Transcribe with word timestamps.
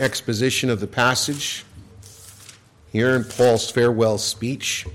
exposition 0.00 0.70
of 0.70 0.80
the 0.80 0.86
passage 0.86 1.64
here 2.92 3.16
in 3.16 3.24
Paul's 3.24 3.70
farewell 3.70 4.18
speech. 4.18 4.86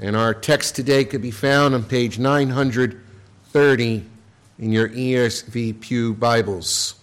And 0.00 0.16
our 0.16 0.34
text 0.34 0.76
today 0.76 1.04
could 1.04 1.22
be 1.22 1.30
found 1.30 1.74
on 1.74 1.84
page 1.84 2.18
930 2.18 4.04
in 4.58 4.72
your 4.72 4.88
ESV 4.88 5.80
Pew 5.80 6.14
Bibles. 6.14 6.94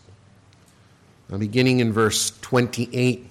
Beginning 1.38 1.80
in 1.80 1.94
verse 1.94 2.32
28. 2.42 3.28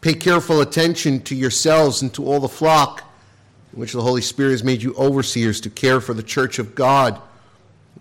Pay 0.00 0.14
careful 0.14 0.60
attention 0.60 1.20
to 1.22 1.34
yourselves 1.34 2.02
and 2.02 2.12
to 2.14 2.26
all 2.26 2.40
the 2.40 2.48
flock 2.48 3.04
in 3.72 3.80
which 3.80 3.92
the 3.92 4.02
Holy 4.02 4.20
Spirit 4.20 4.50
has 4.50 4.64
made 4.64 4.82
you 4.82 4.94
overseers 4.96 5.60
to 5.62 5.70
care 5.70 6.00
for 6.00 6.14
the 6.14 6.22
church 6.22 6.58
of 6.58 6.74
God 6.74 7.20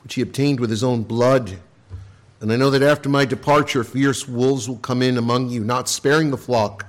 which 0.02 0.16
he 0.16 0.22
obtained 0.22 0.60
with 0.60 0.70
his 0.70 0.84
own 0.84 1.04
blood. 1.04 1.60
And 2.42 2.52
I 2.52 2.58
know 2.58 2.70
that 2.72 2.82
after 2.82 3.08
my 3.08 3.26
departure, 3.26 3.84
fierce 3.84 4.28
wolves 4.28 4.68
will 4.68 4.78
come 4.78 5.02
in 5.02 5.18
among 5.18 5.50
you, 5.50 5.64
not 5.64 5.88
sparing 5.88 6.32
the 6.32 6.38
flock. 6.38 6.86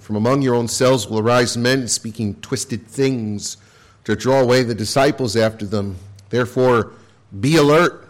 From 0.00 0.16
among 0.16 0.42
your 0.42 0.56
own 0.56 0.66
selves 0.66 1.06
will 1.06 1.20
arise 1.20 1.56
men 1.56 1.86
speaking 1.86 2.34
twisted 2.36 2.86
things 2.86 3.56
to 4.02 4.16
draw 4.16 4.40
away 4.40 4.62
the 4.62 4.74
disciples 4.74 5.36
after 5.36 5.64
them. 5.64 5.96
Therefore, 6.30 6.92
be 7.38 7.56
alert, 7.56 8.08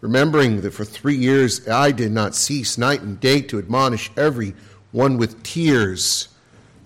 remembering 0.00 0.62
that 0.62 0.72
for 0.72 0.84
three 0.84 1.16
years 1.16 1.68
I 1.68 1.92
did 1.92 2.12
not 2.12 2.34
cease 2.34 2.78
night 2.78 3.02
and 3.02 3.20
day 3.20 3.42
to 3.42 3.58
admonish 3.58 4.10
every 4.16 4.54
one 4.92 5.18
with 5.18 5.42
tears. 5.42 6.28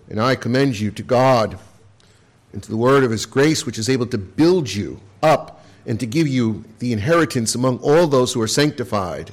And 0.08 0.20
I 0.20 0.34
commend 0.34 0.80
you 0.80 0.90
to 0.90 1.02
God 1.04 1.58
and 2.52 2.62
to 2.62 2.68
the 2.68 2.76
word 2.76 3.04
of 3.04 3.12
his 3.12 3.26
grace, 3.26 3.64
which 3.64 3.78
is 3.78 3.88
able 3.88 4.06
to 4.06 4.18
build 4.18 4.72
you 4.72 5.00
up 5.22 5.59
and 5.86 5.98
to 6.00 6.06
give 6.06 6.28
you 6.28 6.64
the 6.78 6.92
inheritance 6.92 7.54
among 7.54 7.78
all 7.78 8.06
those 8.06 8.32
who 8.32 8.40
are 8.40 8.48
sanctified. 8.48 9.32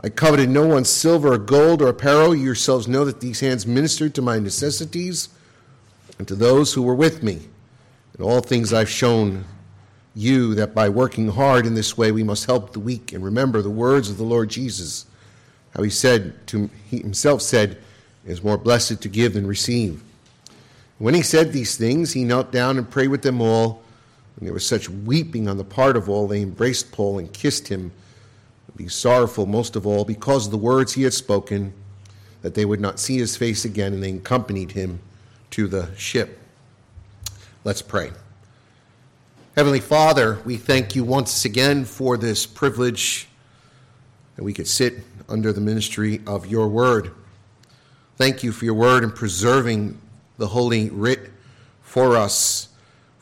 I 0.00 0.08
coveted 0.08 0.48
no 0.48 0.66
one's 0.66 0.88
silver 0.88 1.32
or 1.32 1.38
gold 1.38 1.82
or 1.82 1.88
apparel. 1.88 2.34
You 2.34 2.44
yourselves 2.44 2.86
know 2.86 3.04
that 3.04 3.20
these 3.20 3.40
hands 3.40 3.66
ministered 3.66 4.14
to 4.14 4.22
my 4.22 4.38
necessities 4.38 5.28
and 6.18 6.28
to 6.28 6.34
those 6.34 6.74
who 6.74 6.82
were 6.82 6.94
with 6.94 7.22
me. 7.22 7.40
In 8.18 8.24
all 8.24 8.40
things 8.40 8.72
I've 8.72 8.88
shown 8.88 9.44
you 10.14 10.54
that 10.54 10.74
by 10.74 10.88
working 10.88 11.28
hard 11.28 11.66
in 11.66 11.74
this 11.74 11.98
way 11.98 12.12
we 12.12 12.22
must 12.22 12.46
help 12.46 12.72
the 12.72 12.80
weak 12.80 13.12
and 13.12 13.24
remember 13.24 13.60
the 13.60 13.70
words 13.70 14.08
of 14.08 14.16
the 14.16 14.24
Lord 14.24 14.48
Jesus, 14.48 15.06
how 15.74 15.82
he 15.82 15.90
said 15.90 16.46
to 16.48 16.70
he 16.88 16.98
himself 17.00 17.42
said, 17.42 17.72
it 18.24 18.30
is 18.30 18.42
more 18.42 18.58
blessed 18.58 19.02
to 19.02 19.08
give 19.08 19.34
than 19.34 19.46
receive. 19.46 20.02
When 20.98 21.14
he 21.14 21.22
said 21.22 21.52
these 21.52 21.76
things, 21.76 22.12
he 22.12 22.24
knelt 22.24 22.50
down 22.50 22.78
and 22.78 22.88
prayed 22.88 23.08
with 23.08 23.22
them 23.22 23.40
all. 23.40 23.82
And 24.36 24.46
there 24.46 24.52
was 24.52 24.66
such 24.66 24.88
weeping 24.88 25.48
on 25.48 25.56
the 25.56 25.64
part 25.64 25.96
of 25.96 26.08
all, 26.08 26.26
they 26.26 26.42
embraced 26.42 26.92
Paul 26.92 27.18
and 27.18 27.32
kissed 27.32 27.68
him, 27.68 27.92
being 28.76 28.90
sorrowful 28.90 29.46
most 29.46 29.74
of 29.74 29.86
all 29.86 30.04
because 30.04 30.46
of 30.46 30.52
the 30.52 30.58
words 30.58 30.92
he 30.92 31.02
had 31.02 31.14
spoken, 31.14 31.72
that 32.42 32.54
they 32.54 32.66
would 32.66 32.80
not 32.80 33.00
see 33.00 33.16
his 33.16 33.36
face 33.36 33.64
again, 33.64 33.94
and 33.94 34.02
they 34.02 34.12
accompanied 34.12 34.72
him 34.72 35.00
to 35.50 35.66
the 35.66 35.88
ship. 35.96 36.38
Let's 37.64 37.80
pray. 37.80 38.12
Heavenly 39.56 39.80
Father, 39.80 40.38
we 40.44 40.58
thank 40.58 40.94
you 40.94 41.02
once 41.02 41.46
again 41.46 41.86
for 41.86 42.18
this 42.18 42.44
privilege 42.44 43.26
that 44.36 44.44
we 44.44 44.52
could 44.52 44.68
sit 44.68 44.98
under 45.30 45.50
the 45.50 45.62
ministry 45.62 46.20
of 46.26 46.46
your 46.46 46.68
word. 46.68 47.12
Thank 48.16 48.42
you 48.42 48.52
for 48.52 48.66
your 48.66 48.74
word 48.74 49.02
and 49.02 49.14
preserving 49.14 49.98
the 50.36 50.48
holy 50.48 50.90
writ 50.90 51.30
for 51.80 52.16
us 52.18 52.68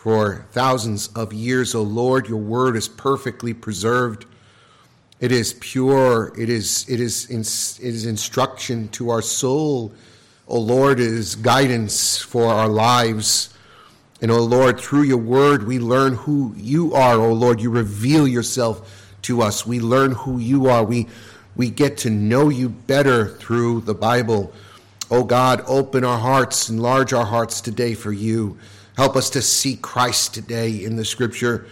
for 0.04 0.44
thousands 0.50 1.08
of 1.16 1.32
years, 1.32 1.74
O 1.74 1.80
Lord. 1.80 2.28
Your 2.28 2.36
word 2.36 2.76
is 2.76 2.88
perfectly 2.88 3.54
preserved. 3.54 4.26
It 5.18 5.32
is 5.32 5.54
pure. 5.54 6.30
It 6.36 6.50
is, 6.50 6.84
it 6.90 7.00
is, 7.00 7.26
it 7.30 7.88
is 7.88 8.04
instruction 8.04 8.88
to 8.88 9.08
our 9.08 9.22
soul. 9.22 9.94
O 10.46 10.60
Lord, 10.60 11.00
it 11.00 11.06
is 11.06 11.36
guidance 11.36 12.18
for 12.18 12.48
our 12.48 12.68
lives. 12.68 13.54
And 14.20 14.30
O 14.30 14.40
Lord, 14.40 14.78
through 14.78 15.04
your 15.04 15.16
word, 15.16 15.66
we 15.66 15.78
learn 15.78 16.16
who 16.16 16.52
you 16.54 16.92
are. 16.92 17.14
O 17.14 17.32
Lord, 17.32 17.62
you 17.62 17.70
reveal 17.70 18.28
yourself 18.28 19.16
to 19.22 19.40
us. 19.40 19.66
We 19.66 19.80
learn 19.80 20.12
who 20.12 20.36
you 20.38 20.66
are. 20.66 20.84
We, 20.84 21.06
we 21.56 21.70
get 21.70 21.96
to 21.98 22.10
know 22.10 22.50
you 22.50 22.68
better 22.68 23.28
through 23.28 23.80
the 23.80 23.94
Bible. 23.94 24.52
O 25.10 25.24
God, 25.24 25.64
open 25.66 26.04
our 26.04 26.18
hearts, 26.18 26.68
enlarge 26.68 27.14
our 27.14 27.24
hearts 27.24 27.62
today 27.62 27.94
for 27.94 28.12
you. 28.12 28.58
Help 28.96 29.16
us 29.16 29.28
to 29.30 29.42
see 29.42 29.76
Christ 29.76 30.34
today 30.34 30.84
in 30.84 30.96
the 30.96 31.04
scripture. 31.04 31.66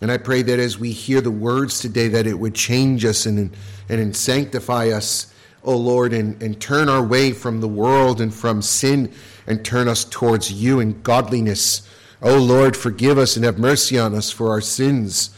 And 0.00 0.12
I 0.12 0.16
pray 0.16 0.42
that 0.42 0.60
as 0.60 0.78
we 0.78 0.92
hear 0.92 1.20
the 1.20 1.30
words 1.30 1.80
today, 1.80 2.06
that 2.08 2.26
it 2.26 2.38
would 2.38 2.54
change 2.54 3.04
us 3.04 3.26
and, 3.26 3.54
and 3.88 4.16
sanctify 4.16 4.90
us, 4.90 5.32
O 5.64 5.76
Lord, 5.76 6.12
and, 6.12 6.40
and 6.40 6.60
turn 6.60 6.88
our 6.88 7.02
way 7.02 7.32
from 7.32 7.60
the 7.60 7.68
world 7.68 8.20
and 8.20 8.32
from 8.32 8.62
sin 8.62 9.12
and 9.46 9.64
turn 9.64 9.88
us 9.88 10.04
towards 10.04 10.52
you 10.52 10.78
in 10.78 11.02
godliness. 11.02 11.82
O 12.22 12.38
Lord, 12.38 12.76
forgive 12.76 13.18
us 13.18 13.34
and 13.34 13.44
have 13.44 13.58
mercy 13.58 13.98
on 13.98 14.14
us 14.14 14.30
for 14.30 14.50
our 14.50 14.60
sins. 14.60 15.30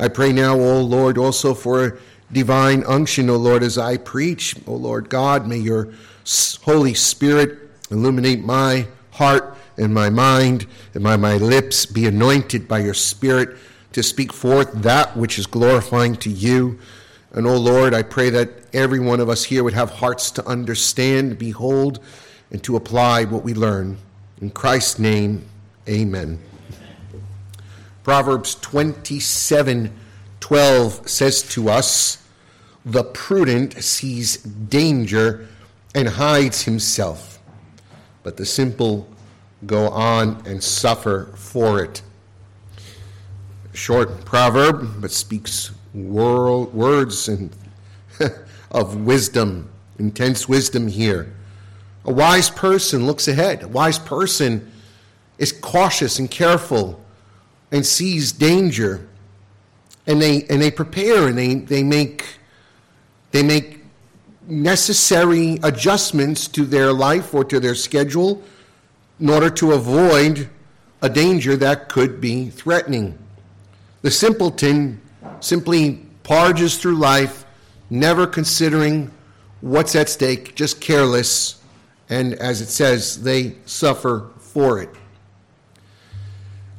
I 0.00 0.08
pray 0.08 0.32
now, 0.32 0.58
O 0.58 0.80
Lord, 0.80 1.16
also 1.16 1.54
for 1.54 1.98
divine 2.32 2.82
unction, 2.84 3.30
O 3.30 3.36
Lord, 3.36 3.62
as 3.62 3.78
I 3.78 3.98
preach. 3.98 4.56
O 4.66 4.74
Lord 4.74 5.08
God, 5.08 5.46
may 5.46 5.58
your 5.58 5.92
Holy 6.62 6.94
Spirit 6.94 7.58
illuminate 7.90 8.42
my 8.42 8.88
heart 9.12 9.56
and 9.76 9.92
my 9.92 10.10
mind 10.10 10.66
and 10.94 11.02
by 11.02 11.16
my 11.16 11.36
lips 11.36 11.86
be 11.86 12.06
anointed 12.06 12.68
by 12.68 12.78
your 12.78 12.94
Spirit 12.94 13.56
to 13.92 14.02
speak 14.02 14.32
forth 14.32 14.72
that 14.72 15.16
which 15.16 15.38
is 15.38 15.46
glorifying 15.46 16.16
to 16.16 16.30
you. 16.30 16.78
And, 17.32 17.46
oh 17.46 17.56
Lord, 17.56 17.94
I 17.94 18.02
pray 18.02 18.30
that 18.30 18.50
every 18.72 19.00
one 19.00 19.20
of 19.20 19.28
us 19.28 19.44
here 19.44 19.64
would 19.64 19.74
have 19.74 19.90
hearts 19.90 20.30
to 20.32 20.46
understand, 20.46 21.38
behold, 21.38 22.00
and 22.50 22.62
to 22.64 22.76
apply 22.76 23.24
what 23.24 23.44
we 23.44 23.54
learn. 23.54 23.98
In 24.40 24.50
Christ's 24.50 24.98
name, 24.98 25.46
amen. 25.88 26.40
Proverbs 28.02 28.56
27 28.56 29.98
12 30.40 31.08
says 31.08 31.42
to 31.42 31.70
us, 31.70 32.26
The 32.84 33.04
prudent 33.04 33.74
sees 33.82 34.38
danger 34.38 35.46
and 35.94 36.08
hides 36.08 36.62
himself, 36.62 37.38
but 38.24 38.36
the 38.36 38.44
simple 38.44 39.08
go 39.66 39.88
on 39.88 40.42
and 40.46 40.62
suffer 40.62 41.32
for 41.34 41.82
it. 41.82 42.02
Short 43.72 44.24
proverb, 44.24 45.00
but 45.00 45.10
speaks 45.10 45.70
world, 45.94 46.74
words 46.74 47.28
and 47.28 47.50
of 48.70 48.96
wisdom, 48.96 49.70
intense 49.98 50.48
wisdom 50.48 50.88
here. 50.88 51.32
A 52.04 52.12
wise 52.12 52.50
person 52.50 53.06
looks 53.06 53.28
ahead. 53.28 53.62
A 53.62 53.68
wise 53.68 53.98
person 53.98 54.70
is 55.38 55.52
cautious 55.52 56.18
and 56.18 56.30
careful 56.30 57.00
and 57.70 57.86
sees 57.86 58.32
danger. 58.32 59.06
And 60.06 60.20
they, 60.20 60.44
and 60.44 60.60
they 60.60 60.70
prepare 60.70 61.28
and 61.28 61.38
they, 61.38 61.54
they, 61.54 61.82
make, 61.82 62.24
they 63.30 63.42
make 63.42 63.84
necessary 64.48 65.58
adjustments 65.62 66.48
to 66.48 66.64
their 66.64 66.92
life 66.92 67.32
or 67.34 67.44
to 67.44 67.60
their 67.60 67.76
schedule 67.76 68.42
in 69.22 69.30
order 69.30 69.48
to 69.48 69.70
avoid 69.70 70.50
a 71.00 71.08
danger 71.08 71.56
that 71.56 71.88
could 71.88 72.20
be 72.20 72.50
threatening. 72.50 73.16
The 74.02 74.10
simpleton 74.10 75.00
simply 75.38 76.04
parges 76.24 76.76
through 76.76 76.96
life, 76.96 77.44
never 77.88 78.26
considering 78.26 79.12
what's 79.60 79.94
at 79.94 80.08
stake, 80.08 80.56
just 80.56 80.80
careless, 80.80 81.62
and 82.08 82.34
as 82.34 82.60
it 82.60 82.66
says, 82.66 83.22
they 83.22 83.54
suffer 83.64 84.28
for 84.40 84.82
it. 84.82 84.90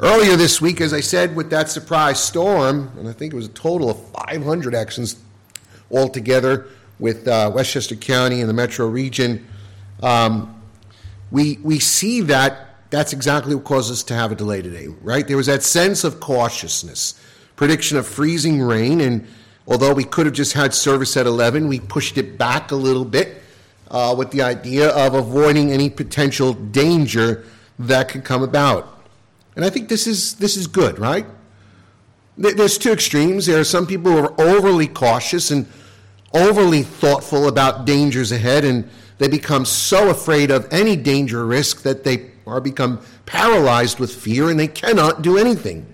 Earlier 0.02 0.36
this 0.36 0.60
week, 0.60 0.82
as 0.82 0.94
I 0.94 1.00
said, 1.00 1.38
with 1.38 1.50
that 1.52 1.70
surprise 1.70 2.22
storm, 2.22 2.92
and 3.00 3.08
I 3.08 3.14
think 3.14 3.32
it 3.32 3.38
was 3.38 3.46
a 3.46 3.54
total 3.54 3.90
of 3.90 4.06
500 4.28 4.76
actions 4.76 5.16
altogether 5.90 6.68
with 7.00 7.26
uh, 7.26 7.50
Westchester 7.56 7.96
County 7.96 8.42
and 8.42 8.50
the 8.50 8.54
metro 8.54 8.86
region, 8.86 9.48
um, 10.02 10.60
we, 11.34 11.58
we 11.64 11.80
see 11.80 12.22
that 12.22 12.90
that's 12.92 13.12
exactly 13.12 13.56
what 13.56 13.64
caused 13.66 13.92
us 13.92 14.04
to 14.04 14.14
have 14.14 14.32
a 14.32 14.36
delay 14.36 14.62
today, 14.62 14.86
right? 15.02 15.28
There 15.28 15.36
was 15.36 15.48
that 15.48 15.64
sense 15.64 16.04
of 16.04 16.20
cautiousness, 16.20 17.20
prediction 17.56 17.98
of 17.98 18.06
freezing 18.06 18.62
rain, 18.62 19.02
and 19.02 19.28
although 19.68 19.96
we 19.96 20.04
could 20.04 20.28
have 20.28 20.36
just 20.36 20.54
had 20.54 20.76
service 20.76 21.18
at 21.18 21.26
11, 21.26 21.68
we 21.68 21.80
pushed 21.80 22.20
it 22.20 22.38
back 22.38 22.70
a 22.70 22.76
little 22.76 23.04
bit 23.04 23.42
uh, 23.90 24.14
with 24.16 24.30
the 24.30 24.44
idea 24.44 24.90
of 24.90 25.16
avoiding 25.16 25.72
any 25.72 25.90
potential 25.90 26.54
danger 26.54 27.44
that 27.80 28.10
could 28.10 28.24
come 28.24 28.44
about. 28.44 29.04
And 29.56 29.66
I 29.66 29.72
think 29.72 29.90
this 29.90 30.06
is, 30.06 30.36
this 30.36 30.56
is 30.56 30.68
good, 30.68 31.00
right? 31.00 31.26
There's 32.38 32.78
two 32.78 32.92
extremes. 32.92 33.48
There 33.48 33.60
are 33.60 33.64
some 33.64 33.88
people 33.88 34.12
who 34.12 34.20
are 34.20 34.40
overly 34.40 34.88
cautious 34.88 35.50
and 35.50 35.66
overly 36.32 36.84
thoughtful 36.84 37.48
about 37.48 37.86
dangers 37.86 38.32
ahead, 38.32 38.64
and 38.66 38.88
they 39.24 39.30
become 39.30 39.64
so 39.64 40.10
afraid 40.10 40.52
of 40.52 40.68
any 40.70 40.98
danger 40.98 41.44
or 41.44 41.46
risk 41.46 41.84
that 41.84 42.04
they 42.04 42.30
are 42.46 42.60
become 42.60 43.00
paralyzed 43.26 43.98
with 43.98 44.14
fear 44.14 44.50
and 44.50 44.60
they 44.60 44.68
cannot 44.68 45.22
do 45.22 45.38
anything. 45.38 45.86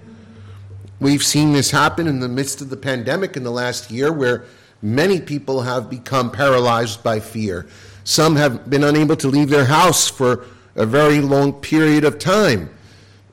We've 0.99 1.23
seen 1.23 1.53
this 1.53 1.69
happen 1.69 2.07
in 2.07 2.21
the 2.21 2.27
midst 2.27 2.59
of 2.59 2.71
the 2.71 2.75
pandemic 2.75 3.37
in 3.37 3.43
the 3.43 3.51
last 3.51 3.91
year 3.91 4.11
where 4.11 4.45
many 4.81 5.21
people 5.21 5.61
have 5.61 5.91
become 5.91 6.31
paralyzed 6.31 7.03
by 7.03 7.19
fear. 7.19 7.67
Some 8.03 8.35
have 8.35 8.67
been 8.67 8.83
unable 8.83 9.15
to 9.17 9.27
leave 9.27 9.51
their 9.51 9.65
house 9.65 10.07
for 10.07 10.45
a 10.75 10.87
very 10.87 11.21
long 11.21 11.53
period 11.53 12.05
of 12.05 12.17
time. 12.17 12.71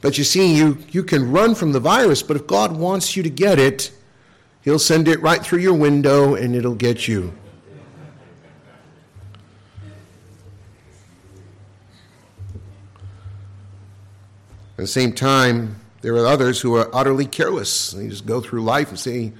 But 0.02 0.18
you 0.18 0.24
see, 0.24 0.54
you, 0.54 0.76
you 0.90 1.04
can 1.04 1.32
run 1.32 1.54
from 1.54 1.72
the 1.72 1.80
virus, 1.80 2.22
but 2.22 2.36
if 2.36 2.46
God 2.46 2.76
wants 2.76 3.16
you 3.16 3.22
to 3.22 3.30
get 3.30 3.58
it, 3.58 3.92
He'll 4.60 4.78
send 4.78 5.08
it 5.08 5.22
right 5.22 5.42
through 5.42 5.60
your 5.60 5.72
window 5.72 6.34
and 6.34 6.54
it'll 6.54 6.74
get 6.74 7.08
you. 7.08 7.32
At 14.76 14.82
the 14.82 14.86
same 14.86 15.14
time, 15.14 15.80
there 16.02 16.14
are 16.16 16.26
others 16.26 16.60
who 16.60 16.76
are 16.76 16.94
utterly 16.94 17.24
careless. 17.24 17.92
They 17.92 18.08
just 18.08 18.26
go 18.26 18.42
through 18.42 18.62
life 18.62 18.90
and 18.90 18.98
say, 18.98 19.32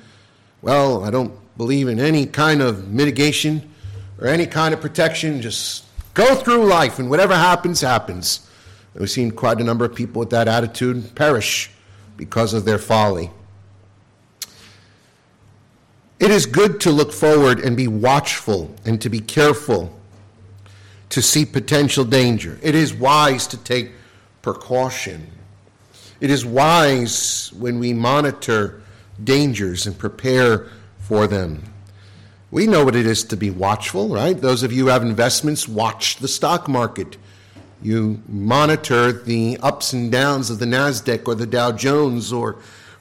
Well, 0.63 1.05
I 1.05 1.11
don't 1.11 1.35
believe 1.59 1.89
in 1.89 2.01
any 2.01 2.25
kind 2.25 2.63
of 2.63 2.89
mitigation 2.89 3.71
or 4.19 4.29
any 4.29 4.47
kind 4.47 4.73
of 4.73 4.81
protection. 4.81 5.43
Just 5.43 5.85
go 6.15 6.35
through 6.35 6.65
life, 6.65 6.99
and 6.99 7.11
whatever 7.11 7.35
happens, 7.35 7.83
happens. 7.83 8.49
And 8.95 9.01
we've 9.01 9.11
seen 9.11 9.31
quite 9.31 9.61
a 9.61 9.65
number 9.65 9.85
of 9.85 9.95
people 9.95 10.21
with 10.21 10.31
that 10.31 10.49
attitude 10.49 11.15
perish 11.15 11.71
because 12.17 12.55
of 12.55 12.65
their 12.65 12.79
folly. 12.79 13.31
It 16.19 16.31
is 16.31 16.47
good 16.47 16.81
to 16.81 16.91
look 16.91 17.13
forward 17.13 17.61
and 17.61 17.77
be 17.77 17.89
watchful 17.89 18.75
and 18.87 18.99
to 19.03 19.11
be 19.11 19.21
careful 19.21 19.93
to 21.11 21.21
see 21.21 21.45
potential 21.45 22.05
danger. 22.05 22.59
It 22.63 22.75
is 22.75 22.95
wise 22.95 23.47
to 23.49 23.59
take 23.59 23.93
precaution. 24.47 25.27
It 26.21 26.31
is 26.31 26.47
wise 26.47 27.53
when 27.59 27.81
we 27.81 27.93
monitor 27.93 28.81
dangers 29.25 29.89
and 29.89 29.99
prepare 29.99 30.69
for 31.01 31.27
them. 31.27 31.65
We 32.53 32.69
know 32.69 32.85
what 32.85 32.95
it 32.95 33.07
is 33.07 33.25
to 33.25 33.37
be 33.37 33.51
watchful, 33.51 34.09
right? 34.09 34.41
Those 34.41 34.63
of 34.63 34.71
you 34.73 34.85
who 34.85 34.91
have 34.91 35.03
investments, 35.03 35.67
watch 35.67 36.19
the 36.19 36.29
stock 36.29 36.69
market. 36.69 37.17
You 37.83 38.23
monitor 38.29 39.11
the 39.11 39.59
ups 39.65 39.93
and 39.93 40.13
downs 40.13 40.49
of 40.49 40.61
the 40.61 40.67
NASDAQ 40.67 41.27
or 41.27 41.35
the 41.35 41.47
Dow 41.47 41.73
Jones, 41.73 42.33
or 42.33 42.55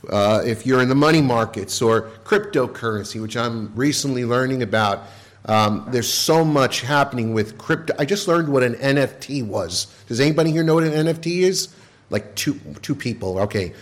uh, 0.10 0.42
if 0.44 0.66
you're 0.66 0.82
in 0.82 0.90
the 0.90 0.96
money 0.96 1.22
markets 1.22 1.80
or 1.80 2.10
cryptocurrency, 2.24 3.22
which 3.22 3.38
I'm 3.38 3.72
recently 3.76 4.26
learning 4.26 4.64
about. 4.64 5.04
Um, 5.46 5.88
there's 5.90 6.12
so 6.12 6.44
much 6.44 6.82
happening 6.82 7.34
with 7.34 7.58
crypto. 7.58 7.94
I 8.00 8.06
just 8.06 8.28
learned 8.28 8.50
what 8.50 8.64
an 8.64 8.74
NFT 8.76 9.46
was. 9.46 9.88
Does 10.08 10.20
anybody 10.20 10.52
here 10.52 10.64
know 10.64 10.76
what 10.76 10.84
an 10.84 10.94
NFT 10.94 11.42
is? 11.42 11.70
Like 12.10 12.36
two 12.36 12.60
two 12.82 12.96
people. 12.96 13.40
Okay. 13.40 13.74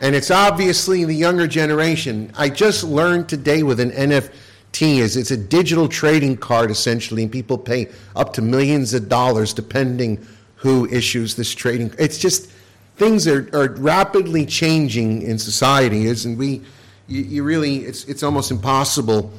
And 0.00 0.16
it's 0.16 0.30
obviously 0.30 1.04
the 1.04 1.14
younger 1.14 1.46
generation. 1.46 2.32
I 2.36 2.48
just 2.48 2.82
learned 2.82 3.28
today 3.28 3.62
with 3.62 3.78
an 3.78 3.92
NFT 3.92 4.98
is 4.98 5.16
it's 5.16 5.30
a 5.30 5.36
digital 5.36 5.88
trading 5.88 6.36
card 6.36 6.70
essentially, 6.70 7.22
and 7.22 7.32
people 7.32 7.56
pay 7.56 7.88
up 8.16 8.32
to 8.34 8.42
millions 8.42 8.94
of 8.94 9.08
dollars 9.08 9.54
depending 9.54 10.26
who 10.56 10.86
issues 10.88 11.34
this 11.34 11.54
trading. 11.54 11.94
It's 11.98 12.18
just 12.18 12.50
things 12.96 13.26
are, 13.26 13.48
are 13.54 13.70
rapidly 13.74 14.44
changing 14.44 15.22
in 15.22 15.38
society, 15.38 16.06
is 16.06 16.26
and 16.26 16.36
we 16.36 16.62
you, 17.08 17.22
you 17.22 17.42
really 17.42 17.78
it's 17.78 18.04
it's 18.04 18.22
almost 18.22 18.50
impossible 18.50 19.32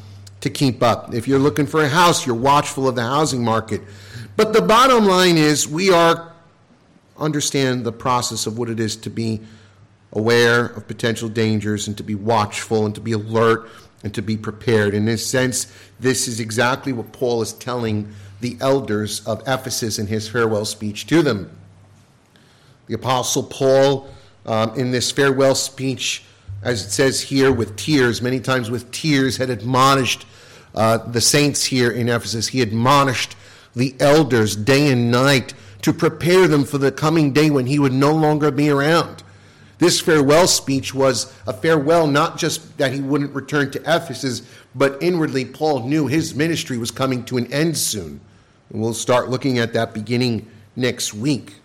to 0.43 0.49
keep 0.49 0.83
up. 0.83 1.13
If 1.13 1.27
you're 1.27 1.39
looking 1.39 1.65
for 1.65 1.83
a 1.83 1.89
house, 1.89 2.25
you're 2.25 2.35
watchful 2.35 2.87
of 2.87 2.95
the 2.95 3.01
housing 3.01 3.43
market. 3.43 3.81
But 4.35 4.53
the 4.53 4.61
bottom 4.61 5.05
line 5.05 5.37
is 5.37 5.67
we 5.67 5.91
are 5.91 6.31
understand 7.17 7.85
the 7.85 7.91
process 7.91 8.45
of 8.45 8.57
what 8.57 8.69
it 8.69 8.79
is 8.79 8.95
to 8.97 9.09
be 9.09 9.39
aware 10.13 10.65
of 10.65 10.87
potential 10.87 11.29
dangers 11.29 11.87
and 11.87 11.95
to 11.97 12.03
be 12.03 12.15
watchful 12.15 12.85
and 12.85 12.93
to 12.95 13.01
be 13.01 13.13
alert 13.13 13.69
and 14.03 14.13
to 14.13 14.21
be 14.21 14.35
prepared. 14.35 14.93
In 14.93 15.05
this 15.05 15.25
sense, 15.25 15.71
this 15.99 16.27
is 16.27 16.39
exactly 16.39 16.91
what 16.91 17.11
Paul 17.13 17.41
is 17.41 17.53
telling 17.53 18.13
the 18.41 18.57
elders 18.59 19.25
of 19.25 19.41
Ephesus 19.47 19.97
in 19.97 20.07
his 20.07 20.27
farewell 20.27 20.65
speech 20.65 21.07
to 21.07 21.21
them. 21.21 21.49
The 22.87 22.95
Apostle 22.95 23.43
Paul, 23.43 24.09
um, 24.45 24.77
in 24.77 24.91
this 24.91 25.09
farewell 25.09 25.55
speech, 25.55 26.23
as 26.61 26.85
it 26.85 26.89
says 26.89 27.21
here, 27.21 27.51
with 27.51 27.75
tears, 27.77 28.21
many 28.21 28.39
times 28.39 28.69
with 28.69 28.91
tears, 28.91 29.37
had 29.37 29.49
admonished 29.49 30.25
uh, 30.75 30.97
the 30.97 31.21
saints 31.21 31.65
here 31.65 31.91
in 31.91 32.09
Ephesus. 32.09 32.47
He 32.47 32.61
admonished 32.61 33.35
the 33.75 33.95
elders 33.99 34.55
day 34.55 34.91
and 34.91 35.11
night 35.11 35.53
to 35.81 35.93
prepare 35.93 36.47
them 36.47 36.63
for 36.63 36.77
the 36.77 36.91
coming 36.91 37.33
day 37.33 37.49
when 37.49 37.65
he 37.65 37.79
would 37.79 37.93
no 37.93 38.13
longer 38.13 38.51
be 38.51 38.69
around. 38.69 39.23
This 39.79 39.99
farewell 39.99 40.47
speech 40.47 40.93
was 40.93 41.33
a 41.45 41.53
farewell 41.53 42.07
not 42.07 42.37
just 42.37 42.77
that 42.77 42.93
he 42.93 43.01
wouldn't 43.01 43.35
return 43.35 43.69
to 43.71 43.79
Ephesus, 43.79 44.43
but 44.75 45.01
inwardly, 45.01 45.43
Paul 45.43 45.87
knew 45.87 46.07
his 46.07 46.35
ministry 46.35 46.77
was 46.77 46.91
coming 46.91 47.25
to 47.25 47.37
an 47.37 47.51
end 47.51 47.77
soon. 47.77 48.21
And 48.69 48.81
we'll 48.81 48.93
start 48.93 49.29
looking 49.29 49.59
at 49.59 49.73
that 49.73 49.93
beginning 49.93 50.49
next 50.75 51.13
week. 51.13 51.55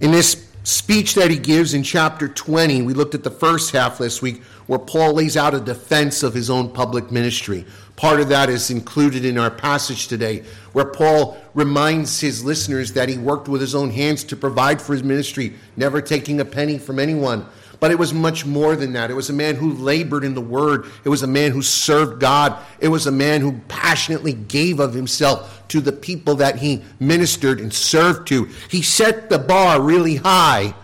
In 0.00 0.10
this 0.10 0.48
speech 0.64 1.14
that 1.14 1.30
he 1.30 1.38
gives 1.38 1.74
in 1.74 1.82
chapter 1.82 2.26
20, 2.28 2.82
we 2.82 2.94
looked 2.94 3.14
at 3.14 3.22
the 3.22 3.30
first 3.30 3.70
half 3.70 4.00
last 4.00 4.22
week, 4.22 4.42
where 4.72 4.78
Paul 4.78 5.12
lays 5.12 5.36
out 5.36 5.52
a 5.52 5.60
defense 5.60 6.22
of 6.22 6.32
his 6.32 6.48
own 6.48 6.70
public 6.70 7.12
ministry. 7.12 7.66
Part 7.94 8.20
of 8.20 8.30
that 8.30 8.48
is 8.48 8.70
included 8.70 9.22
in 9.22 9.36
our 9.36 9.50
passage 9.50 10.08
today, 10.08 10.44
where 10.72 10.86
Paul 10.86 11.36
reminds 11.52 12.20
his 12.20 12.42
listeners 12.42 12.94
that 12.94 13.10
he 13.10 13.18
worked 13.18 13.48
with 13.48 13.60
his 13.60 13.74
own 13.74 13.90
hands 13.90 14.24
to 14.24 14.34
provide 14.34 14.80
for 14.80 14.94
his 14.94 15.02
ministry, 15.02 15.52
never 15.76 16.00
taking 16.00 16.40
a 16.40 16.46
penny 16.46 16.78
from 16.78 16.98
anyone. 16.98 17.44
But 17.80 17.90
it 17.90 17.98
was 17.98 18.14
much 18.14 18.46
more 18.46 18.74
than 18.74 18.94
that. 18.94 19.10
It 19.10 19.14
was 19.14 19.28
a 19.28 19.34
man 19.34 19.56
who 19.56 19.74
labored 19.74 20.24
in 20.24 20.32
the 20.32 20.40
word. 20.40 20.86
It 21.04 21.10
was 21.10 21.22
a 21.22 21.26
man 21.26 21.52
who 21.52 21.60
served 21.60 22.18
God. 22.18 22.56
It 22.80 22.88
was 22.88 23.06
a 23.06 23.12
man 23.12 23.42
who 23.42 23.60
passionately 23.68 24.32
gave 24.32 24.80
of 24.80 24.94
himself 24.94 25.68
to 25.68 25.82
the 25.82 25.92
people 25.92 26.36
that 26.36 26.60
he 26.60 26.82
ministered 26.98 27.60
and 27.60 27.74
served 27.74 28.26
to. 28.28 28.48
He 28.70 28.80
set 28.80 29.28
the 29.28 29.38
bar 29.38 29.82
really 29.82 30.16
high 30.16 30.74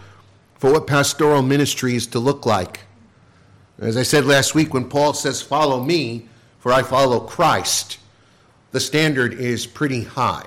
for 0.58 0.75
what 0.75 0.87
pastoral 0.87 1.41
ministry 1.41 1.94
is 1.94 2.06
to 2.08 2.19
look 2.19 2.44
like. 2.44 2.81
As 3.81 3.97
I 3.97 4.03
said 4.03 4.25
last 4.25 4.55
week, 4.55 4.75
when 4.75 4.89
Paul 4.89 5.13
says, 5.15 5.41
Follow 5.41 5.83
me, 5.83 6.27
for 6.59 6.73
I 6.73 6.83
follow 6.83 7.21
Christ, 7.21 7.99
the 8.73 8.81
standard 8.81 9.35
is 9.35 9.67
pretty 9.67 10.03
high. 10.03 10.45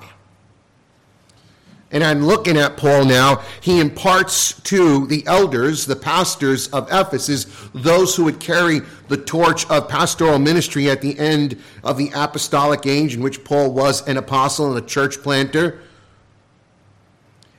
And 1.90 2.02
I'm 2.02 2.24
looking 2.24 2.56
at 2.56 2.78
Paul 2.78 3.04
now. 3.04 3.42
He 3.60 3.78
imparts 3.78 4.60
to 4.62 5.06
the 5.06 5.26
elders, 5.26 5.84
the 5.84 5.96
pastors 5.96 6.68
of 6.68 6.88
Ephesus, 6.90 7.46
those 7.74 8.16
who 8.16 8.24
would 8.24 8.40
carry 8.40 8.80
the 9.08 9.18
torch 9.18 9.68
of 9.68 9.88
pastoral 9.88 10.38
ministry 10.38 10.88
at 10.88 11.02
the 11.02 11.18
end 11.18 11.60
of 11.84 11.98
the 11.98 12.10
apostolic 12.14 12.86
age, 12.86 13.14
in 13.14 13.22
which 13.22 13.44
Paul 13.44 13.72
was 13.72 14.06
an 14.08 14.16
apostle 14.16 14.74
and 14.74 14.82
a 14.82 14.86
church 14.86 15.22
planter. 15.22 15.80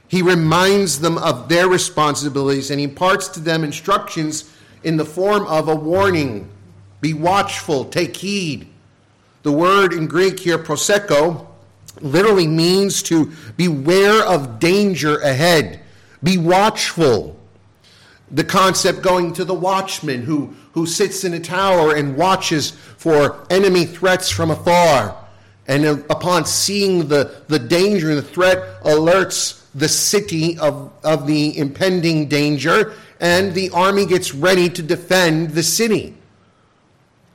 He 0.08 0.24
reminds 0.24 1.00
them 1.00 1.18
of 1.20 1.48
their 1.50 1.68
responsibilities 1.68 2.70
and 2.70 2.80
he 2.80 2.86
imparts 2.86 3.28
to 3.30 3.40
them 3.40 3.64
instructions 3.64 4.53
in 4.84 4.98
the 4.98 5.06
form 5.06 5.46
of 5.48 5.68
a 5.68 5.76
warning 5.76 6.50
be 7.02 7.14
watchful, 7.14 7.86
take 7.86 8.16
heed. 8.16 8.68
The 9.44 9.52
word 9.52 9.92
in 9.92 10.08
Greek 10.08 10.40
here, 10.40 10.58
prosecho, 10.58 11.48
literally 12.00 12.48
means 12.48 13.04
to 13.04 13.32
beware 13.58 14.24
of 14.26 14.60
danger 14.60 15.20
ahead, 15.20 15.82
be 16.24 16.38
watchful. 16.38 17.38
The 18.32 18.46
concept 18.46 19.02
going 19.02 19.34
to 19.34 19.44
the 19.44 19.54
watchman 19.54 20.22
who, 20.22 20.56
who 20.72 20.86
sits 20.86 21.26
in 21.26 21.34
a 21.34 21.40
tower 21.40 21.94
and 21.94 22.16
watches 22.16 22.72
for 22.72 23.46
enemy 23.50 23.86
threats 23.86 24.30
from 24.30 24.50
afar. 24.50 25.16
And 25.68 25.86
upon 26.10 26.46
seeing 26.46 27.10
the, 27.10 27.42
the 27.48 27.60
danger 27.60 28.10
and 28.10 28.18
the 28.18 28.22
threat, 28.22 28.82
alerts 28.84 29.64
the 29.76 29.90
city 29.90 30.58
of, 30.58 30.92
of 31.04 31.28
the 31.28 31.58
impending 31.58 32.28
danger 32.28 32.94
and 33.20 33.54
the 33.54 33.70
army 33.72 34.06
gets 34.06 34.34
ready 34.34 34.70
to 34.70 34.82
defend 34.82 35.52
the 35.52 35.64
city. 35.64 36.16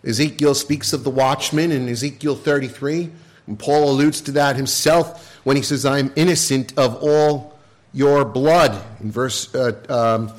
Ezekiel 0.05 0.55
speaks 0.55 0.93
of 0.93 1.05
the 1.05 1.11
watchman 1.11 1.73
in 1.73 1.89
Ezekiel 1.89 2.37
33, 2.37 3.11
and 3.47 3.59
Paul 3.59 3.91
alludes 3.91 4.21
to 4.23 4.33
that 4.33 4.57
himself 4.57 5.41
when 5.45 5.57
he 5.57 5.63
says, 5.63 5.85
I 5.85 5.99
am 5.99 6.13
innocent 6.17 6.77
of 6.79 7.03
all 7.03 7.59
your 7.93 8.25
blood, 8.25 8.83
in 9.01 9.11
verse 9.11 9.55
uh, 9.55 9.73
um, 9.89 10.33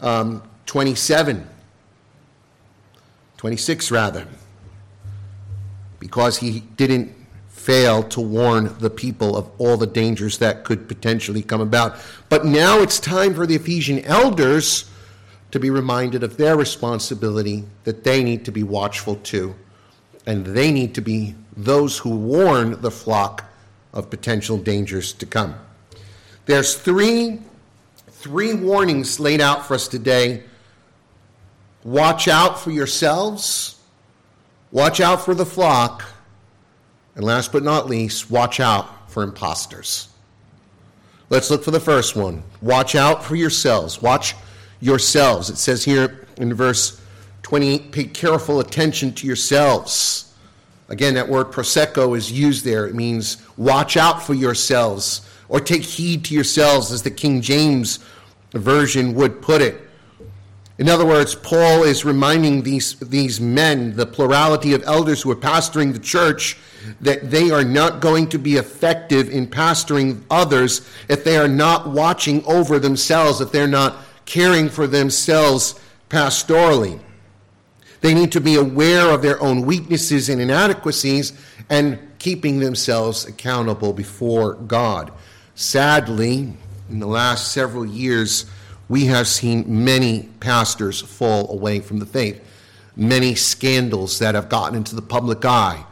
um, 0.00 0.42
27, 0.66 1.46
26 3.36 3.90
rather, 3.90 4.26
because 6.00 6.38
he 6.38 6.60
didn't 6.60 7.14
fail 7.64 8.02
to 8.02 8.20
warn 8.20 8.76
the 8.78 8.90
people 8.90 9.36
of 9.36 9.50
all 9.56 9.78
the 9.78 9.86
dangers 9.86 10.36
that 10.36 10.64
could 10.64 10.86
potentially 10.86 11.42
come 11.42 11.62
about. 11.62 11.96
But 12.28 12.44
now 12.44 12.80
it's 12.80 13.00
time 13.00 13.34
for 13.34 13.46
the 13.46 13.54
Ephesian 13.54 14.00
elders 14.00 14.90
to 15.50 15.58
be 15.58 15.70
reminded 15.70 16.22
of 16.22 16.36
their 16.36 16.56
responsibility 16.56 17.64
that 17.84 18.04
they 18.04 18.22
need 18.22 18.44
to 18.44 18.52
be 18.52 18.62
watchful 18.62 19.16
too, 19.16 19.54
and 20.26 20.44
they 20.44 20.70
need 20.70 20.94
to 20.94 21.00
be 21.00 21.34
those 21.56 21.96
who 21.96 22.10
warn 22.10 22.80
the 22.82 22.90
flock 22.90 23.44
of 23.94 24.10
potential 24.10 24.58
dangers 24.58 25.14
to 25.14 25.24
come. 25.24 25.54
There's 26.46 26.74
three 26.74 27.40
three 28.24 28.54
warnings 28.54 29.20
laid 29.20 29.40
out 29.40 29.66
for 29.66 29.74
us 29.74 29.86
today. 29.86 30.42
Watch 31.82 32.26
out 32.26 32.58
for 32.58 32.70
yourselves, 32.70 33.76
watch 34.72 34.98
out 35.00 35.24
for 35.24 35.34
the 35.34 35.44
flock, 35.46 36.13
and 37.16 37.24
last 37.24 37.52
but 37.52 37.62
not 37.62 37.88
least, 37.88 38.30
watch 38.30 38.60
out 38.60 39.10
for 39.10 39.22
imposters. 39.22 40.08
Let's 41.30 41.50
look 41.50 41.64
for 41.64 41.70
the 41.70 41.80
first 41.80 42.16
one. 42.16 42.42
Watch 42.60 42.94
out 42.94 43.24
for 43.24 43.36
yourselves. 43.36 44.02
Watch 44.02 44.34
yourselves. 44.80 45.50
It 45.50 45.56
says 45.56 45.84
here 45.84 46.26
in 46.36 46.52
verse 46.54 47.00
28 47.42 47.92
pay 47.92 48.04
careful 48.04 48.60
attention 48.60 49.12
to 49.14 49.26
yourselves. 49.26 50.34
Again, 50.88 51.14
that 51.14 51.28
word 51.28 51.46
prosecho 51.46 52.16
is 52.16 52.30
used 52.30 52.64
there. 52.64 52.86
It 52.86 52.94
means 52.94 53.38
watch 53.56 53.96
out 53.96 54.22
for 54.22 54.34
yourselves 54.34 55.26
or 55.48 55.60
take 55.60 55.82
heed 55.82 56.24
to 56.26 56.34
yourselves, 56.34 56.90
as 56.90 57.02
the 57.02 57.10
King 57.10 57.40
James 57.40 57.98
Version 58.52 59.14
would 59.14 59.42
put 59.42 59.60
it. 59.60 59.80
In 60.76 60.88
other 60.88 61.06
words, 61.06 61.36
Paul 61.36 61.84
is 61.84 62.04
reminding 62.04 62.62
these, 62.62 62.94
these 62.98 63.40
men, 63.40 63.94
the 63.94 64.06
plurality 64.06 64.74
of 64.74 64.82
elders 64.84 65.22
who 65.22 65.30
are 65.30 65.36
pastoring 65.36 65.92
the 65.92 66.00
church, 66.00 66.56
that 67.00 67.30
they 67.30 67.50
are 67.50 67.64
not 67.64 68.00
going 68.00 68.28
to 68.30 68.38
be 68.38 68.56
effective 68.56 69.30
in 69.30 69.46
pastoring 69.46 70.22
others 70.30 70.86
if 71.08 71.22
they 71.22 71.36
are 71.36 71.48
not 71.48 71.88
watching 71.88 72.44
over 72.44 72.78
themselves, 72.78 73.40
if 73.40 73.52
they're 73.52 73.68
not 73.68 73.98
caring 74.26 74.68
for 74.68 74.86
themselves 74.86 75.78
pastorally. 76.10 77.00
They 78.00 78.12
need 78.12 78.32
to 78.32 78.40
be 78.40 78.56
aware 78.56 79.10
of 79.10 79.22
their 79.22 79.40
own 79.40 79.62
weaknesses 79.62 80.28
and 80.28 80.40
inadequacies 80.40 81.32
and 81.70 81.98
keeping 82.18 82.58
themselves 82.58 83.26
accountable 83.26 83.92
before 83.92 84.54
God. 84.54 85.12
Sadly, 85.54 86.52
in 86.90 86.98
the 86.98 87.06
last 87.06 87.52
several 87.52 87.86
years, 87.86 88.46
we 88.94 89.06
have 89.06 89.26
seen 89.26 89.64
many 89.84 90.22
pastors 90.38 91.00
fall 91.00 91.50
away 91.50 91.80
from 91.80 91.98
the 91.98 92.06
faith, 92.06 92.40
many 92.94 93.34
scandals 93.34 94.20
that 94.20 94.36
have 94.36 94.48
gotten 94.48 94.76
into 94.76 94.94
the 94.94 95.02
public 95.02 95.44
eye. 95.44 95.84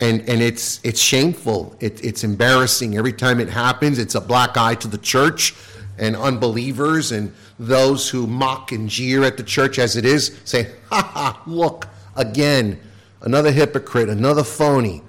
And, 0.00 0.28
and 0.28 0.42
it's, 0.42 0.80
it's 0.82 1.00
shameful. 1.00 1.76
It, 1.78 2.04
it's 2.04 2.24
embarrassing. 2.24 2.98
Every 2.98 3.12
time 3.12 3.38
it 3.38 3.48
happens, 3.48 4.00
it's 4.00 4.16
a 4.16 4.20
black 4.20 4.56
eye 4.56 4.74
to 4.74 4.88
the 4.88 4.98
church 4.98 5.54
and 5.96 6.16
unbelievers 6.16 7.12
and 7.12 7.32
those 7.56 8.08
who 8.08 8.26
mock 8.26 8.72
and 8.72 8.88
jeer 8.88 9.22
at 9.22 9.36
the 9.36 9.44
church 9.44 9.78
as 9.78 9.94
it 9.94 10.04
is 10.04 10.40
say, 10.44 10.72
ha 10.90 11.00
ha, 11.00 11.40
look, 11.46 11.86
again, 12.16 12.80
another 13.22 13.52
hypocrite, 13.52 14.08
another 14.08 14.42
phony. 14.42 15.02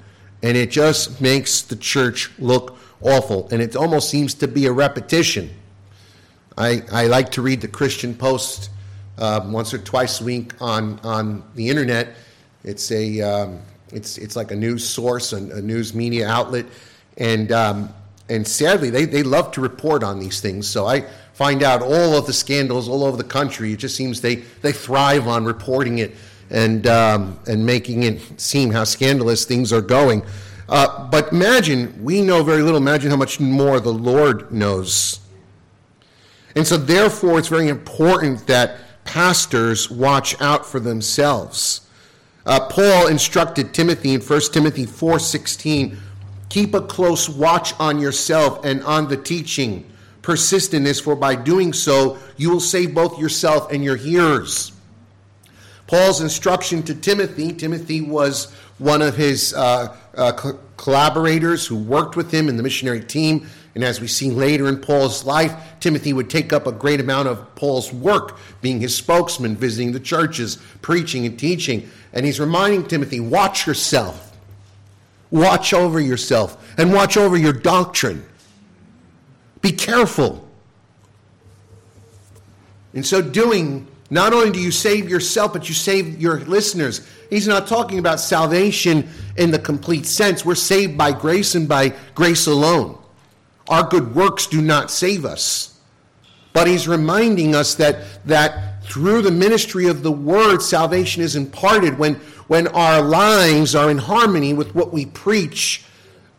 And 0.43 0.55
it 0.55 0.69
just 0.69 1.19
makes 1.19 1.63
the 1.63 1.75
church 1.75 2.29
look 2.37 2.77
awful. 3.01 3.49
And 3.51 3.63
it 3.63 3.75
almost 3.75 4.11
seems 4.11 4.35
to 4.35 4.47
be 4.47 4.67
a 4.67 4.71
repetition. 4.71 5.49
I, 6.59 6.83
I 6.91 7.07
like 7.07 7.31
to 7.31 7.41
read 7.41 7.61
the 7.61 7.69
Christian 7.69 8.13
Post 8.13 8.69
uh, 9.17 9.39
once 9.45 9.73
or 9.73 9.77
twice 9.77 10.19
a 10.19 10.25
week 10.25 10.51
on, 10.61 10.99
on 10.99 11.41
the 11.55 11.69
internet. 11.69 12.15
It's 12.65 12.91
a 12.91 13.21
um, 13.21 13.59
it's 13.93 14.17
it's 14.17 14.35
like 14.35 14.51
a 14.51 14.55
news 14.55 14.87
source, 14.87 15.31
a, 15.31 15.37
a 15.37 15.61
news 15.61 15.93
media 15.93 16.27
outlet, 16.27 16.65
and 17.17 17.53
um, 17.53 17.93
and 18.27 18.45
sadly 18.45 18.89
they, 18.89 19.05
they 19.05 19.23
love 19.23 19.53
to 19.53 19.61
report 19.61 20.03
on 20.03 20.19
these 20.19 20.41
things. 20.41 20.67
So 20.69 20.85
I 20.85 21.05
find 21.31 21.63
out 21.63 21.81
all 21.81 22.17
of 22.17 22.25
the 22.25 22.33
scandals 22.33 22.89
all 22.89 23.05
over 23.05 23.15
the 23.15 23.23
country. 23.23 23.71
It 23.71 23.77
just 23.77 23.95
seems 23.95 24.19
they 24.19 24.35
they 24.35 24.73
thrive 24.73 25.29
on 25.29 25.45
reporting 25.45 25.99
it 25.99 26.13
and 26.49 26.85
um, 26.87 27.39
and 27.47 27.65
making 27.65 28.03
it 28.03 28.21
seem 28.39 28.69
how 28.69 28.83
scandalous 28.83 29.45
things 29.45 29.71
are 29.71 29.81
going. 29.81 30.23
Uh, 30.67 31.07
but 31.09 31.31
imagine 31.31 32.03
we 32.03 32.21
know 32.21 32.43
very 32.43 32.61
little. 32.61 32.77
Imagine 32.77 33.09
how 33.09 33.17
much 33.17 33.39
more 33.39 33.79
the 33.79 33.93
Lord 33.93 34.51
knows. 34.51 35.21
And 36.55 36.65
so, 36.65 36.77
therefore, 36.77 37.39
it's 37.39 37.47
very 37.47 37.69
important 37.69 38.47
that 38.47 38.77
pastors 39.03 39.89
watch 39.89 40.39
out 40.41 40.65
for 40.65 40.79
themselves. 40.79 41.81
Uh, 42.45 42.59
Paul 42.67 43.07
instructed 43.07 43.73
Timothy 43.73 44.13
in 44.13 44.21
1 44.21 44.53
Timothy 44.53 44.85
4:16, 44.85 45.97
"Keep 46.49 46.73
a 46.73 46.81
close 46.81 47.29
watch 47.29 47.73
on 47.79 47.99
yourself 47.99 48.59
and 48.63 48.83
on 48.83 49.07
the 49.07 49.17
teaching. 49.17 49.85
Persist 50.21 50.73
in 50.73 50.83
this, 50.83 50.99
for 50.99 51.15
by 51.15 51.35
doing 51.35 51.73
so, 51.73 52.17
you 52.37 52.49
will 52.49 52.59
save 52.59 52.93
both 52.93 53.19
yourself 53.19 53.71
and 53.71 53.83
your 53.83 53.95
hearers." 53.95 54.71
Paul's 55.87 56.21
instruction 56.21 56.83
to 56.83 56.93
Timothy, 56.93 57.51
Timothy 57.51 58.01
was 58.01 58.49
one 58.77 59.01
of 59.01 59.15
his 59.15 59.53
uh, 59.53 59.93
uh, 60.15 60.31
collaborators 60.77 61.65
who 61.65 61.75
worked 61.75 62.15
with 62.15 62.31
him 62.31 62.47
in 62.47 62.57
the 62.57 62.63
missionary 62.63 63.01
team. 63.01 63.47
And 63.75 63.83
as 63.83 64.01
we 64.01 64.07
see 64.07 64.31
later 64.31 64.67
in 64.67 64.77
Paul's 64.77 65.25
life, 65.25 65.53
Timothy 65.79 66.11
would 66.11 66.29
take 66.29 66.51
up 66.51 66.65
a 66.65 66.71
great 66.71 66.99
amount 66.99 67.27
of 67.27 67.55
Paul's 67.55 67.93
work, 67.93 68.37
being 68.61 68.79
his 68.79 68.95
spokesman, 68.95 69.55
visiting 69.55 69.91
the 69.91 69.99
churches, 69.99 70.57
preaching 70.81 71.25
and 71.25 71.37
teaching. 71.37 71.89
And 72.11 72.25
he's 72.25 72.39
reminding 72.39 72.87
Timothy, 72.87 73.19
watch 73.19 73.67
yourself. 73.67 74.25
Watch 75.31 75.73
over 75.73 75.99
yourself 75.99 76.57
and 76.77 76.91
watch 76.91 77.15
over 77.15 77.37
your 77.37 77.53
doctrine. 77.53 78.25
Be 79.61 79.71
careful. 79.71 80.47
In 82.93 83.03
so 83.03 83.21
doing, 83.21 83.87
not 84.09 84.33
only 84.33 84.49
do 84.49 84.59
you 84.59 84.71
save 84.71 85.07
yourself, 85.07 85.53
but 85.53 85.69
you 85.69 85.75
save 85.75 86.19
your 86.19 86.39
listeners. 86.41 87.07
He's 87.29 87.47
not 87.47 87.67
talking 87.67 87.99
about 87.99 88.19
salvation 88.19 89.07
in 89.37 89.51
the 89.51 89.59
complete 89.59 90.07
sense. 90.07 90.43
We're 90.43 90.55
saved 90.55 90.97
by 90.97 91.11
grace 91.11 91.53
and 91.53 91.67
by 91.67 91.93
grace 92.15 92.47
alone. 92.47 92.97
Our 93.69 93.87
good 93.87 94.15
works 94.15 94.47
do 94.47 94.61
not 94.61 94.91
save 94.91 95.23
us. 95.25 95.79
But 96.51 96.67
he's 96.67 96.87
reminding 96.87 97.55
us 97.55 97.75
that, 97.75 98.25
that 98.25 98.83
through 98.83 99.21
the 99.21 99.31
ministry 99.31 99.87
of 99.87 100.01
the 100.01 100.11
word, 100.11 100.61
salvation 100.61 101.21
is 101.21 101.35
imparted. 101.35 101.99
When, 101.99 102.15
when 102.47 102.67
our 102.69 103.01
lives 103.01 103.75
are 103.75 103.91
in 103.91 103.99
harmony 103.99 104.53
with 104.53 104.73
what 104.73 104.91
we 104.91 105.05
preach, 105.05 105.85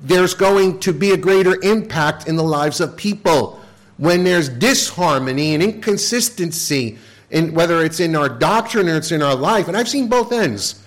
there's 0.00 0.34
going 0.34 0.80
to 0.80 0.92
be 0.92 1.12
a 1.12 1.16
greater 1.16 1.62
impact 1.62 2.26
in 2.26 2.34
the 2.34 2.42
lives 2.42 2.80
of 2.80 2.96
people. 2.96 3.60
When 3.96 4.24
there's 4.24 4.48
disharmony 4.48 5.54
and 5.54 5.62
inconsistency, 5.62 6.98
in, 7.30 7.54
whether 7.54 7.84
it's 7.84 8.00
in 8.00 8.16
our 8.16 8.28
doctrine 8.28 8.88
or 8.88 8.96
it's 8.96 9.12
in 9.12 9.22
our 9.22 9.36
life, 9.36 9.68
and 9.68 9.76
I've 9.76 9.88
seen 9.88 10.08
both 10.08 10.32
ends. 10.32 10.82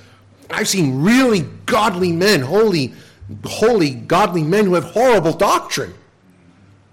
I've 0.49 0.67
seen 0.67 1.01
really 1.01 1.41
godly 1.65 2.11
men, 2.11 2.41
holy, 2.41 2.93
holy, 3.45 3.91
godly 3.91 4.43
men 4.43 4.65
who 4.65 4.73
have 4.73 4.83
horrible 4.83 5.33
doctrine. 5.33 5.93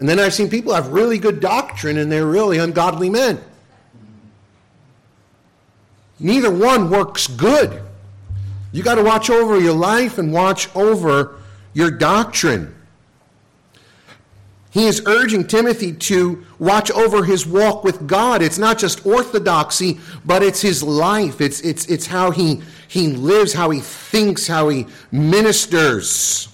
And 0.00 0.08
then 0.08 0.18
I've 0.18 0.34
seen 0.34 0.48
people 0.48 0.74
have 0.74 0.88
really 0.88 1.18
good 1.18 1.40
doctrine 1.40 1.98
and 1.98 2.10
they're 2.10 2.26
really 2.26 2.58
ungodly 2.58 3.10
men. 3.10 3.38
Neither 6.18 6.50
one 6.50 6.90
works 6.90 7.26
good. 7.26 7.82
You 8.72 8.82
got 8.82 8.96
to 8.96 9.02
watch 9.02 9.30
over 9.30 9.60
your 9.60 9.74
life 9.74 10.18
and 10.18 10.32
watch 10.32 10.74
over 10.74 11.36
your 11.74 11.90
doctrine. 11.90 12.74
He 14.70 14.86
is 14.86 15.02
urging 15.06 15.46
Timothy 15.46 15.92
to 15.92 16.46
watch 16.58 16.90
over 16.92 17.24
his 17.24 17.46
walk 17.46 17.82
with 17.82 18.06
God. 18.06 18.40
It's 18.40 18.58
not 18.58 18.78
just 18.78 19.04
orthodoxy, 19.04 19.98
but 20.24 20.42
it's 20.42 20.62
his 20.62 20.82
life. 20.82 21.40
It's, 21.40 21.60
it's, 21.62 21.86
it's 21.86 22.06
how 22.06 22.30
he, 22.30 22.62
he 22.86 23.08
lives, 23.08 23.52
how 23.52 23.70
he 23.70 23.80
thinks, 23.80 24.46
how 24.46 24.68
he 24.68 24.86
ministers. 25.10 26.49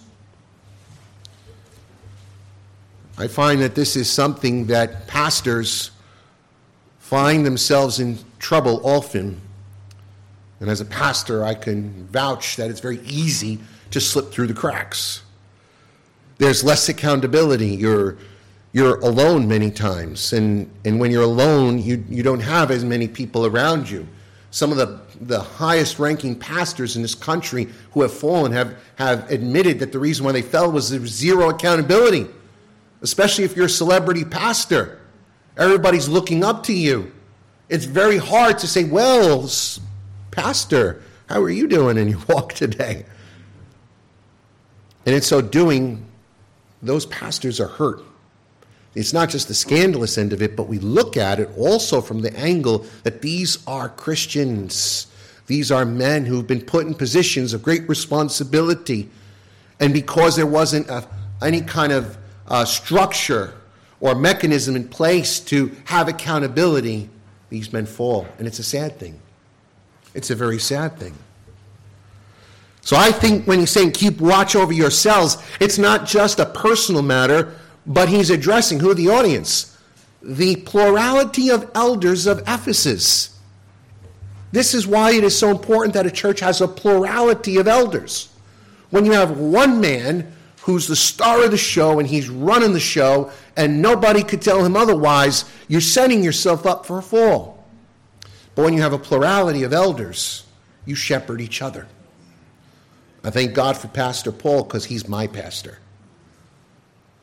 I 3.19 3.29
find 3.29 3.63
that 3.63 3.75
this 3.75 3.97
is 3.97 4.11
something 4.11 4.67
that 4.67 5.07
pastors 5.07 5.91
find 6.99 7.47
themselves 7.47 7.99
in 7.99 8.19
trouble 8.39 8.81
often. 8.85 9.41
And 10.61 10.69
as 10.69 10.81
a 10.81 10.85
pastor, 10.85 11.45
I 11.45 11.55
can 11.55 12.07
vouch 12.09 12.57
that 12.57 12.71
it's 12.71 12.81
very 12.81 13.01
easy 13.05 13.59
to 13.91 14.01
slip 14.01 14.33
through 14.33 14.49
the 14.49 14.55
cracks. 14.55 15.23
There's 16.39 16.63
less 16.63 16.89
accountability. 16.91 17.69
You're, 17.69 18.19
you're 18.73 18.99
alone 19.01 19.49
many 19.49 19.71
times. 19.71 20.35
And, 20.35 20.71
and 20.85 21.01
when 21.01 21.11
you're 21.11 21.23
alone, 21.23 21.79
you, 21.79 22.05
you 22.11 22.23
don't 22.23 22.41
have 22.41 22.71
as 22.71 22.85
many 22.85 23.09
people 23.09 23.47
around 23.47 23.89
you. 23.89 24.07
Some 24.51 24.73
of 24.73 24.77
the, 24.77 25.01
the 25.23 25.41
highest 25.41 25.99
ranking 25.99 26.39
pastors 26.39 26.97
in 26.97 27.03
this 27.03 27.15
country 27.15 27.69
who 27.93 28.03
have 28.03 28.13
fallen 28.13 28.53
have, 28.53 28.77
have 28.97 29.31
admitted 29.31 29.79
that 29.79 29.93
the 29.93 29.99
reason 29.99 30.27
why 30.27 30.33
they 30.33 30.43
fell 30.43 30.71
was 30.71 30.91
there 30.91 31.01
was 31.01 31.13
zero 31.13 31.49
accountability 31.49 32.27
especially 33.03 33.45
if 33.45 33.57
you're 33.57 33.67
a 33.67 33.71
celebrity 33.71 34.25
pastor. 34.25 35.01
Everybody's 35.57 36.09
looking 36.09 36.45
up 36.45 36.65
to 36.65 36.73
you. 36.73 37.13
It's 37.69 37.85
very 37.85 38.19
hard 38.19 38.59
to 38.59 38.67
say, 38.67 38.85
Well, 38.85 39.49
Pastor, 40.31 41.03
how 41.29 41.43
are 41.43 41.51
you 41.51 41.67
doing 41.67 41.97
in 41.97 42.09
your 42.09 42.21
walk 42.29 42.53
today? 42.53 43.05
And 45.05 45.15
in 45.15 45.23
so 45.23 45.41
doing, 45.41 46.05
those 46.83 47.07
pastors 47.07 47.61
are 47.61 47.69
hurt. 47.69 48.03
It's 48.95 49.13
not 49.13 49.29
just 49.29 49.49
the 49.49 49.55
scandalous 49.55 50.17
end 50.17 50.33
of 50.33 50.41
it, 50.41 50.57
but 50.57 50.69
we 50.69 50.79
look 50.79 51.17
at 51.17 51.39
it 51.39 51.51
also 51.57 52.01
from 52.01 52.23
the 52.23 52.35
angle 52.37 52.87
that 53.03 53.23
these 53.23 53.59
are 53.67 53.91
Christians. 53.91 55.07
These 55.47 55.71
are 55.71 55.85
men 55.85 56.25
who've 56.25 56.47
been 56.47 56.63
put 56.63 56.87
in 56.87 56.95
positions 56.95 57.53
of 57.53 57.63
great 57.63 57.89
responsibility. 57.89 59.11
And 59.79 59.93
because 59.93 60.37
there 60.37 60.47
wasn't 60.47 60.89
a, 60.89 61.07
any 61.43 61.61
kind 61.61 61.93
of 61.93 62.17
uh, 62.49 62.65
structure 62.65 63.55
or 64.01 64.15
mechanism 64.15 64.77
in 64.77 64.89
place 64.89 65.41
to 65.41 65.75
have 65.85 66.09
accountability, 66.09 67.09
these 67.49 67.73
men 67.73 67.87
fall. 67.87 68.27
And 68.39 68.47
it's 68.47 68.59
a 68.59 68.65
sad 68.65 68.99
thing. 68.99 69.21
It's 70.15 70.31
a 70.31 70.35
very 70.35 70.59
sad 70.59 70.99
thing. 70.99 71.15
So 72.81 72.97
I 72.97 73.11
think 73.11 73.47
when 73.47 73.59
he's 73.59 73.71
saying 73.71 73.93
keep 73.93 74.21
watch 74.21 74.55
over 74.55 74.73
yourselves, 74.73 75.39
it's 75.61 75.79
not 75.79 76.07
just 76.07 76.39
a 76.39 76.47
personal 76.47 77.03
matter, 77.03 77.55
but 77.87 78.09
he's 78.09 78.31
addressing 78.31 78.81
who 78.81 78.95
the 78.95 79.09
audience? 79.09 79.77
The 80.23 80.57
plurality 80.57 81.51
of 81.51 81.71
elders 81.75 82.27
of 82.27 82.41
Ephesus. 82.47 83.37
This 84.53 84.73
is 84.73 84.87
why 84.87 85.13
it 85.13 85.25
is 85.25 85.37
so 85.37 85.51
important 85.51 85.95
that 85.95 86.07
a 86.07 86.11
church 86.11 86.41
has 86.41 86.61
a 86.61 86.69
plurality 86.69 87.57
of 87.57 87.67
elders. 87.67 88.29
When 88.91 89.05
you 89.05 89.13
have 89.13 89.37
one 89.37 89.81
man 89.81 90.33
who's 90.67 90.89
the 90.89 90.97
star 90.97 91.45
of 91.45 91.53
the 91.53 91.57
show 91.57 92.01
and 92.01 92.09
he's 92.09 92.29
running 92.29 92.73
the 92.73 92.81
show 92.81 93.31
and 93.57 93.81
nobody 93.81 94.25
could 94.25 94.43
tell 94.43 94.65
him 94.65 94.75
otherwise, 94.75 95.45
you're 95.69 95.81
setting 95.81 96.25
yourself 96.25 96.67
up 96.67 96.85
for 96.85 96.99
a 96.99 97.03
fall. 97.03 97.65
But 98.57 98.65
when 98.65 98.75
you 98.75 98.83
have 98.83 98.93
a 98.93 98.99
plurality 98.99 99.63
of 99.63 99.73
elders, 99.73 100.45
you 100.85 100.97
shepherd 100.97 101.41
each 101.41 101.63
other. 101.63 101.87
I 103.23 103.31
thank 103.31 103.55
God 103.55 103.77
for 103.77 103.87
Pastor 103.87 104.33
Paul 104.33 104.65
because 104.65 104.85
he's 104.85 105.07
my 105.07 105.29
pastor. 105.29 105.79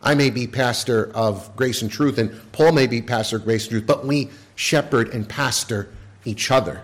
I 0.01 0.15
may 0.15 0.29
be 0.29 0.47
pastor 0.47 1.11
of 1.13 1.53
Grace 1.57 1.81
and 1.81 1.91
Truth, 1.91 2.19
and 2.19 2.31
Paul 2.53 2.71
may 2.71 2.87
be 2.87 3.01
pastor 3.01 3.35
of 3.35 3.43
Grace 3.43 3.63
and 3.63 3.71
Truth, 3.71 3.87
but 3.87 4.05
we 4.05 4.29
shepherd 4.55 5.09
and 5.09 5.27
pastor 5.27 5.89
each 6.23 6.49
other. 6.49 6.81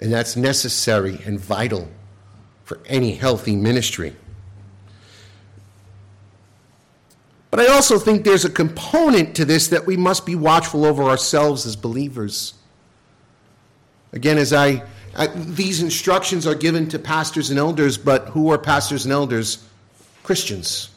And 0.00 0.12
that's 0.12 0.36
necessary 0.36 1.18
and 1.26 1.40
vital 1.40 1.88
for 2.62 2.78
any 2.86 3.16
healthy 3.16 3.56
ministry. 3.56 4.14
But 7.52 7.60
I 7.60 7.66
also 7.66 7.98
think 7.98 8.24
there's 8.24 8.46
a 8.46 8.50
component 8.50 9.36
to 9.36 9.44
this 9.44 9.68
that 9.68 9.86
we 9.86 9.94
must 9.94 10.24
be 10.24 10.34
watchful 10.34 10.86
over 10.86 11.02
ourselves 11.02 11.66
as 11.66 11.76
believers. 11.76 12.54
Again, 14.14 14.38
as 14.38 14.54
I, 14.54 14.84
I, 15.14 15.26
these 15.26 15.82
instructions 15.82 16.46
are 16.46 16.54
given 16.54 16.88
to 16.88 16.98
pastors 16.98 17.50
and 17.50 17.58
elders, 17.58 17.98
but 17.98 18.28
who 18.28 18.50
are 18.50 18.56
pastors 18.56 19.04
and 19.04 19.12
elders? 19.12 19.68
Christians. 20.22 20.88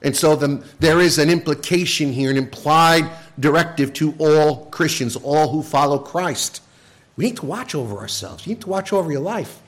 And 0.00 0.16
so 0.16 0.36
the, 0.36 0.64
there 0.80 1.00
is 1.00 1.18
an 1.18 1.28
implication 1.28 2.14
here, 2.14 2.30
an 2.30 2.38
implied 2.38 3.04
directive 3.38 3.92
to 3.94 4.14
all 4.16 4.64
Christians, 4.66 5.16
all 5.16 5.52
who 5.52 5.62
follow 5.62 5.98
Christ. 5.98 6.62
We 7.16 7.26
need 7.26 7.36
to 7.36 7.46
watch 7.46 7.74
over 7.74 7.98
ourselves. 7.98 8.46
You 8.46 8.54
need 8.54 8.62
to 8.62 8.70
watch 8.70 8.90
over 8.90 9.12
your 9.12 9.20
life. 9.20 9.60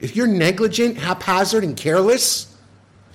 If 0.00 0.16
you're 0.16 0.26
negligent, 0.26 0.98
haphazard, 0.98 1.62
and 1.62 1.76
careless, 1.76 2.55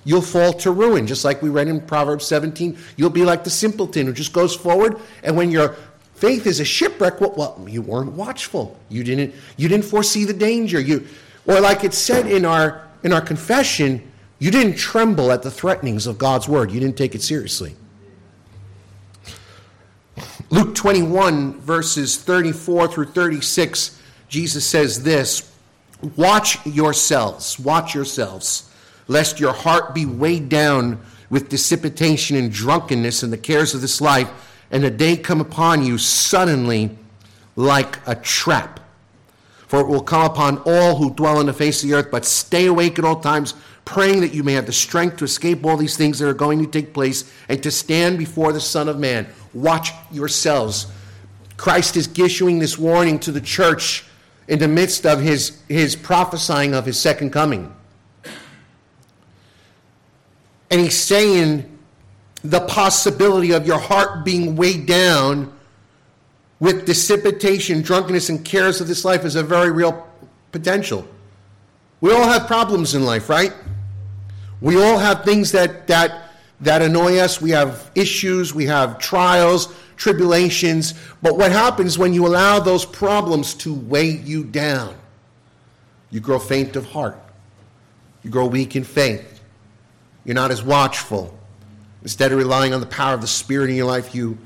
you'll 0.04 0.22
fall 0.22 0.52
to 0.52 0.70
ruin. 0.70 1.06
Just 1.06 1.24
like 1.24 1.42
we 1.42 1.48
read 1.48 1.68
in 1.68 1.80
Proverbs 1.80 2.26
17, 2.26 2.76
you'll 2.96 3.10
be 3.10 3.24
like 3.24 3.44
the 3.44 3.50
simpleton 3.50 4.06
who 4.06 4.12
just 4.12 4.32
goes 4.32 4.54
forward, 4.54 5.00
and 5.22 5.36
when 5.36 5.50
your 5.50 5.76
faith 6.14 6.46
is 6.46 6.60
a 6.60 6.64
shipwreck, 6.64 7.20
well, 7.20 7.34
well 7.36 7.64
you 7.68 7.82
weren't 7.82 8.12
watchful. 8.12 8.78
You 8.88 9.04
didn't, 9.04 9.34
you 9.56 9.68
didn't 9.68 9.84
foresee 9.84 10.24
the 10.24 10.32
danger. 10.32 10.80
You, 10.80 11.06
or 11.46 11.60
like 11.60 11.84
it 11.84 11.94
said 11.94 12.26
in 12.26 12.44
our, 12.44 12.88
in 13.02 13.12
our 13.12 13.20
confession, 13.20 14.10
you 14.38 14.50
didn't 14.50 14.76
tremble 14.76 15.30
at 15.30 15.42
the 15.42 15.50
threatenings 15.50 16.06
of 16.06 16.18
God's 16.18 16.48
word. 16.48 16.70
You 16.70 16.80
didn't 16.80 16.96
take 16.96 17.14
it 17.14 17.22
seriously. 17.22 17.76
Luke 20.50 20.74
21, 20.74 21.60
verses 21.60 22.16
34 22.18 22.88
through 22.88 23.06
36, 23.06 24.00
Jesus 24.28 24.66
says 24.66 25.02
this 25.02 25.50
Watch 26.16 26.64
yourselves, 26.66 27.58
watch 27.58 27.94
yourselves 27.94 28.68
lest 29.12 29.38
your 29.38 29.52
heart 29.52 29.94
be 29.94 30.06
weighed 30.06 30.48
down 30.48 31.00
with 31.30 31.48
dissipation 31.48 32.36
and 32.36 32.50
drunkenness 32.50 33.22
and 33.22 33.32
the 33.32 33.38
cares 33.38 33.74
of 33.74 33.80
this 33.80 34.00
life, 34.00 34.30
and 34.70 34.84
a 34.84 34.90
day 34.90 35.16
come 35.16 35.40
upon 35.40 35.84
you 35.84 35.98
suddenly 35.98 36.90
like 37.56 37.98
a 38.06 38.14
trap. 38.14 38.80
For 39.68 39.80
it 39.80 39.86
will 39.86 40.02
come 40.02 40.30
upon 40.30 40.58
all 40.66 40.96
who 40.96 41.14
dwell 41.14 41.38
on 41.38 41.46
the 41.46 41.52
face 41.52 41.82
of 41.82 41.88
the 41.88 41.96
earth, 41.96 42.10
but 42.10 42.24
stay 42.24 42.66
awake 42.66 42.98
at 42.98 43.04
all 43.04 43.20
times, 43.20 43.54
praying 43.84 44.20
that 44.20 44.34
you 44.34 44.42
may 44.42 44.52
have 44.52 44.66
the 44.66 44.72
strength 44.72 45.16
to 45.16 45.24
escape 45.24 45.64
all 45.64 45.76
these 45.76 45.96
things 45.96 46.18
that 46.18 46.28
are 46.28 46.34
going 46.34 46.58
to 46.58 46.70
take 46.70 46.92
place 46.92 47.30
and 47.48 47.62
to 47.62 47.70
stand 47.70 48.18
before 48.18 48.52
the 48.52 48.60
Son 48.60 48.88
of 48.88 48.98
Man. 48.98 49.26
Watch 49.54 49.92
yourselves. 50.10 50.86
Christ 51.56 51.96
is 51.96 52.08
issuing 52.18 52.58
this 52.58 52.76
warning 52.76 53.18
to 53.20 53.32
the 53.32 53.40
church 53.40 54.04
in 54.48 54.58
the 54.58 54.68
midst 54.68 55.06
of 55.06 55.20
his, 55.20 55.62
his 55.68 55.96
prophesying 55.96 56.74
of 56.74 56.84
his 56.84 56.98
second 56.98 57.30
coming. 57.30 57.74
And 60.72 60.80
he's 60.80 60.98
saying 60.98 61.68
the 62.42 62.60
possibility 62.60 63.52
of 63.52 63.66
your 63.66 63.78
heart 63.78 64.24
being 64.24 64.56
weighed 64.56 64.86
down 64.86 65.52
with 66.60 66.86
dissipation, 66.86 67.82
drunkenness, 67.82 68.30
and 68.30 68.42
cares 68.42 68.80
of 68.80 68.88
this 68.88 69.04
life 69.04 69.26
is 69.26 69.36
a 69.36 69.42
very 69.42 69.70
real 69.70 70.08
potential. 70.50 71.06
We 72.00 72.10
all 72.10 72.24
have 72.26 72.46
problems 72.46 72.94
in 72.94 73.04
life, 73.04 73.28
right? 73.28 73.52
We 74.62 74.82
all 74.82 74.96
have 74.96 75.24
things 75.24 75.52
that, 75.52 75.86
that, 75.88 76.30
that 76.62 76.80
annoy 76.80 77.18
us. 77.18 77.38
We 77.38 77.50
have 77.50 77.90
issues, 77.94 78.54
we 78.54 78.64
have 78.64 78.98
trials, 78.98 79.74
tribulations. 79.98 80.94
But 81.20 81.36
what 81.36 81.52
happens 81.52 81.98
when 81.98 82.14
you 82.14 82.26
allow 82.26 82.60
those 82.60 82.86
problems 82.86 83.52
to 83.56 83.74
weigh 83.74 84.12
you 84.12 84.42
down? 84.42 84.94
You 86.10 86.20
grow 86.20 86.38
faint 86.38 86.76
of 86.76 86.86
heart, 86.86 87.18
you 88.22 88.30
grow 88.30 88.46
weak 88.46 88.74
in 88.74 88.84
faith. 88.84 89.31
You're 90.24 90.34
not 90.34 90.50
as 90.50 90.62
watchful. 90.62 91.36
Instead 92.02 92.32
of 92.32 92.38
relying 92.38 92.74
on 92.74 92.80
the 92.80 92.86
power 92.86 93.14
of 93.14 93.20
the 93.20 93.26
Spirit 93.26 93.70
in 93.70 93.76
your 93.76 93.86
life, 93.86 94.14
you, 94.14 94.38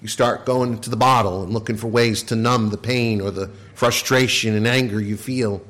you 0.00 0.08
start 0.08 0.44
going 0.44 0.80
to 0.80 0.90
the 0.90 0.96
bottle 0.96 1.42
and 1.42 1.52
looking 1.52 1.76
for 1.76 1.88
ways 1.88 2.22
to 2.24 2.36
numb 2.36 2.70
the 2.70 2.76
pain 2.76 3.20
or 3.20 3.30
the 3.30 3.48
frustration 3.74 4.54
and 4.54 4.66
anger 4.66 5.00
you 5.00 5.16
feel. 5.16 5.62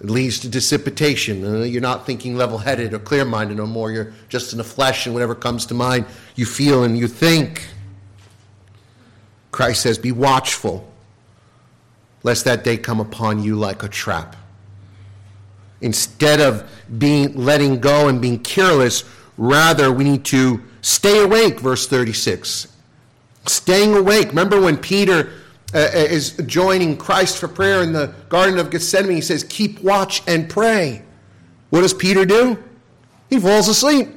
It 0.00 0.08
leads 0.08 0.38
to 0.40 0.48
dissipation. 0.48 1.44
Uh, 1.44 1.64
you're 1.64 1.82
not 1.82 2.06
thinking 2.06 2.36
level 2.36 2.58
headed 2.58 2.94
or 2.94 3.00
clear 3.00 3.24
minded 3.24 3.56
no 3.56 3.66
more. 3.66 3.90
You're 3.90 4.12
just 4.28 4.52
in 4.52 4.58
the 4.58 4.64
flesh, 4.64 5.06
and 5.06 5.14
whatever 5.14 5.34
comes 5.34 5.66
to 5.66 5.74
mind, 5.74 6.06
you 6.36 6.46
feel 6.46 6.84
and 6.84 6.96
you 6.96 7.08
think. 7.08 7.66
Christ 9.50 9.82
says, 9.82 9.98
Be 9.98 10.12
watchful, 10.12 10.88
lest 12.22 12.44
that 12.44 12.62
day 12.62 12.76
come 12.76 13.00
upon 13.00 13.42
you 13.42 13.56
like 13.56 13.82
a 13.82 13.88
trap. 13.88 14.36
Instead 15.80 16.40
of 16.40 16.70
being 16.98 17.34
letting 17.34 17.80
go 17.80 18.08
and 18.08 18.20
being 18.20 18.38
careless, 18.38 19.04
rather 19.36 19.92
we 19.92 20.04
need 20.04 20.24
to 20.26 20.62
stay 20.80 21.22
awake, 21.22 21.60
verse 21.60 21.86
36. 21.86 22.68
Staying 23.46 23.94
awake. 23.94 24.28
Remember 24.28 24.60
when 24.60 24.76
Peter 24.76 25.32
uh, 25.74 25.78
uh, 25.78 25.90
is 25.92 26.32
joining 26.46 26.96
Christ 26.96 27.38
for 27.38 27.48
prayer 27.48 27.82
in 27.82 27.92
the 27.92 28.12
Garden 28.28 28.58
of 28.58 28.70
Gethsemane, 28.70 29.16
he 29.16 29.20
says, 29.20 29.44
Keep 29.44 29.80
watch 29.80 30.22
and 30.26 30.48
pray. 30.48 31.02
What 31.70 31.82
does 31.82 31.92
Peter 31.92 32.24
do? 32.24 32.62
He 33.28 33.38
falls 33.38 33.68
asleep. 33.68 34.08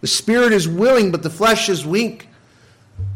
The 0.00 0.06
spirit 0.06 0.52
is 0.52 0.68
willing, 0.68 1.10
but 1.10 1.22
the 1.22 1.30
flesh 1.30 1.68
is 1.68 1.84
weak. 1.84 2.28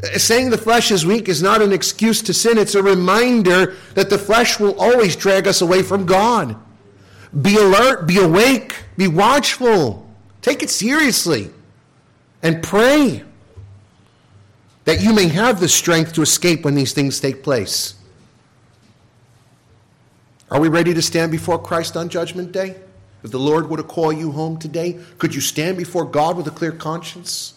Uh, 0.02 0.18
saying 0.18 0.50
the 0.50 0.58
flesh 0.58 0.90
is 0.90 1.06
weak 1.06 1.28
is 1.28 1.42
not 1.42 1.62
an 1.62 1.72
excuse 1.72 2.22
to 2.22 2.34
sin, 2.34 2.58
it's 2.58 2.74
a 2.74 2.82
reminder 2.82 3.76
that 3.94 4.10
the 4.10 4.18
flesh 4.18 4.58
will 4.58 4.78
always 4.80 5.14
drag 5.14 5.46
us 5.46 5.60
away 5.60 5.82
from 5.82 6.06
God. 6.06 6.56
Be 7.42 7.56
alert, 7.56 8.06
be 8.06 8.18
awake, 8.18 8.76
be 8.96 9.08
watchful. 9.08 10.06
Take 10.40 10.62
it 10.62 10.70
seriously 10.70 11.50
and 12.42 12.62
pray 12.62 13.24
that 14.84 15.02
you 15.02 15.12
may 15.12 15.28
have 15.28 15.60
the 15.60 15.68
strength 15.68 16.14
to 16.14 16.22
escape 16.22 16.64
when 16.64 16.74
these 16.74 16.92
things 16.92 17.20
take 17.20 17.42
place. 17.42 17.94
Are 20.50 20.60
we 20.60 20.68
ready 20.68 20.94
to 20.94 21.02
stand 21.02 21.30
before 21.30 21.58
Christ 21.58 21.96
on 21.96 22.08
Judgment 22.08 22.52
Day? 22.52 22.76
If 23.22 23.30
the 23.30 23.38
Lord 23.38 23.68
were 23.68 23.76
to 23.76 23.82
call 23.82 24.12
you 24.12 24.32
home 24.32 24.58
today, 24.58 24.98
could 25.18 25.34
you 25.34 25.40
stand 25.40 25.76
before 25.76 26.04
God 26.04 26.36
with 26.36 26.46
a 26.46 26.50
clear 26.50 26.72
conscience? 26.72 27.54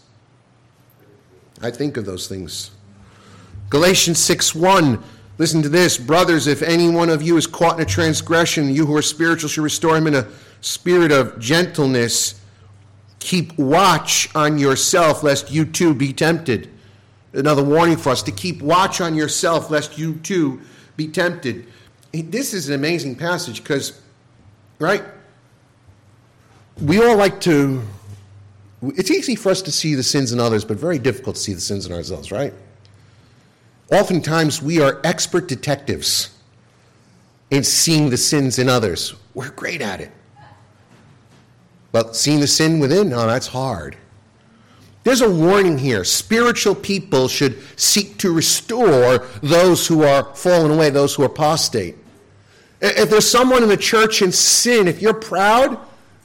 I 1.61 1.71
think 1.71 1.95
of 1.95 2.05
those 2.05 2.27
things. 2.27 2.71
Galatians 3.69 4.19
6 4.19 4.53
1 4.55 5.01
Listen 5.41 5.63
to 5.63 5.69
this, 5.69 5.97
brothers, 5.97 6.45
if 6.45 6.61
any 6.61 6.87
one 6.87 7.09
of 7.09 7.23
you 7.23 7.35
is 7.35 7.47
caught 7.47 7.77
in 7.77 7.81
a 7.81 7.85
transgression, 7.89 8.69
you 8.69 8.85
who 8.85 8.95
are 8.95 9.01
spiritual 9.01 9.49
should 9.49 9.63
restore 9.63 9.97
him 9.97 10.05
in 10.05 10.13
a 10.13 10.27
spirit 10.61 11.11
of 11.11 11.39
gentleness. 11.39 12.39
Keep 13.17 13.57
watch 13.57 14.29
on 14.35 14.59
yourself, 14.59 15.23
lest 15.23 15.49
you 15.49 15.65
too 15.65 15.95
be 15.95 16.13
tempted. 16.13 16.69
Another 17.33 17.63
warning 17.63 17.97
for 17.97 18.11
us 18.11 18.21
to 18.21 18.31
keep 18.31 18.61
watch 18.61 19.01
on 19.01 19.15
yourself, 19.15 19.71
lest 19.71 19.97
you 19.97 20.13
too 20.17 20.61
be 20.95 21.07
tempted. 21.07 21.65
This 22.13 22.53
is 22.53 22.69
an 22.69 22.75
amazing 22.75 23.15
passage 23.15 23.63
because, 23.63 23.99
right? 24.77 25.03
We 26.79 27.03
all 27.03 27.17
like 27.17 27.41
to, 27.41 27.81
it's 28.83 29.09
easy 29.09 29.33
for 29.33 29.49
us 29.49 29.63
to 29.63 29.71
see 29.71 29.95
the 29.95 30.03
sins 30.03 30.33
in 30.33 30.39
others, 30.39 30.63
but 30.63 30.77
very 30.77 30.99
difficult 30.99 31.37
to 31.37 31.41
see 31.41 31.55
the 31.55 31.61
sins 31.61 31.87
in 31.87 31.93
ourselves, 31.93 32.31
right? 32.31 32.53
Oftentimes, 33.91 34.61
we 34.61 34.81
are 34.81 35.01
expert 35.03 35.47
detectives 35.47 36.29
in 37.49 37.63
seeing 37.63 38.09
the 38.09 38.17
sins 38.17 38.57
in 38.57 38.69
others. 38.69 39.13
We're 39.33 39.51
great 39.51 39.81
at 39.81 39.99
it. 39.99 40.11
But 41.91 42.15
seeing 42.15 42.39
the 42.39 42.47
sin 42.47 42.79
within, 42.79 43.09
no, 43.09 43.27
that's 43.27 43.47
hard. 43.47 43.97
There's 45.03 45.21
a 45.21 45.29
warning 45.29 45.77
here. 45.77 46.03
Spiritual 46.05 46.75
people 46.75 47.27
should 47.27 47.61
seek 47.77 48.17
to 48.19 48.31
restore 48.31 49.27
those 49.41 49.87
who 49.87 50.03
are 50.03 50.33
fallen 50.35 50.71
away, 50.71 50.89
those 50.89 51.15
who 51.15 51.23
are 51.23 51.25
apostate. 51.25 51.97
If 52.79 53.09
there's 53.09 53.29
someone 53.29 53.61
in 53.61 53.69
the 53.69 53.77
church 53.77 54.21
in 54.21 54.31
sin, 54.31 54.87
if 54.87 55.01
you're 55.01 55.13
proud, 55.13 55.77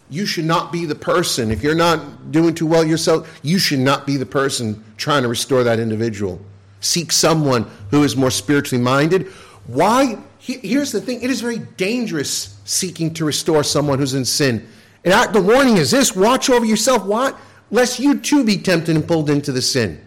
you 0.09 0.25
should 0.25 0.45
not 0.45 0.73
be 0.73 0.85
the 0.85 0.95
person. 0.95 1.51
If 1.51 1.63
you're 1.63 1.75
not 1.75 2.31
doing 2.31 2.55
too 2.55 2.67
well 2.67 2.85
yourself, 2.85 3.41
you 3.43 3.59
should 3.59 3.81
not 3.81 4.07
be 4.07 4.17
the 4.17 4.27
person 4.27 4.85
trying 4.97 5.23
to 5.23 5.29
restore 5.29 5.65
that 5.65 5.81
individual. 5.81 6.41
Seek 6.81 7.13
someone 7.13 7.71
who 7.91 8.05
is 8.05 8.17
more 8.17 8.31
spiritually 8.31 8.83
minded. 8.83 9.27
Why? 9.67 10.19
Here's 10.39 10.93
the 10.93 11.01
thing 11.01 11.23
it 11.23 11.31
is 11.31 11.41
very 11.41 11.59
dangerous 11.59 12.59
seeking 12.65 13.13
to 13.15 13.25
restore 13.25 13.65
someone 13.65 13.99
who's 13.99 14.15
in 14.15 14.25
sin. 14.25 14.69
And 15.05 15.35
the 15.35 15.43
warning 15.43 15.77
is 15.77 15.91
this 15.91 16.15
watch 16.15 16.51
over 16.51 16.65
yourself. 16.65 17.05
What? 17.05 17.37
Lest 17.71 17.99
you 17.99 18.19
too 18.19 18.45
be 18.45 18.57
tempted 18.59 18.95
and 18.95 19.07
pulled 19.07 19.29
into 19.29 19.53
the 19.53 19.63
sin. 19.63 20.01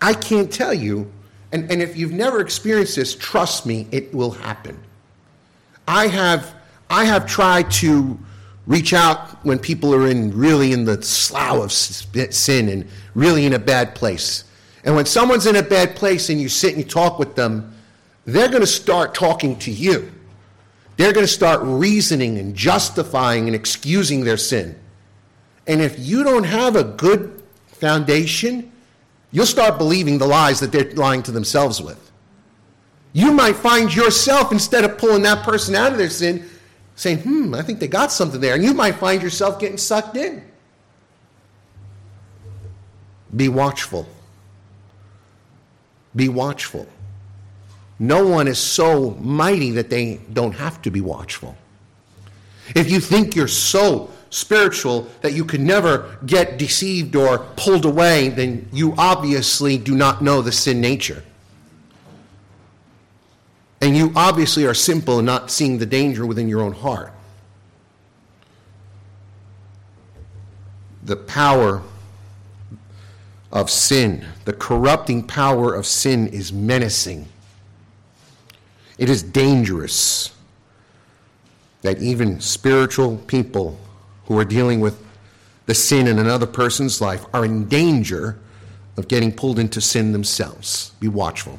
I 0.00 0.12
can't 0.12 0.52
tell 0.52 0.74
you, 0.74 1.10
and, 1.52 1.70
and 1.70 1.80
if 1.80 1.96
you've 1.96 2.12
never 2.12 2.40
experienced 2.40 2.96
this, 2.96 3.14
trust 3.14 3.64
me, 3.64 3.86
it 3.90 4.12
will 4.12 4.30
happen. 4.30 4.78
I 5.88 6.08
have 6.08 6.54
I 6.90 7.04
have 7.04 7.26
tried 7.26 7.70
to 7.72 8.18
reach 8.66 8.92
out 8.92 9.44
when 9.44 9.58
people 9.58 9.94
are 9.94 10.06
in 10.08 10.36
really 10.36 10.72
in 10.72 10.84
the 10.84 11.02
slough 11.02 11.64
of 11.64 11.72
sin 11.72 12.68
and 12.68 12.86
really 13.14 13.46
in 13.46 13.52
a 13.52 13.58
bad 13.58 13.94
place. 13.94 14.44
And 14.86 14.94
when 14.94 15.04
someone's 15.04 15.46
in 15.46 15.56
a 15.56 15.62
bad 15.62 15.96
place 15.96 16.30
and 16.30 16.40
you 16.40 16.48
sit 16.48 16.74
and 16.74 16.78
you 16.78 16.88
talk 16.88 17.18
with 17.18 17.34
them, 17.34 17.74
they're 18.24 18.48
going 18.48 18.60
to 18.60 18.66
start 18.66 19.14
talking 19.14 19.58
to 19.58 19.70
you. 19.70 20.12
They're 20.96 21.12
going 21.12 21.26
to 21.26 21.32
start 21.32 21.60
reasoning 21.62 22.38
and 22.38 22.54
justifying 22.54 23.46
and 23.46 23.54
excusing 23.54 24.24
their 24.24 24.36
sin. 24.36 24.78
And 25.66 25.82
if 25.82 25.98
you 25.98 26.22
don't 26.22 26.44
have 26.44 26.76
a 26.76 26.84
good 26.84 27.42
foundation, 27.66 28.70
you'll 29.32 29.44
start 29.44 29.76
believing 29.76 30.18
the 30.18 30.26
lies 30.26 30.60
that 30.60 30.70
they're 30.70 30.92
lying 30.92 31.22
to 31.24 31.32
themselves 31.32 31.82
with. 31.82 32.12
You 33.12 33.32
might 33.32 33.56
find 33.56 33.92
yourself, 33.92 34.52
instead 34.52 34.84
of 34.84 34.98
pulling 34.98 35.22
that 35.22 35.42
person 35.42 35.74
out 35.74 35.90
of 35.90 35.98
their 35.98 36.10
sin, 36.10 36.48
saying, 36.94 37.18
hmm, 37.18 37.54
I 37.54 37.62
think 37.62 37.80
they 37.80 37.88
got 37.88 38.12
something 38.12 38.40
there. 38.40 38.54
And 38.54 38.62
you 38.62 38.72
might 38.72 38.94
find 38.94 39.20
yourself 39.20 39.58
getting 39.58 39.78
sucked 39.78 40.16
in. 40.16 40.44
Be 43.34 43.48
watchful. 43.48 44.06
Be 46.16 46.28
watchful. 46.28 46.88
No 47.98 48.26
one 48.26 48.48
is 48.48 48.58
so 48.58 49.10
mighty 49.20 49.70
that 49.72 49.90
they 49.90 50.20
don't 50.32 50.52
have 50.52 50.82
to 50.82 50.90
be 50.90 51.00
watchful. 51.00 51.56
If 52.74 52.90
you 52.90 53.00
think 53.00 53.36
you're 53.36 53.48
so 53.48 54.10
spiritual 54.30 55.08
that 55.22 55.32
you 55.32 55.44
can 55.44 55.64
never 55.64 56.18
get 56.26 56.58
deceived 56.58 57.14
or 57.16 57.38
pulled 57.56 57.84
away, 57.84 58.28
then 58.30 58.68
you 58.72 58.94
obviously 58.98 59.78
do 59.78 59.94
not 59.94 60.22
know 60.22 60.42
the 60.42 60.52
sin 60.52 60.80
nature. 60.80 61.22
And 63.80 63.96
you 63.96 64.12
obviously 64.16 64.66
are 64.66 64.74
simple 64.74 65.18
in 65.18 65.24
not 65.24 65.50
seeing 65.50 65.78
the 65.78 65.86
danger 65.86 66.26
within 66.26 66.48
your 66.48 66.60
own 66.60 66.72
heart. 66.72 67.12
The 71.04 71.16
power 71.16 71.82
of 73.56 73.70
sin, 73.70 74.22
the 74.44 74.52
corrupting 74.52 75.22
power 75.22 75.72
of 75.72 75.86
sin 75.86 76.28
is 76.28 76.52
menacing. 76.52 77.26
It 78.98 79.08
is 79.08 79.22
dangerous 79.22 80.30
that 81.80 81.98
even 82.02 82.38
spiritual 82.38 83.16
people 83.16 83.80
who 84.26 84.38
are 84.38 84.44
dealing 84.44 84.80
with 84.80 85.02
the 85.64 85.74
sin 85.74 86.06
in 86.06 86.18
another 86.18 86.46
person's 86.46 87.00
life 87.00 87.24
are 87.32 87.46
in 87.46 87.66
danger 87.66 88.38
of 88.98 89.08
getting 89.08 89.32
pulled 89.32 89.58
into 89.58 89.80
sin 89.80 90.12
themselves. 90.12 90.92
Be 91.00 91.08
watchful. 91.08 91.58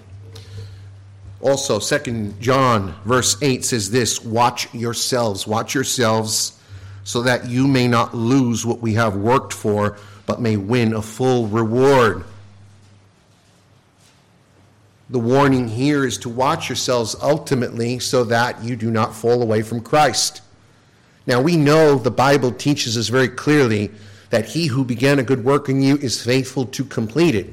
Also, 1.42 1.80
Second 1.80 2.40
John 2.40 2.94
verse 3.06 3.42
8 3.42 3.66
says 3.66 3.90
this 3.90 4.24
Watch 4.24 4.72
yourselves, 4.72 5.48
watch 5.48 5.74
yourselves, 5.74 6.60
so 7.04 7.24
that 7.24 7.48
you 7.48 7.68
may 7.68 7.88
not 7.88 8.14
lose 8.14 8.68
what 8.68 8.82
we 8.82 8.94
have 8.94 9.16
worked 9.16 9.54
for, 9.54 9.98
but 10.28 10.40
may 10.40 10.58
win 10.58 10.94
a 10.94 11.02
full 11.02 11.48
reward. 11.48 12.24
The 15.10 15.20
warning 15.20 15.70
here 15.70 16.06
is 16.06 16.18
to 16.20 16.30
watch 16.30 16.68
yourselves 16.68 17.16
ultimately 17.22 17.98
so 17.98 18.26
that 18.26 18.62
you 18.62 18.76
do 18.76 18.92
not 18.92 19.16
fall 19.16 19.42
away 19.42 19.62
from 19.62 19.80
Christ. 19.82 20.42
Now, 21.26 21.42
we 21.42 21.56
know 21.56 21.96
the 21.96 22.12
Bible 22.12 22.52
teaches 22.52 22.98
us 22.98 23.08
very 23.08 23.30
clearly 23.30 23.90
that 24.30 24.46
he 24.46 24.68
who 24.68 24.84
began 24.84 25.18
a 25.18 25.24
good 25.24 25.46
work 25.46 25.70
in 25.70 25.82
you 25.82 25.96
is 25.98 26.22
faithful 26.22 26.66
to 26.66 26.84
complete 26.84 27.36
it. 27.36 27.50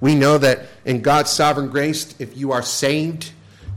We 0.00 0.14
know 0.14 0.36
that 0.36 0.66
in 0.84 1.00
God's 1.00 1.30
sovereign 1.30 1.70
grace, 1.70 2.14
if 2.18 2.36
you 2.36 2.52
are 2.52 2.62
saved, 2.62 3.32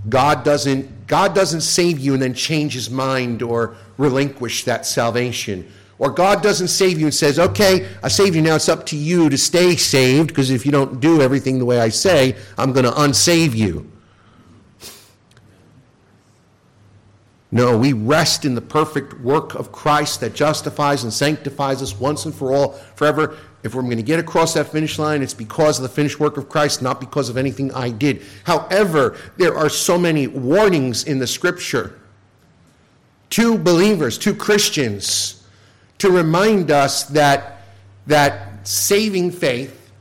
God 0.09 0.43
doesn't, 0.43 1.07
God 1.07 1.33
doesn't 1.33 1.61
save 1.61 1.99
you 1.99 2.13
and 2.13 2.21
then 2.21 2.33
change 2.33 2.73
his 2.73 2.89
mind 2.89 3.41
or 3.41 3.77
relinquish 3.97 4.65
that 4.65 4.85
salvation. 4.85 5.71
Or 6.01 6.09
God 6.09 6.41
doesn't 6.41 6.69
save 6.69 6.99
you 6.99 7.05
and 7.05 7.13
says, 7.13 7.37
okay, 7.37 7.87
I 8.01 8.07
saved 8.07 8.35
you, 8.35 8.41
now 8.41 8.55
it's 8.55 8.67
up 8.67 8.87
to 8.87 8.97
you 8.97 9.29
to 9.29 9.37
stay 9.37 9.75
saved, 9.75 10.29
because 10.29 10.49
if 10.49 10.65
you 10.65 10.71
don't 10.71 10.99
do 10.99 11.21
everything 11.21 11.59
the 11.59 11.65
way 11.65 11.79
I 11.79 11.89
say, 11.89 12.35
I'm 12.57 12.73
going 12.73 12.85
to 12.85 12.91
unsave 12.91 13.53
you. 13.53 13.87
No, 17.51 17.77
we 17.77 17.93
rest 17.93 18.45
in 18.45 18.55
the 18.55 18.61
perfect 18.61 19.21
work 19.21 19.53
of 19.53 19.71
Christ 19.71 20.21
that 20.21 20.33
justifies 20.33 21.03
and 21.03 21.13
sanctifies 21.13 21.83
us 21.83 21.99
once 21.99 22.25
and 22.25 22.33
for 22.33 22.51
all, 22.51 22.71
forever. 22.95 23.37
If 23.61 23.75
we're 23.75 23.83
going 23.83 23.97
to 23.97 24.01
get 24.01 24.19
across 24.19 24.55
that 24.55 24.69
finish 24.69 24.97
line, 24.97 25.21
it's 25.21 25.35
because 25.35 25.77
of 25.77 25.83
the 25.83 25.89
finished 25.89 26.19
work 26.19 26.35
of 26.35 26.49
Christ, 26.49 26.81
not 26.81 26.99
because 26.99 27.29
of 27.29 27.37
anything 27.37 27.71
I 27.73 27.91
did. 27.91 28.23
However, 28.45 29.17
there 29.37 29.55
are 29.55 29.69
so 29.69 29.99
many 29.99 30.25
warnings 30.25 31.03
in 31.03 31.19
the 31.19 31.27
scripture 31.27 31.99
to 33.29 33.59
believers, 33.59 34.17
to 34.17 34.33
Christians, 34.33 35.37
to 36.01 36.09
remind 36.09 36.71
us 36.71 37.03
that, 37.03 37.61
that 38.07 38.67
saving 38.67 39.29
faith, 39.29 39.91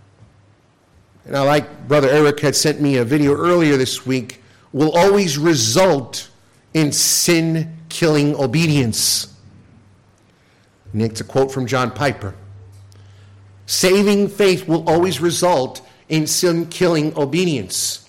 and 1.27 1.37
I 1.37 1.43
like 1.43 1.89
Brother 1.89 2.09
Eric 2.09 2.41
had 2.41 2.57
sent 2.57 2.81
me 2.81 2.97
a 2.97 3.05
video 3.05 3.35
earlier 3.35 3.77
this 3.77 4.07
week, 4.07 4.43
will 4.73 4.93
always 4.93 5.37
result 5.37 6.31
in 6.73 6.91
sin 6.91 7.77
killing 7.91 8.35
obedience. 8.35 9.35
And 10.95 11.03
it's 11.03 11.21
a 11.21 11.25
quote 11.25 11.53
from 11.53 11.67
John 11.67 11.91
Piper. 11.91 12.35
Saving 13.67 14.29
faith 14.29 14.67
will 14.67 14.89
always 14.89 15.21
result 15.21 15.87
in 16.09 16.27
sin 16.27 16.65
killing 16.67 17.15
obedience. 17.15 18.09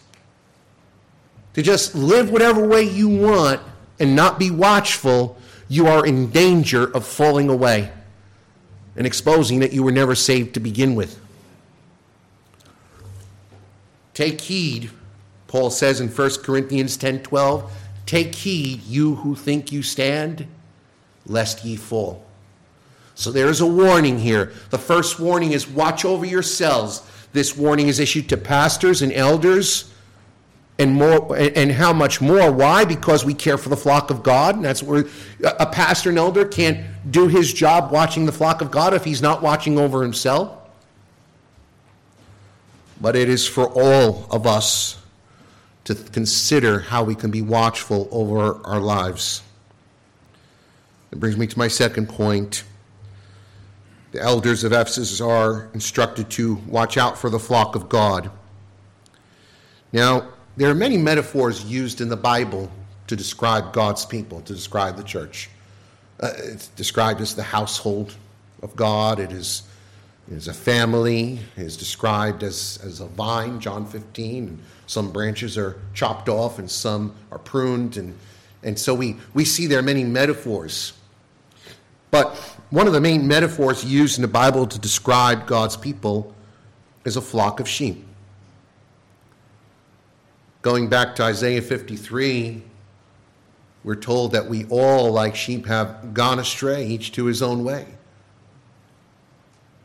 To 1.55 1.61
just 1.61 1.93
live 1.93 2.31
whatever 2.31 2.65
way 2.65 2.83
you 2.83 3.09
want 3.09 3.59
and 3.99 4.15
not 4.15 4.39
be 4.39 4.49
watchful, 4.49 5.37
you 5.71 5.87
are 5.87 6.05
in 6.05 6.29
danger 6.31 6.93
of 6.93 7.07
falling 7.07 7.47
away 7.47 7.89
and 8.97 9.07
exposing 9.07 9.59
that 9.59 9.71
you 9.71 9.81
were 9.81 9.91
never 9.91 10.13
saved 10.13 10.53
to 10.53 10.59
begin 10.59 10.95
with. 10.95 11.17
Take 14.13 14.41
heed, 14.41 14.89
Paul 15.47 15.69
says 15.69 16.01
in 16.01 16.09
1 16.09 16.43
Corinthians 16.43 16.97
10:12, 16.97 17.71
take 18.05 18.35
heed 18.35 18.83
you 18.83 19.15
who 19.15 19.33
think 19.33 19.71
you 19.71 19.81
stand 19.81 20.45
lest 21.25 21.63
ye 21.63 21.77
fall. 21.77 22.25
So 23.15 23.31
there 23.31 23.47
is 23.47 23.61
a 23.61 23.65
warning 23.65 24.19
here. 24.19 24.51
The 24.71 24.77
first 24.77 25.21
warning 25.21 25.53
is 25.53 25.69
watch 25.69 26.03
over 26.03 26.25
yourselves. 26.25 27.01
This 27.31 27.55
warning 27.55 27.87
is 27.87 27.97
issued 27.97 28.27
to 28.27 28.35
pastors 28.35 29.01
and 29.01 29.13
elders 29.13 29.85
and 30.81 30.95
more 30.95 31.37
and 31.37 31.71
how 31.71 31.93
much 31.93 32.19
more? 32.19 32.51
Why? 32.51 32.85
Because 32.85 33.23
we 33.23 33.33
care 33.33 33.57
for 33.57 33.69
the 33.69 33.77
flock 33.77 34.09
of 34.09 34.23
god 34.23 34.55
and 34.55 34.65
that's 34.65 34.81
where 34.81 35.05
a 35.43 35.65
pastor 35.65 36.09
and 36.09 36.17
elder 36.17 36.45
can't 36.45 36.85
do 37.09 37.27
his 37.27 37.53
job 37.53 37.91
watching 37.91 38.25
the 38.25 38.31
flock 38.31 38.61
of 38.61 38.71
god 38.71 38.93
if 38.93 39.03
he's 39.03 39.21
not 39.21 39.41
watching 39.41 39.77
over 39.77 40.01
himself. 40.01 40.57
But 42.99 43.15
it 43.15 43.29
is 43.29 43.47
for 43.47 43.67
all 43.67 44.27
of 44.29 44.47
us 44.47 44.97
to 45.85 45.95
consider 45.95 46.79
how 46.79 47.03
we 47.03 47.15
can 47.15 47.31
be 47.31 47.41
watchful 47.41 48.07
over 48.11 48.59
our 48.65 48.79
lives. 48.79 49.41
It 51.11 51.19
brings 51.19 51.37
me 51.37 51.47
to 51.47 51.57
my 51.57 51.67
second 51.67 52.09
point. 52.09 52.63
The 54.11 54.21
elders 54.21 54.63
of 54.63 54.73
Ephesus 54.73 55.21
are 55.21 55.69
instructed 55.73 56.29
to 56.31 56.55
watch 56.67 56.97
out 56.97 57.17
for 57.17 57.29
the 57.29 57.39
flock 57.39 57.75
of 57.75 57.89
God. 57.89 58.29
Now, 59.91 60.29
there 60.57 60.69
are 60.69 60.75
many 60.75 60.97
metaphors 60.97 61.63
used 61.65 62.01
in 62.01 62.09
the 62.09 62.17
Bible 62.17 62.71
to 63.07 63.15
describe 63.15 63.73
God's 63.73 64.05
people, 64.05 64.41
to 64.41 64.53
describe 64.53 64.97
the 64.97 65.03
church. 65.03 65.49
Uh, 66.19 66.31
it's 66.37 66.67
described 66.67 67.21
as 67.21 67.35
the 67.35 67.43
household 67.43 68.15
of 68.61 68.75
God. 68.75 69.19
It 69.19 69.31
is, 69.31 69.63
it 70.29 70.35
is 70.35 70.47
a 70.47 70.53
family. 70.53 71.39
It 71.57 71.63
is 71.63 71.77
described 71.77 72.43
as, 72.43 72.79
as 72.83 72.99
a 72.99 73.07
vine, 73.07 73.59
John 73.59 73.85
15. 73.85 74.47
And 74.47 74.59
some 74.87 75.11
branches 75.11 75.57
are 75.57 75.79
chopped 75.93 76.29
off 76.29 76.59
and 76.59 76.69
some 76.69 77.15
are 77.31 77.39
pruned. 77.39 77.97
And, 77.97 78.17
and 78.63 78.77
so 78.77 78.93
we, 78.93 79.17
we 79.33 79.45
see 79.45 79.67
there 79.67 79.79
are 79.79 79.83
many 79.83 80.03
metaphors 80.03 80.93
But 82.11 82.35
one 82.69 82.87
of 82.87 82.93
the 82.93 83.01
main 83.01 83.27
metaphors 83.27 83.83
used 83.83 84.17
in 84.17 84.21
the 84.21 84.27
Bible 84.27 84.67
to 84.67 84.77
describe 84.77 85.47
God's 85.47 85.77
people 85.77 86.35
is 87.05 87.15
a 87.15 87.21
flock 87.21 87.59
of 87.59 87.67
sheep. 87.67 88.05
Going 90.61 90.89
back 90.89 91.15
to 91.15 91.23
Isaiah 91.23 91.61
53, 91.61 92.61
we're 93.83 93.95
told 93.95 94.33
that 94.33 94.47
we 94.47 94.65
all, 94.65 95.11
like 95.11 95.35
sheep, 95.35 95.65
have 95.65 96.13
gone 96.13 96.37
astray, 96.37 96.85
each 96.85 97.11
to 97.13 97.25
his 97.25 97.41
own 97.41 97.63
way. 97.63 97.87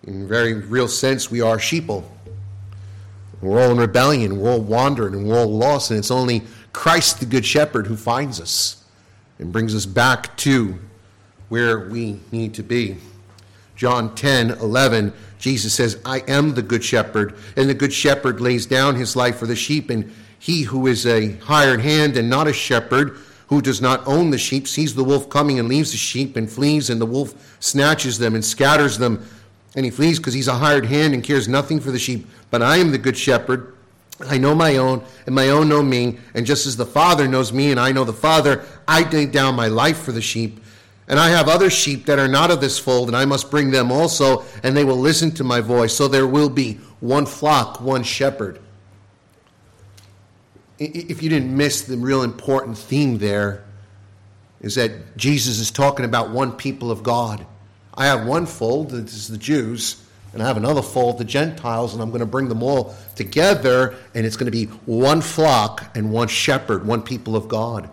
In 0.07 0.29
very 0.29 0.53
real 0.53 0.87
sense, 0.87 1.31
we 1.31 1.41
are 1.41 1.57
sheeple. 1.57 2.05
We're 3.41 3.63
all 3.63 3.71
in 3.71 3.79
rebellion, 3.79 4.39
we're 4.39 4.51
all 4.51 4.61
wandering, 4.61 5.15
and 5.15 5.27
we're 5.27 5.39
all 5.39 5.51
lost, 5.51 5.91
and 5.91 5.99
it's 5.99 6.11
only 6.11 6.43
Christ, 6.75 7.21
the 7.21 7.27
Good 7.27 7.47
Shepherd, 7.47 7.87
who 7.87 7.97
finds 7.97 8.39
us 8.39 8.85
and 9.39 9.53
brings 9.53 9.75
us 9.75 9.87
back 9.87 10.37
to 10.39 10.79
where 11.49 11.89
we 11.89 12.21
need 12.33 12.53
to 12.55 12.63
be. 12.63 12.99
John 13.77 14.15
10 14.15 14.51
11, 14.51 15.13
Jesus 15.39 15.73
says, 15.73 15.99
I 16.05 16.19
am 16.29 16.55
the 16.55 16.63
Good 16.63 16.85
Shepherd, 16.85 17.35
and 17.57 17.69
the 17.69 17.75
Good 17.75 17.95
Shepherd 17.95 18.43
lays 18.43 18.67
down 18.67 18.95
his 18.95 19.17
life 19.17 19.39
for 19.39 19.47
the 19.47 19.57
sheep, 19.57 19.89
and 19.89 20.13
he 20.39 20.63
who 20.63 20.87
is 20.87 21.07
a 21.07 21.33
hired 21.37 21.81
hand 21.81 22.17
and 22.17 22.29
not 22.29 22.47
a 22.47 22.53
shepherd, 22.53 23.19
who 23.49 23.63
does 23.63 23.81
not 23.81 24.07
own 24.07 24.31
the 24.31 24.39
sheep, 24.39 24.67
sees 24.67 24.95
the 24.95 25.05
wolf 25.05 25.31
coming 25.31 25.59
and 25.59 25.69
leaves 25.69 25.93
the 25.93 25.97
sheep 25.97 26.37
and 26.37 26.51
flees, 26.51 26.91
and 26.91 27.01
the 27.01 27.07
wolf 27.07 27.57
snatches 27.61 28.19
them 28.19 28.35
and 28.35 28.45
scatters 28.45 28.99
them. 28.99 29.25
And 29.75 29.85
he 29.85 29.91
flees 29.91 30.19
because 30.19 30.35
he's 30.35 30.49
a 30.49 30.55
hired 30.55 30.87
hand 30.87 31.15
and 31.15 31.23
cares 31.23 31.49
nothing 31.49 31.81
for 31.81 31.91
the 31.91 31.99
sheep. 31.99 32.27
But 32.51 32.63
I 32.63 32.79
am 32.79 32.91
the 32.91 32.99
good 32.99 33.17
shepherd. 33.17 33.75
I 34.21 34.39
know 34.39 34.55
my 34.55 34.79
own, 34.79 35.05
and 35.27 35.35
my 35.35 35.51
own 35.51 35.69
know 35.69 35.83
me. 35.83 36.19
And 36.35 36.47
just 36.47 36.67
as 36.67 36.77
the 36.77 36.87
Father 36.87 37.29
knows 37.29 37.53
me, 37.53 37.71
and 37.71 37.79
I 37.79 37.93
know 37.93 38.05
the 38.05 38.13
Father, 38.13 38.65
I 38.89 39.09
lay 39.11 39.27
down 39.27 39.55
my 39.55 39.69
life 39.69 39.99
for 39.99 40.13
the 40.13 40.23
sheep. 40.23 40.61
And 41.09 41.21
I 41.21 41.29
have 41.29 41.49
other 41.49 41.71
sheep 41.71 42.07
that 42.07 42.19
are 42.19 42.27
not 42.27 42.51
of 42.51 42.61
this 42.61 42.79
fold, 42.79 43.09
and 43.09 43.17
I 43.17 43.27
must 43.27 43.51
bring 43.51 43.71
them 43.71 43.93
also, 43.93 44.45
and 44.63 44.77
they 44.77 44.85
will 44.85 44.97
listen 44.97 45.31
to 45.33 45.45
my 45.45 45.61
voice. 45.61 45.95
So 45.95 46.09
there 46.09 46.27
will 46.27 46.49
be 46.49 46.81
one 47.01 47.27
flock, 47.27 47.81
one 47.81 48.03
shepherd. 48.03 48.59
If 50.79 51.23
you 51.23 51.29
didn't 51.29 51.57
miss 51.57 51.83
the 51.83 51.97
real 51.97 52.23
important 52.23 52.77
theme 52.77 53.19
there, 53.19 53.65
is 54.61 54.75
that 54.75 55.17
Jesus 55.17 55.59
is 55.59 55.71
talking 55.71 56.05
about 56.05 56.31
one 56.31 56.53
people 56.53 56.91
of 56.91 57.03
God. 57.03 57.47
I 57.95 58.07
have 58.07 58.27
one 58.27 58.47
fold, 58.47 58.91
this 58.91 59.15
is 59.15 59.29
the 59.29 59.39
Jews, 59.39 60.03
and 60.33 60.43
I 60.43 60.47
have 60.47 60.57
another 60.57 60.83
fold, 60.83 61.19
the 61.19 61.25
Gentiles, 61.25 61.95
and 61.95 62.03
I'm 62.03 62.11
going 62.11 62.21
to 62.21 62.27
bring 62.27 62.49
them 62.49 62.63
all 62.63 62.95
together, 63.15 63.95
and 64.15 64.27
it's 64.27 64.37
going 64.37 64.51
to 64.51 64.51
be 64.51 64.67
one 64.85 65.21
flock 65.23 65.97
and 65.97 66.13
one 66.13 66.29
shepherd, 66.29 66.87
one 66.87 67.03
people 67.03 67.37
of 67.37 67.49
God, 67.49 67.89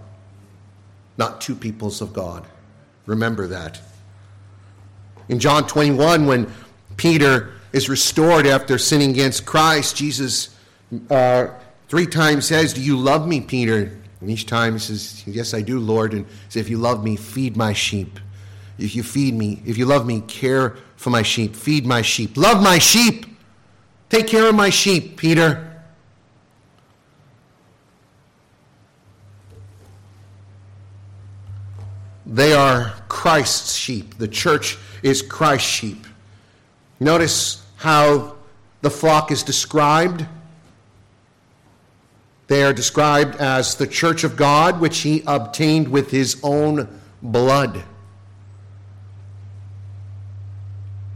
not 1.18 1.40
two 1.40 1.56
peoples 1.56 2.02
of 2.02 2.12
God. 2.12 2.46
Remember 3.06 3.48
that. 3.48 3.80
In 5.30 5.40
John 5.40 5.68
21, 5.68 6.26
when 6.26 6.52
Peter 6.98 7.54
is 7.72 7.88
restored 7.88 8.46
after 8.46 8.78
sinning 8.78 9.12
against 9.12 9.46
Christ, 9.46 9.96
Jesus 9.96 10.56
uh, 11.10 11.48
three 11.94 12.08
times 12.08 12.48
says, 12.48 12.74
Do 12.74 12.82
you 12.82 12.98
love 12.98 13.28
me, 13.28 13.40
Peter? 13.40 13.96
And 14.20 14.32
each 14.32 14.48
time 14.48 14.74
he 14.74 14.80
says, 14.80 15.24
Yes, 15.28 15.54
I 15.54 15.62
do, 15.62 15.80
Lord. 15.80 16.16
And 16.16 16.26
says, 16.50 16.62
If 16.62 16.68
you 16.68 16.80
love 16.80 17.04
me, 17.04 17.16
feed 17.16 17.56
my 17.56 17.72
sheep. 17.72 18.20
If 18.80 18.96
you 18.96 19.04
feed 19.04 19.36
me, 19.36 19.62
if 19.64 19.78
you 19.78 19.86
love 19.86 20.08
me, 20.08 20.22
care 20.22 20.76
for 20.96 21.12
my 21.12 21.22
sheep, 21.22 21.56
feed 21.56 21.86
my 21.86 22.02
sheep, 22.02 22.36
love 22.36 22.64
my 22.64 22.80
sheep, 22.80 23.28
take 24.10 24.26
care 24.26 24.50
of 24.50 24.56
my 24.56 24.72
sheep, 24.72 25.18
Peter. 25.18 25.84
They 32.26 32.54
are 32.54 32.92
Christ's 33.08 33.76
sheep. 33.76 34.18
The 34.18 34.28
church 34.28 34.80
is 35.04 35.22
Christ's 35.22 35.70
sheep. 35.70 36.08
Notice 37.00 37.64
how 37.76 38.38
the 38.82 38.90
flock 38.90 39.30
is 39.30 39.44
described. 39.44 40.26
They 42.54 42.64
are 42.64 42.72
described 42.72 43.38
as 43.38 43.74
the 43.74 43.88
church 43.88 44.24
of 44.24 44.36
God, 44.36 44.80
which 44.80 45.00
he 45.00 45.24
obtained 45.26 45.88
with 45.88 46.12
his 46.12 46.40
own 46.44 46.88
blood. 47.20 47.84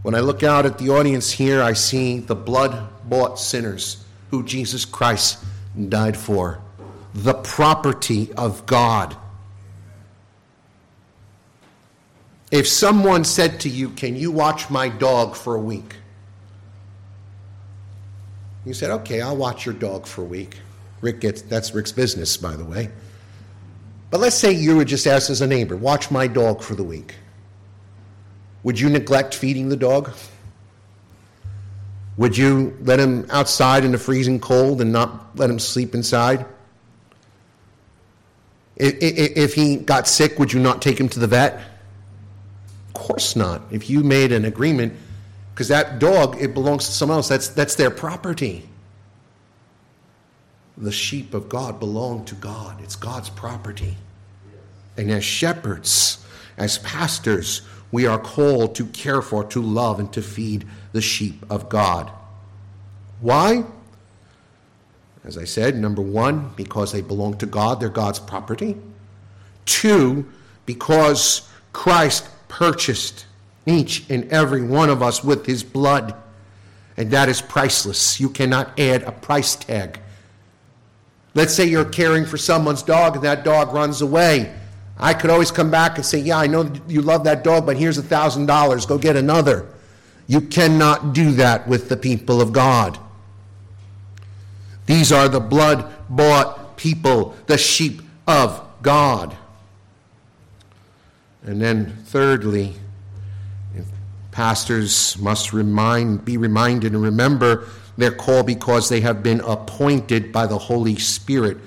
When 0.01 0.15
I 0.15 0.19
look 0.21 0.41
out 0.41 0.65
at 0.65 0.79
the 0.79 0.89
audience 0.89 1.29
here, 1.29 1.61
I 1.61 1.73
see 1.73 2.17
the 2.17 2.33
blood 2.33 2.89
bought 3.07 3.37
sinners 3.37 4.03
who 4.31 4.43
Jesus 4.45 4.83
Christ 4.83 5.45
died 5.89 6.17
for, 6.17 6.59
the 7.13 7.35
property 7.35 8.33
of 8.33 8.65
God. 8.65 9.15
If 12.49 12.67
someone 12.67 13.23
said 13.23 13.59
to 13.59 13.69
you, 13.69 13.91
Can 13.91 14.15
you 14.15 14.31
watch 14.31 14.71
my 14.71 14.89
dog 14.89 15.35
for 15.35 15.53
a 15.53 15.61
week? 15.61 15.97
You 18.65 18.73
said, 18.73 18.89
Okay, 18.89 19.21
I'll 19.21 19.37
watch 19.37 19.67
your 19.67 19.75
dog 19.75 20.07
for 20.07 20.23
a 20.23 20.25
week. 20.25 20.61
Rick 21.01 21.21
gets 21.21 21.41
that's 21.41 21.73
Rick's 21.73 21.91
business, 21.91 22.37
by 22.37 22.55
the 22.55 22.65
way. 22.65 22.89
But 24.09 24.19
let's 24.19 24.35
say 24.35 24.51
you 24.51 24.77
were 24.77 24.85
just 24.85 25.05
asked 25.05 25.29
as 25.29 25.41
a 25.41 25.47
neighbor, 25.47 25.75
watch 25.75 26.09
my 26.09 26.27
dog 26.27 26.61
for 26.61 26.75
the 26.75 26.83
week. 26.83 27.15
Would 28.63 28.79
you 28.79 28.89
neglect 28.89 29.35
feeding 29.35 29.69
the 29.69 29.75
dog? 29.75 30.11
Would 32.17 32.35
you 32.35 32.75
let 32.81 32.99
him 32.99 33.27
outside 33.29 33.85
in 33.85 33.91
the 33.91 33.97
freezing 33.97 34.39
cold 34.39 34.81
and 34.81 34.91
not 34.91 35.37
let 35.37 35.49
him 35.49 35.59
sleep 35.59 35.93
inside? 35.93 36.45
If 38.75 39.53
he 39.53 39.77
got 39.77 40.07
sick, 40.07 40.39
would 40.39 40.53
you 40.53 40.59
not 40.59 40.81
take 40.81 40.99
him 40.99 41.09
to 41.09 41.19
the 41.19 41.27
vet? 41.27 41.59
Of 42.87 42.93
course 42.93 43.35
not. 43.35 43.61
If 43.71 43.89
you 43.89 44.03
made 44.03 44.31
an 44.31 44.45
agreement, 44.45 44.93
because 45.53 45.67
that 45.67 45.99
dog, 45.99 46.37
it 46.41 46.53
belongs 46.53 46.85
to 46.85 46.91
someone 46.91 47.17
else, 47.17 47.27
that's, 47.27 47.49
that's 47.49 47.75
their 47.75 47.91
property. 47.91 48.67
The 50.77 50.91
sheep 50.91 51.33
of 51.33 51.49
God 51.49 51.79
belong 51.79 52.25
to 52.25 52.35
God, 52.35 52.81
it's 52.81 52.95
God's 52.95 53.29
property. 53.29 53.95
And 54.95 55.09
as 55.11 55.23
shepherds, 55.23 56.23
as 56.57 56.77
pastors, 56.79 57.61
we 57.91 58.05
are 58.05 58.19
called 58.19 58.75
to 58.75 58.85
care 58.87 59.21
for, 59.21 59.43
to 59.45 59.61
love, 59.61 59.99
and 59.99 60.11
to 60.13 60.21
feed 60.21 60.67
the 60.91 61.01
sheep 61.01 61.43
of 61.49 61.69
God. 61.69 62.11
Why? 63.21 63.63
As 65.23 65.37
I 65.37 65.45
said, 65.45 65.75
number 65.75 66.01
one, 66.01 66.51
because 66.55 66.91
they 66.91 67.01
belong 67.01 67.37
to 67.37 67.45
God, 67.45 67.79
they're 67.79 67.89
God's 67.89 68.19
property. 68.19 68.77
Two, 69.65 70.25
because 70.65 71.49
Christ 71.73 72.27
purchased 72.47 73.25
each 73.65 74.09
and 74.09 74.31
every 74.31 74.63
one 74.63 74.89
of 74.89 75.01
us 75.01 75.23
with 75.23 75.45
his 75.45 75.63
blood, 75.63 76.15
and 76.95 77.11
that 77.11 77.29
is 77.29 77.41
priceless. 77.41 78.19
You 78.19 78.29
cannot 78.29 78.79
add 78.79 79.03
a 79.03 79.11
price 79.11 79.55
tag. 79.55 79.99
Let's 81.37 81.53
say 81.53 81.65
you're 81.65 81.85
caring 81.85 82.25
for 82.25 82.35
someone's 82.35 82.81
dog 82.81 83.13
and 83.13 83.23
that 83.23 83.43
dog 83.43 83.71
runs 83.71 84.01
away. 84.01 84.51
I 84.97 85.13
could 85.13 85.29
always 85.29 85.51
come 85.51 85.69
back 85.69 85.97
and 85.97 86.03
say, 86.03 86.17
Yeah, 86.17 86.39
I 86.39 86.47
know 86.47 86.73
you 86.87 87.03
love 87.03 87.25
that 87.25 87.43
dog, 87.43 87.63
but 87.67 87.77
here's 87.77 87.99
a 87.99 88.01
$1,000. 88.01 88.87
Go 88.87 88.97
get 88.97 89.15
another. 89.15 89.67
You 90.25 90.41
cannot 90.41 91.13
do 91.13 91.33
that 91.33 91.67
with 91.67 91.89
the 91.89 91.95
people 91.95 92.41
of 92.41 92.53
God. 92.53 92.97
These 94.87 95.11
are 95.11 95.29
the 95.29 95.39
blood 95.39 95.93
bought 96.09 96.75
people, 96.75 97.37
the 97.45 97.59
sheep 97.59 98.01
of 98.27 98.59
God. 98.81 99.37
And 101.43 101.61
then, 101.61 101.97
thirdly, 102.05 102.73
pastors 104.31 105.15
must 105.19 105.53
remind, 105.53 106.25
be 106.25 106.37
reminded 106.37 106.93
and 106.93 107.03
remember 107.03 107.67
their 107.97 108.11
call 108.11 108.43
because 108.43 108.89
they 108.89 109.01
have 109.01 109.23
been 109.23 109.41
appointed 109.41 110.31
by 110.31 110.45
the 110.45 110.57
Holy 110.57 110.97
Spirit 110.97 111.57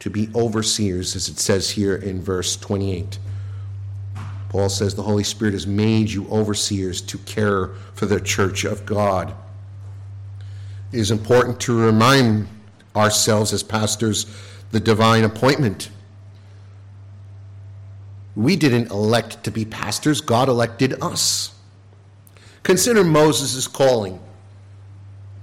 to 0.00 0.10
be 0.10 0.28
overseers, 0.34 1.16
as 1.16 1.28
it 1.28 1.38
says 1.38 1.70
here 1.70 1.96
in 1.96 2.20
verse 2.20 2.56
28. 2.56 3.18
Paul 4.48 4.68
says 4.68 4.94
the 4.94 5.02
Holy 5.02 5.24
Spirit 5.24 5.52
has 5.52 5.66
made 5.66 6.10
you 6.10 6.26
overseers 6.28 7.00
to 7.02 7.18
care 7.18 7.68
for 7.94 8.06
the 8.06 8.20
church 8.20 8.64
of 8.64 8.86
God. 8.86 9.34
It 10.92 10.98
is 10.98 11.10
important 11.10 11.60
to 11.60 11.78
remind 11.78 12.48
ourselves 12.94 13.52
as 13.52 13.62
pastors 13.62 14.26
the 14.70 14.80
divine 14.80 15.24
appointment. 15.24 15.90
We 18.34 18.56
didn't 18.56 18.90
elect 18.90 19.44
to 19.44 19.50
be 19.50 19.64
pastors, 19.64 20.20
God 20.20 20.48
elected 20.48 21.02
us. 21.02 21.54
Consider 22.62 23.04
Moses' 23.04 23.66
calling. 23.68 24.20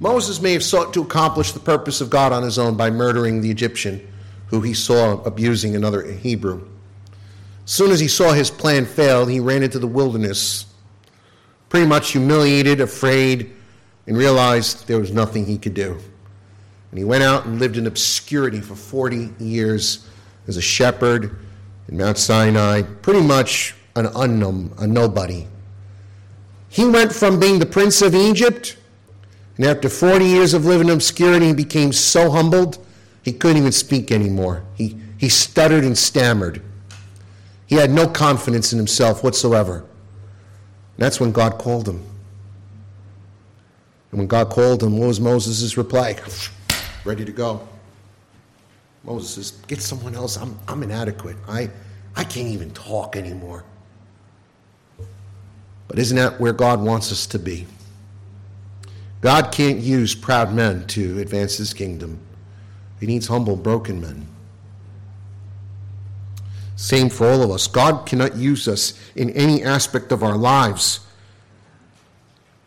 Moses 0.04 0.42
may 0.42 0.52
have 0.52 0.66
sought 0.66 0.94
to 0.96 1.02
accomplish 1.02 1.54
the 1.54 1.62
purpose 1.62 2.02
of 2.02 2.10
God 2.10 2.34
on 2.34 2.44
his 2.44 2.60
own 2.60 2.76
by 2.76 2.90
murdering 2.90 3.40
the 3.40 3.50
Egyptian 3.50 4.06
who 4.48 4.60
he 4.60 4.74
saw 4.74 5.24
abusing 5.24 5.78
another 5.78 6.04
Hebrew. 6.04 6.68
As 7.64 7.72
soon 7.72 7.90
as 7.90 8.02
he 8.02 8.10
saw 8.10 8.34
his 8.34 8.52
plan 8.52 8.86
fail, 8.86 9.26
he 9.26 9.40
ran 9.40 9.64
into 9.64 9.80
the 9.80 9.88
wilderness, 9.88 10.66
pretty 11.70 11.88
much 11.88 12.12
humiliated, 12.12 12.82
afraid, 12.82 13.54
and 14.06 14.18
realized 14.18 14.90
there 14.90 15.00
was 15.00 15.14
nothing 15.14 15.46
he 15.46 15.58
could 15.58 15.74
do. 15.74 15.98
And 16.92 16.98
he 16.98 17.06
went 17.06 17.24
out 17.24 17.46
and 17.46 17.58
lived 17.58 17.78
in 17.78 17.88
obscurity 17.88 18.60
for 18.60 18.76
40 18.76 19.36
years 19.40 20.06
as 20.50 20.58
a 20.58 20.62
shepherd 20.62 21.40
in 21.88 21.96
Mount 21.96 22.18
Sinai, 22.18 22.82
pretty 22.82 23.22
much 23.22 23.74
an 23.96 24.08
unknown, 24.18 24.74
a 24.80 24.86
nobody 24.86 25.48
He 26.68 26.84
went 26.84 27.14
from 27.14 27.40
being 27.40 27.60
the 27.60 27.66
prince 27.66 28.02
of 28.02 28.14
Egypt, 28.14 28.76
and 29.58 29.66
after 29.66 29.90
40 29.90 30.26
years 30.26 30.54
of 30.54 30.66
living 30.66 30.88
in 30.88 30.94
obscurity, 30.94 31.48
he 31.48 31.54
became 31.54 31.94
so 31.94 32.32
humbled 32.32 32.84
he 33.24 33.32
couldn't 33.32 33.58
even 33.58 33.72
speak 33.72 34.12
anymore. 34.12 34.64
He, 34.76 34.98
he 35.18 35.30
stuttered 35.30 35.86
and 35.86 35.98
stammered. 35.98 36.62
He 37.66 37.76
had 37.76 37.90
no 37.90 38.08
confidence 38.08 38.74
in 38.74 38.78
himself 38.78 39.24
whatsoever. 39.24 39.78
And 39.78 39.86
that's 40.98 41.20
when 41.20 41.32
God 41.32 41.58
called 41.58 41.88
him. 41.88 42.04
And 44.12 44.20
when 44.20 44.28
God 44.28 44.50
called 44.50 44.84
him, 44.84 45.00
what 45.00 45.08
was 45.08 45.20
Moses' 45.22 45.78
reply? 45.78 46.18
Ready 47.06 47.24
to 47.26 47.32
go. 47.32 47.66
Moses 49.04 49.30
says, 49.32 49.52
Get 49.68 49.82
someone 49.82 50.16
else. 50.16 50.38
I'm, 50.38 50.60
I'm 50.68 50.84
inadequate. 50.84 51.38
I, 51.48 51.70
I 52.16 52.24
can't 52.24 52.50
even 52.50 52.72
talk 52.72 53.16
anymore. 53.16 53.64
But 55.88 55.98
isn't 55.98 56.16
that 56.16 56.40
where 56.40 56.54
God 56.54 56.82
wants 56.82 57.12
us 57.12 57.26
to 57.28 57.40
be? 57.40 57.68
God 59.24 59.54
can't 59.54 59.80
use 59.80 60.14
proud 60.14 60.54
men 60.54 60.86
to 60.88 61.18
advance 61.20 61.56
his 61.56 61.74
kingdom. 61.74 62.20
He 63.00 63.06
needs 63.06 63.28
humble, 63.28 63.56
broken 63.56 64.02
men. 64.02 64.28
Same 66.76 67.10
for 67.10 67.30
all 67.30 67.42
of 67.42 67.50
us. 67.50 67.68
God 67.68 68.06
cannot 68.06 68.36
use 68.36 68.68
us 68.68 69.00
in 69.16 69.30
any 69.30 69.64
aspect 69.64 70.12
of 70.12 70.24
our 70.24 70.36
lives. 70.36 71.00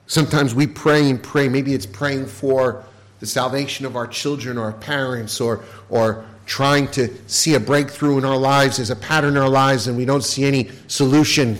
Sometimes 0.07 0.55
we 0.55 0.67
pray 0.67 1.11
and 1.11 1.23
pray. 1.23 1.51
Maybe 1.51 1.75
it's 1.75 1.85
praying 1.85 2.25
for 2.25 2.83
the 3.21 3.27
salvation 3.27 3.85
of 3.85 3.95
our 3.95 4.07
children 4.07 4.57
or 4.57 4.65
our 4.65 4.73
parents 4.73 5.43
or, 5.43 5.63
or 5.91 6.25
trying 6.47 6.89
to 6.93 7.15
see 7.27 7.53
a 7.53 7.61
breakthrough 7.61 8.17
in 8.17 8.25
our 8.25 8.39
lives 8.39 8.79
as 8.79 8.89
a 8.89 8.97
pattern 8.97 9.37
in 9.37 9.43
our 9.43 9.51
lives 9.51 9.89
and 9.89 9.97
we 9.97 10.07
don't 10.07 10.25
see 10.25 10.47
any 10.47 10.71
solution. 10.87 11.59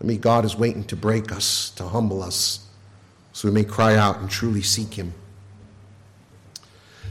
I 0.00 0.04
mean, 0.04 0.18
God 0.18 0.46
is 0.46 0.56
waiting 0.56 0.84
to 0.84 0.96
break 0.96 1.30
us, 1.30 1.68
to 1.72 1.84
humble 1.88 2.22
us, 2.22 2.66
so 3.32 3.48
we 3.48 3.54
may 3.54 3.64
cry 3.64 3.96
out 3.96 4.18
and 4.18 4.30
truly 4.30 4.62
seek 4.62 4.94
Him. 4.94 5.14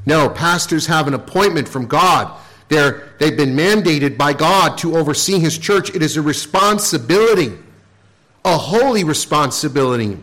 No, 0.06 0.30
pastors 0.30 0.88
have 0.88 1.08
an 1.08 1.14
appointment 1.14 1.68
from 1.68 1.86
God. 1.86 2.40
They're, 2.68 3.10
they've 3.20 3.36
been 3.36 3.56
mandated 3.56 4.18
by 4.18 4.34
God 4.34 4.78
to 4.80 4.98
oversee 4.98 5.40
His 5.40 5.58
church. 5.58 5.94
It 5.96 6.02
is 6.02 6.18
a 6.18 6.22
responsibility, 6.22 7.58
a 8.46 8.58
holy 8.58 9.04
responsibility. 9.04 10.18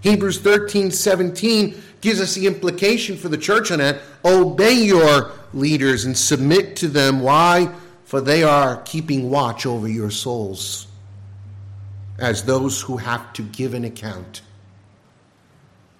Hebrews 0.00 0.38
13 0.40 0.90
17 0.90 1.80
gives 2.00 2.20
us 2.20 2.34
the 2.34 2.46
implication 2.46 3.16
for 3.16 3.28
the 3.28 3.38
church 3.38 3.70
on 3.70 3.78
that. 3.78 4.00
Obey 4.24 4.74
your 4.74 5.32
leaders 5.54 6.04
and 6.04 6.16
submit 6.16 6.76
to 6.76 6.88
them. 6.88 7.20
Why? 7.20 7.72
For 8.04 8.20
they 8.20 8.42
are 8.42 8.82
keeping 8.82 9.30
watch 9.30 9.64
over 9.64 9.88
your 9.88 10.10
souls 10.10 10.88
as 12.18 12.44
those 12.44 12.80
who 12.80 12.96
have 12.98 13.32
to 13.34 13.42
give 13.42 13.74
an 13.74 13.84
account. 13.84 14.42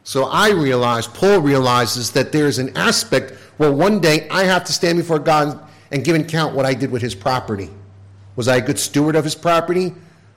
So 0.04 0.24
I 0.24 0.50
realize, 0.50 1.06
Paul 1.06 1.40
realizes 1.40 2.10
that 2.12 2.32
there's 2.32 2.58
an 2.58 2.76
aspect 2.76 3.32
where 3.56 3.70
one 3.70 4.00
day 4.00 4.28
I 4.30 4.44
have 4.44 4.64
to 4.64 4.72
stand 4.72 4.98
before 4.98 5.18
God 5.18 5.60
and 5.92 6.04
give 6.04 6.16
an 6.16 6.22
account 6.22 6.54
what 6.54 6.66
I 6.66 6.74
did 6.74 6.90
with 6.90 7.02
his 7.02 7.14
property. 7.14 7.70
Was 8.34 8.48
I 8.48 8.56
a 8.56 8.60
good 8.60 8.78
steward 8.78 9.14
of 9.14 9.24
his 9.24 9.34
property? 9.34 9.94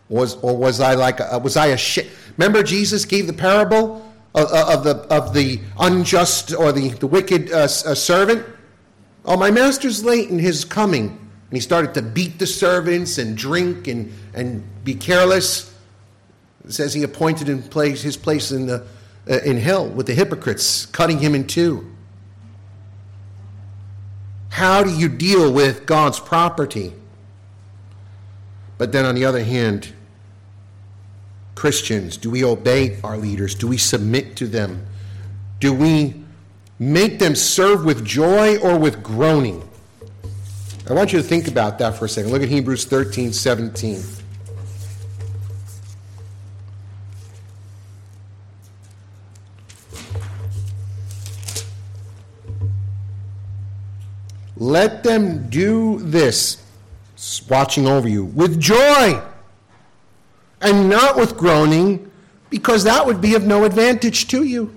Was 0.09 0.35
or 0.43 0.55
was 0.55 0.79
I 0.79 0.93
like 0.93 1.19
a, 1.19 1.39
was 1.39 1.57
I 1.57 1.67
a 1.67 1.77
shit? 1.77 2.09
Remember 2.37 2.61
Jesus 2.61 3.05
gave 3.05 3.25
the 3.25 3.33
parable 3.33 4.05
of, 4.35 4.51
of, 4.51 4.83
the 4.83 4.97
of 5.11 5.33
the 5.33 5.59
unjust 5.79 6.53
or 6.53 6.71
the 6.71 6.89
the 6.89 7.07
wicked 7.07 7.51
uh, 7.51 7.61
uh, 7.63 7.67
servant. 7.67 8.45
Oh, 9.23 9.37
my 9.37 9.49
master's 9.49 10.03
late 10.03 10.29
in 10.29 10.37
his 10.37 10.63
coming, 10.63 11.07
and 11.07 11.51
he 11.51 11.59
started 11.59 11.95
to 11.95 12.03
beat 12.03 12.37
the 12.37 12.45
servants 12.45 13.17
and 13.17 13.35
drink 13.35 13.87
and 13.87 14.13
and 14.35 14.63
be 14.83 14.93
careless. 14.93 15.73
It 16.65 16.73
says 16.73 16.93
he 16.93 17.01
appointed 17.01 17.49
in 17.49 17.63
place 17.63 18.03
his 18.03 18.17
place 18.17 18.51
in 18.51 18.67
the 18.67 18.85
uh, 19.29 19.39
in 19.39 19.57
hell 19.57 19.87
with 19.87 20.07
the 20.07 20.13
hypocrites, 20.13 20.85
cutting 20.85 21.19
him 21.19 21.35
in 21.35 21.47
two. 21.47 21.91
How 24.49 24.83
do 24.83 24.89
you 24.89 25.09
deal 25.09 25.51
with 25.51 25.85
God's 25.85 26.19
property? 26.19 26.93
But 28.77 28.91
then 28.91 29.05
on 29.05 29.15
the 29.15 29.25
other 29.25 29.43
hand, 29.43 29.93
Christians, 31.55 32.17
do 32.17 32.29
we 32.29 32.43
obey 32.43 32.99
our 33.03 33.17
leaders? 33.17 33.55
Do 33.55 33.67
we 33.67 33.77
submit 33.77 34.35
to 34.37 34.47
them? 34.47 34.85
Do 35.59 35.73
we 35.73 36.13
make 36.77 37.19
them 37.19 37.35
serve 37.35 37.85
with 37.85 38.05
joy 38.05 38.57
or 38.57 38.77
with 38.77 39.01
groaning? 39.01 39.67
I 40.87 40.93
want 40.93 41.13
you 41.13 41.19
to 41.19 41.27
think 41.27 41.47
about 41.47 41.79
that 41.79 41.95
for 41.95 42.05
a 42.05 42.09
second. 42.09 42.31
Look 42.31 42.43
at 42.43 42.49
Hebrews 42.49 42.85
13 42.85 43.33
17. 43.33 44.03
Let 54.65 55.03
them 55.03 55.47
do 55.51 55.99
this, 55.99 56.57
watching 57.47 57.85
over 57.85 58.09
you, 58.09 58.25
with 58.25 58.59
joy 58.59 59.21
and 60.59 60.89
not 60.89 61.15
with 61.15 61.37
groaning, 61.37 62.11
because 62.49 62.83
that 62.85 63.05
would 63.05 63.21
be 63.21 63.35
of 63.35 63.45
no 63.45 63.63
advantage 63.63 64.27
to 64.29 64.43
you. 64.43 64.73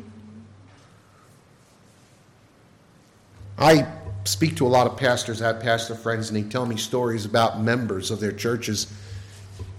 I 3.56 3.86
speak 4.24 4.56
to 4.56 4.66
a 4.66 4.68
lot 4.68 4.86
of 4.86 4.98
pastors, 4.98 5.40
I 5.40 5.46
have 5.46 5.60
pastor 5.60 5.94
friends, 5.94 6.28
and 6.28 6.36
they 6.36 6.46
tell 6.46 6.66
me 6.66 6.76
stories 6.76 7.24
about 7.24 7.62
members 7.62 8.10
of 8.10 8.20
their 8.20 8.32
churches. 8.32 8.92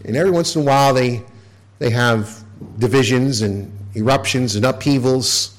And 0.06 0.15
every 0.15 0.32
once 0.32 0.56
in 0.56 0.63
a 0.63 0.65
while, 0.65 0.91
they, 0.91 1.24
they 1.78 1.91
have 1.91 2.43
divisions 2.80 3.43
and 3.43 3.72
eruptions 3.95 4.56
and 4.56 4.65
upheavals, 4.65 5.56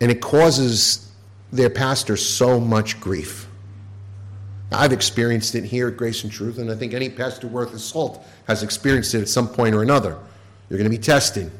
and 0.00 0.08
it 0.08 0.20
causes 0.20 1.07
their 1.52 1.70
pastor 1.70 2.16
so 2.16 2.60
much 2.60 3.00
grief. 3.00 3.48
I've 4.70 4.92
experienced 4.92 5.54
it 5.54 5.64
here 5.64 5.88
at 5.88 5.96
Grace 5.96 6.24
and 6.24 6.32
Truth, 6.32 6.58
and 6.58 6.70
I 6.70 6.74
think 6.74 6.92
any 6.92 7.08
pastor 7.08 7.46
worth 7.46 7.72
his 7.72 7.82
salt 7.82 8.24
has 8.46 8.62
experienced 8.62 9.14
it 9.14 9.22
at 9.22 9.28
some 9.28 9.48
point 9.48 9.74
or 9.74 9.82
another. 9.82 10.18
You're 10.68 10.78
going 10.78 10.90
to 10.90 10.96
be 10.96 11.02
tested. 11.02 11.50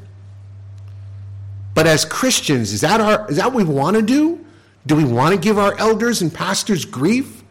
But 1.75 1.87
as 1.87 2.05
Christians, 2.05 2.73
is 2.73 2.83
that, 2.83 3.01
our, 3.01 3.31
is 3.31 3.37
that 3.37 3.47
what 3.47 3.55
we 3.55 3.65
want 3.65 3.97
to 3.97 4.03
do? 4.03 4.45
Do 4.87 4.95
we 4.97 5.05
want 5.05 5.35
to 5.35 5.41
give 5.41 5.59
our 5.59 5.79
elders 5.79 6.21
and 6.21 6.33
pastors 6.33 6.85
grief? 6.85 7.43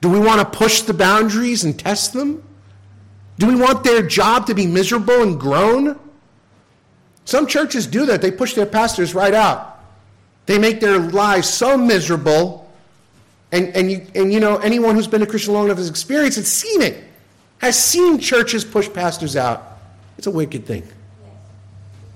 Do 0.00 0.08
we 0.08 0.20
want 0.20 0.40
to 0.40 0.58
push 0.58 0.82
the 0.82 0.94
boundaries 0.94 1.64
and 1.64 1.76
test 1.76 2.12
them? 2.12 2.44
Do 3.38 3.46
we 3.46 3.56
want 3.56 3.84
their 3.84 4.02
job 4.02 4.46
to 4.46 4.54
be 4.54 4.66
miserable 4.66 5.22
and 5.22 5.40
groan? 5.40 5.98
Some 7.24 7.46
churches 7.46 7.86
do 7.86 8.06
that. 8.06 8.22
They 8.22 8.30
push 8.30 8.54
their 8.54 8.66
pastors 8.66 9.14
right 9.14 9.34
out. 9.34 9.77
They 10.48 10.58
make 10.58 10.80
their 10.80 10.98
lives 10.98 11.46
so 11.46 11.76
miserable. 11.76 12.72
And, 13.52 13.68
and, 13.76 13.92
you, 13.92 14.06
and 14.14 14.32
you 14.32 14.40
know, 14.40 14.56
anyone 14.56 14.94
who's 14.94 15.06
been 15.06 15.20
a 15.20 15.26
Christian 15.26 15.52
long 15.52 15.66
enough 15.66 15.76
has 15.76 15.90
experienced 15.90 16.38
it, 16.38 16.46
seen 16.46 16.80
it, 16.80 17.04
has 17.58 17.78
seen 17.78 18.18
churches 18.18 18.64
push 18.64 18.90
pastors 18.90 19.36
out. 19.36 19.78
It's 20.16 20.26
a 20.26 20.30
wicked 20.30 20.64
thing. 20.64 20.88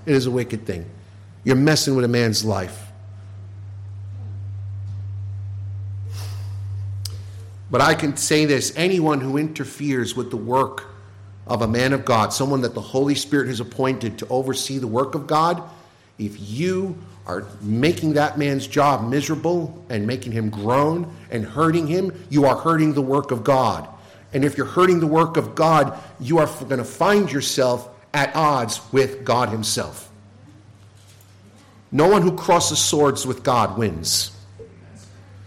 It 0.07 0.15
is 0.15 0.25
a 0.25 0.31
wicked 0.31 0.65
thing. 0.65 0.89
You're 1.45 1.57
messing 1.57 1.95
with 1.95 2.07
a 2.07 2.09
man's 2.09 2.43
life. 2.43 2.91
But 7.71 7.83
I 7.83 7.93
can 7.93 8.17
say 8.17 8.47
this 8.47 8.73
anyone 8.77 9.21
who 9.21 9.37
interferes 9.37 10.17
with 10.17 10.31
the 10.31 10.39
work 10.39 10.87
of 11.47 11.61
a 11.61 11.69
man 11.69 11.93
of 11.93 12.07
God, 12.07 12.33
someone 12.33 12.63
that 12.63 12.73
the 12.73 12.81
Holy 12.81 13.15
Spirit 13.15 13.49
has 13.49 13.61
appointed 13.61 14.17
to 14.21 14.29
oversee 14.29 14.79
the 14.79 14.87
work 14.87 15.15
of 15.15 15.27
God, 15.27 15.63
if 16.25 16.37
you 16.39 16.97
are 17.27 17.47
making 17.61 18.15
that 18.15 18.39
man's 18.39 18.67
job 18.67 19.09
miserable 19.09 19.85
and 19.89 20.07
making 20.07 20.33
him 20.33 20.51
groan 20.51 21.15
and 21.31 21.45
hurting 21.45 21.87
him, 21.87 22.13
you 22.31 22.47
are 22.47 22.57
hurting 22.57 22.95
the 22.95 23.03
work 23.03 23.31
of 23.31 23.45
God. 23.45 23.89
And 24.33 24.45
if 24.45 24.57
you're 24.57 24.67
hurting 24.67 25.01
the 25.01 25.07
work 25.07 25.37
of 25.37 25.55
God, 25.55 25.99
you 26.19 26.39
are 26.39 26.47
going 26.47 26.79
to 26.79 26.85
find 26.85 27.31
yourself 27.31 27.89
at 28.15 28.35
odds 28.35 28.81
with 28.93 29.25
God 29.25 29.49
Himself. 29.51 30.11
No 31.91 32.09
one 32.09 32.23
who 32.23 32.37
crosses 32.37 32.79
swords 32.79 33.27
with 33.27 33.43
God 33.43 33.77
wins. 33.77 34.31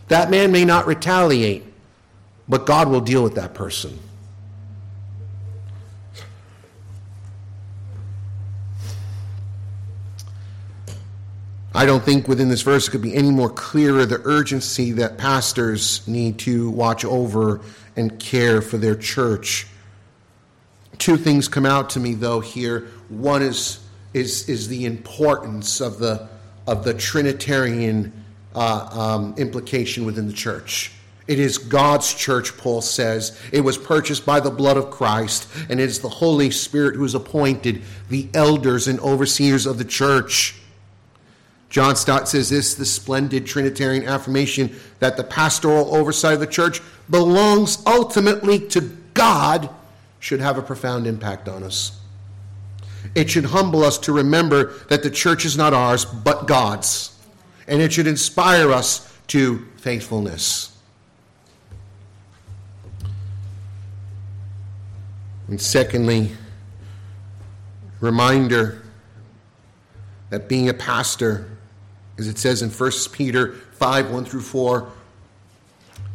That 0.09 0.29
man 0.29 0.51
may 0.51 0.65
not 0.65 0.85
retaliate, 0.85 1.63
but 2.47 2.67
God 2.67 2.89
will 2.89 3.01
deal 3.01 3.23
with 3.23 3.35
that 3.35 3.55
person. 3.55 3.97
I 11.75 11.85
don't 11.85 12.03
think 12.03 12.29
within 12.29 12.47
this 12.47 12.61
verse 12.61 12.87
it 12.87 12.91
could 12.91 13.01
be 13.01 13.13
any 13.13 13.31
more 13.31 13.49
clearer 13.49 14.05
the 14.05 14.21
urgency 14.23 14.93
that 14.93 15.17
pastors 15.17 16.07
need 16.07 16.39
to 16.39 16.69
watch 16.69 17.03
over 17.03 17.59
and 17.97 18.17
care 18.17 18.61
for 18.61 18.77
their 18.77 18.95
church. 18.95 19.67
Two 20.97 21.17
things 21.17 21.49
come 21.49 21.65
out 21.65 21.89
to 21.91 21.99
me 21.99 22.13
though 22.13 22.39
here. 22.39 22.87
One 23.09 23.41
is 23.41 23.81
is 24.13 24.47
is 24.47 24.69
the 24.69 24.85
importance 24.85 25.81
of 25.81 25.99
the 25.99 26.29
of 26.65 26.85
the 26.85 26.93
Trinitarian 26.93 28.23
uh, 28.55 28.87
um, 28.91 29.35
implication 29.37 30.05
within 30.05 30.27
the 30.27 30.33
church. 30.33 30.93
It 31.27 31.39
is 31.39 31.57
God's 31.57 32.13
church, 32.13 32.55
Paul 32.55 32.81
says. 32.81 33.37
It 33.51 33.61
was 33.61 33.77
purchased 33.77 34.25
by 34.25 34.39
the 34.39 34.51
blood 34.51 34.77
of 34.77 34.91
Christ, 34.91 35.49
and 35.69 35.81
it 35.81 35.89
is 35.89 35.99
the 35.99 36.07
Holy 36.07 36.51
Spirit 36.51 36.95
who 36.95 37.01
has 37.01 37.15
appointed 37.15 37.81
the 38.07 38.29
elders 38.33 38.87
and 38.87 38.97
overseers 39.01 39.65
of 39.65 39.77
the 39.77 39.85
church. 39.85 40.55
John 41.69 41.95
Stott 41.95 42.29
says 42.29 42.49
this 42.49 42.75
the 42.75 42.85
splendid 42.85 43.45
Trinitarian 43.45 44.07
affirmation 44.07 44.75
that 44.99 45.17
the 45.17 45.23
pastoral 45.23 45.93
oversight 45.93 46.35
of 46.35 46.39
the 46.39 46.47
church 46.47 46.81
belongs 47.09 47.83
ultimately 47.85 48.59
to 48.69 48.81
God 49.13 49.69
should 50.19 50.39
have 50.39 50.57
a 50.57 50.61
profound 50.61 51.07
impact 51.07 51.47
on 51.47 51.63
us. 51.63 51.99
It 53.13 53.29
should 53.29 53.45
humble 53.45 53.83
us 53.83 53.97
to 53.99 54.11
remember 54.11 54.73
that 54.89 55.03
the 55.03 55.11
church 55.11 55.45
is 55.45 55.55
not 55.55 55.73
ours, 55.73 56.05
but 56.05 56.47
God's. 56.47 57.15
And 57.67 57.81
it 57.81 57.93
should 57.93 58.07
inspire 58.07 58.71
us 58.71 59.11
to 59.27 59.65
faithfulness. 59.77 60.75
And 65.47 65.61
secondly, 65.61 66.31
reminder 67.99 68.81
that 70.35 70.49
being 70.49 70.67
a 70.67 70.73
pastor, 70.73 71.49
as 72.17 72.27
it 72.27 72.37
says 72.37 72.61
in 72.61 72.69
1 72.69 72.91
Peter 73.13 73.53
5 73.53 74.11
1 74.11 74.25
through 74.25 74.41
4, 74.41 74.91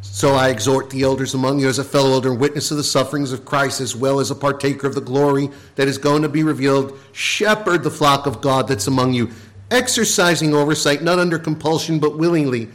so 0.03 0.35
I 0.35 0.51
exhort 0.51 0.91
the 0.91 1.05
elders 1.05 1.33
among 1.33 1.59
you 1.59 1.69
as 1.69 1.79
a 1.79 1.85
fellow 1.85 2.11
elder 2.11 2.31
and 2.31 2.39
witness 2.39 2.71
of 2.71 2.77
the 2.77 2.85
sufferings 2.85 3.33
of 3.33 3.47
Christ, 3.47 3.81
as 3.81 3.97
well 3.97 4.21
as 4.21 4.31
a 4.31 4.35
partaker 4.35 4.87
of 4.87 4.95
the 4.95 5.01
glory 5.01 5.49
that 5.77 5.89
is 5.89 5.97
going 5.97 6.21
to 6.21 6.29
be 6.29 6.43
revealed. 6.43 6.99
Shepherd 7.13 7.83
the 7.83 7.91
flock 7.91 8.27
of 8.27 8.43
God 8.43 8.69
that's 8.69 8.89
among 8.89 9.15
you, 9.15 9.31
exercising 9.71 10.53
oversight, 10.53 11.03
not 11.03 11.19
under 11.19 11.39
compulsion, 11.39 11.99
but 11.99 12.19
willingly, 12.19 12.69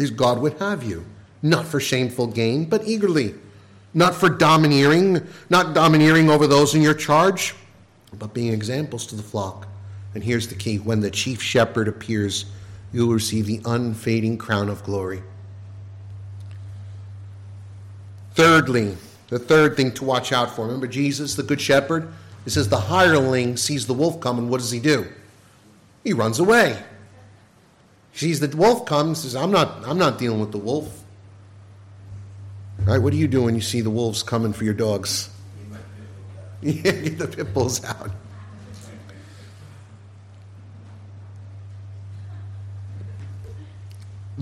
as 0.00 0.10
God 0.10 0.40
would 0.40 0.54
have 0.54 0.82
you, 0.82 1.06
not 1.40 1.66
for 1.66 1.78
shameful 1.78 2.26
gain, 2.26 2.64
but 2.64 2.82
eagerly 2.84 3.34
not 3.94 4.14
for 4.14 4.28
domineering, 4.28 5.24
not 5.50 5.74
domineering 5.74 6.30
over 6.30 6.46
those 6.46 6.74
in 6.74 6.82
your 6.82 6.94
charge, 6.94 7.54
but 8.18 8.32
being 8.32 8.52
examples 8.52 9.06
to 9.06 9.14
the 9.14 9.22
flock. 9.22 9.68
And 10.14 10.22
here's 10.22 10.48
the 10.48 10.54
key 10.54 10.76
when 10.78 11.00
the 11.00 11.10
chief 11.10 11.42
shepherd 11.42 11.88
appears, 11.88 12.46
you'll 12.92 13.12
receive 13.12 13.46
the 13.46 13.60
unfading 13.64 14.38
crown 14.38 14.68
of 14.68 14.82
glory. 14.84 15.22
Thirdly, 18.34 18.96
the 19.28 19.38
third 19.38 19.76
thing 19.76 19.92
to 19.92 20.04
watch 20.04 20.32
out 20.32 20.54
for. 20.54 20.66
Remember 20.66 20.86
Jesus, 20.86 21.34
the 21.34 21.42
good 21.42 21.60
shepherd? 21.60 22.12
It 22.44 22.50
says 22.50 22.68
the 22.68 22.80
hireling 22.80 23.56
sees 23.56 23.86
the 23.86 23.94
wolf 23.94 24.20
come, 24.20 24.38
and 24.38 24.50
what 24.50 24.60
does 24.60 24.70
he 24.70 24.80
do? 24.80 25.06
He 26.02 26.12
runs 26.12 26.38
away. 26.38 26.82
He 28.12 28.18
sees 28.18 28.40
the 28.40 28.54
wolf 28.56 28.84
come 28.84 29.14
says, 29.14 29.36
I'm 29.36 29.50
not, 29.50 29.86
I'm 29.86 29.98
not 29.98 30.18
dealing 30.18 30.40
with 30.40 30.52
the 30.52 30.58
wolf. 30.58 31.02
Right? 32.80 32.98
What 32.98 33.12
do 33.12 33.16
you 33.16 33.28
do 33.28 33.44
when 33.44 33.54
you 33.54 33.60
see 33.60 33.80
the 33.80 33.90
wolves 33.90 34.22
coming 34.22 34.52
for 34.52 34.64
your 34.64 34.74
dogs? 34.74 35.30
Get 36.62 37.18
the 37.18 37.28
pit 37.28 37.54
bulls 37.54 37.84
out. 37.84 38.10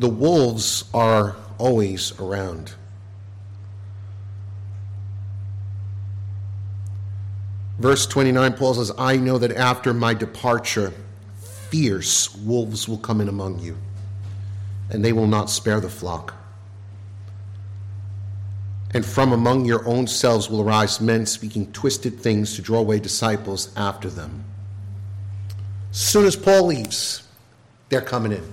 The 0.01 0.09
wolves 0.09 0.85
are 0.95 1.37
always 1.59 2.19
around. 2.19 2.73
Verse 7.79 8.07
29, 8.07 8.55
Paul 8.55 8.73
says, 8.73 8.93
I 8.97 9.19
know 9.19 9.37
that 9.37 9.53
after 9.53 9.93
my 9.93 10.15
departure, 10.15 10.95
fierce 11.69 12.35
wolves 12.35 12.89
will 12.89 12.97
come 12.97 13.21
in 13.21 13.29
among 13.29 13.59
you, 13.59 13.77
and 14.89 15.05
they 15.05 15.13
will 15.13 15.27
not 15.27 15.51
spare 15.51 15.81
the 15.81 15.91
flock. 15.91 16.33
And 18.95 19.05
from 19.05 19.33
among 19.33 19.67
your 19.67 19.87
own 19.87 20.07
selves 20.07 20.49
will 20.49 20.63
arise 20.63 20.99
men 21.03 21.27
speaking 21.27 21.71
twisted 21.73 22.19
things 22.19 22.57
to 22.57 22.63
draw 22.63 22.79
away 22.79 23.01
disciples 23.01 23.71
after 23.77 24.09
them. 24.09 24.45
As 25.91 25.99
soon 25.99 26.25
as 26.25 26.37
Paul 26.37 26.69
leaves, 26.69 27.23
they're 27.91 28.01
coming 28.01 28.33
in. 28.33 28.51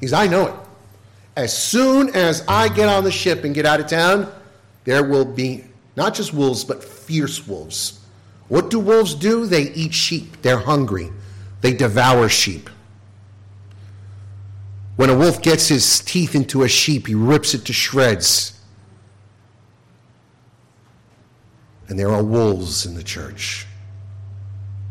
He's, 0.00 0.14
I 0.14 0.26
know 0.26 0.46
it. 0.46 0.54
As 1.38 1.56
soon 1.56 2.16
as 2.16 2.42
I 2.48 2.68
get 2.68 2.88
on 2.88 3.04
the 3.04 3.12
ship 3.12 3.44
and 3.44 3.54
get 3.54 3.64
out 3.64 3.78
of 3.78 3.86
town, 3.86 4.28
there 4.82 5.04
will 5.04 5.24
be 5.24 5.64
not 5.94 6.12
just 6.12 6.34
wolves, 6.34 6.64
but 6.64 6.82
fierce 6.82 7.46
wolves. 7.46 8.00
What 8.48 8.70
do 8.70 8.80
wolves 8.80 9.14
do? 9.14 9.46
They 9.46 9.70
eat 9.70 9.94
sheep. 9.94 10.42
They're 10.42 10.58
hungry. 10.58 11.12
They 11.60 11.74
devour 11.74 12.28
sheep. 12.28 12.68
When 14.96 15.10
a 15.10 15.16
wolf 15.16 15.40
gets 15.40 15.68
his 15.68 16.00
teeth 16.00 16.34
into 16.34 16.64
a 16.64 16.68
sheep, 16.68 17.06
he 17.06 17.14
rips 17.14 17.54
it 17.54 17.64
to 17.66 17.72
shreds. 17.72 18.58
and 21.88 21.98
there 21.98 22.10
are 22.10 22.22
wolves 22.22 22.84
in 22.84 22.94
the 22.94 23.02
church. 23.02 23.66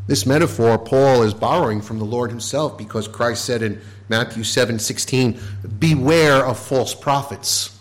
This 0.07 0.25
metaphor 0.25 0.77
Paul 0.77 1.23
is 1.23 1.33
borrowing 1.33 1.81
from 1.81 1.99
the 1.99 2.05
Lord 2.05 2.29
himself 2.29 2.77
because 2.77 3.09
Christ 3.09 3.43
said 3.43 3.61
in 3.61 3.81
Matthew 4.07 4.43
7 4.43 4.79
16, 4.79 5.39
Beware 5.79 6.45
of 6.45 6.57
false 6.57 6.95
prophets 6.95 7.77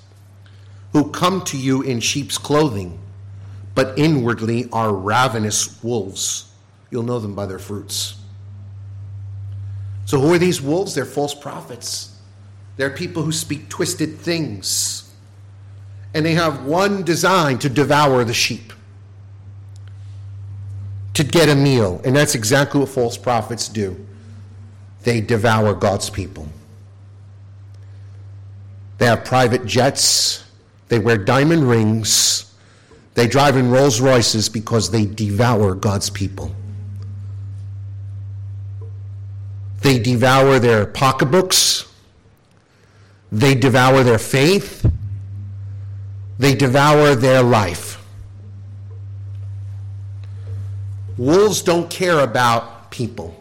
who 0.92 1.10
come 1.10 1.42
to 1.44 1.56
you 1.56 1.82
in 1.82 2.00
sheep's 2.00 2.36
clothing, 2.36 2.98
but 3.74 3.96
inwardly 3.98 4.68
are 4.72 4.92
ravenous 4.92 5.82
wolves. 5.84 6.52
You'll 6.90 7.04
know 7.04 7.20
them 7.20 7.34
by 7.34 7.46
their 7.46 7.60
fruits. 7.60 8.16
So, 10.04 10.20
who 10.20 10.32
are 10.32 10.38
these 10.38 10.60
wolves? 10.60 10.94
They're 10.94 11.04
false 11.04 11.34
prophets. 11.34 12.16
They're 12.76 12.90
people 12.90 13.22
who 13.22 13.32
speak 13.32 13.68
twisted 13.68 14.18
things. 14.18 15.12
And 16.14 16.24
they 16.24 16.34
have 16.34 16.64
one 16.64 17.02
design 17.02 17.58
to 17.58 17.68
devour 17.68 18.24
the 18.24 18.34
sheep 18.34 18.72
to 21.16 21.24
get 21.24 21.48
a 21.48 21.54
meal. 21.54 21.98
And 22.04 22.14
that's 22.14 22.34
exactly 22.34 22.80
what 22.80 22.90
false 22.90 23.16
prophets 23.16 23.68
do 23.68 23.96
they 25.02 25.20
devour 25.20 25.72
God's 25.72 26.10
people. 26.10 26.48
They 28.98 29.06
have 29.06 29.24
private 29.24 29.64
jets, 29.64 30.44
they 30.88 30.98
wear 30.98 31.16
diamond 31.16 31.68
rings, 31.68 32.52
they 33.14 33.28
drive 33.28 33.56
in 33.56 33.70
Rolls 33.70 34.00
Royces 34.00 34.48
because 34.48 34.90
they 34.90 35.06
devour 35.06 35.74
God's 35.74 36.10
people. 36.10 36.54
They 39.80 39.98
devour 39.98 40.58
their 40.58 40.84
pocketbooks. 40.84 41.90
They 43.30 43.54
devour 43.54 44.02
their 44.02 44.18
faith. 44.18 44.84
They 46.38 46.54
devour 46.54 47.14
their 47.14 47.42
life. 47.42 47.95
Wolves 51.18 51.62
don't 51.62 51.88
care 51.88 52.20
about 52.20 52.90
people, 52.90 53.34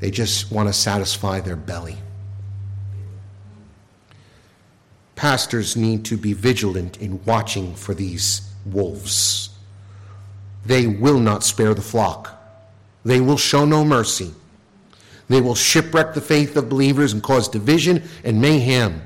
they 0.00 0.10
just 0.10 0.50
want 0.52 0.68
to 0.68 0.72
satisfy 0.72 1.40
their 1.40 1.56
belly. 1.56 1.96
Pastors 5.16 5.76
need 5.76 6.04
to 6.06 6.16
be 6.16 6.32
vigilant 6.32 6.96
in 6.98 7.22
watching 7.26 7.74
for 7.74 7.94
these 7.94 8.50
wolves. 8.64 9.50
They 10.64 10.86
will 10.86 11.18
not 11.18 11.44
spare 11.44 11.74
the 11.74 11.82
flock. 11.82 12.38
They 13.04 13.20
will 13.20 13.36
show 13.36 13.64
no 13.66 13.84
mercy. 13.84 14.32
They 15.28 15.40
will 15.40 15.54
shipwreck 15.54 16.14
the 16.14 16.20
faith 16.20 16.56
of 16.56 16.68
believers 16.68 17.12
and 17.12 17.22
cause 17.22 17.48
division 17.48 18.02
and 18.24 18.40
mayhem. 18.40 19.02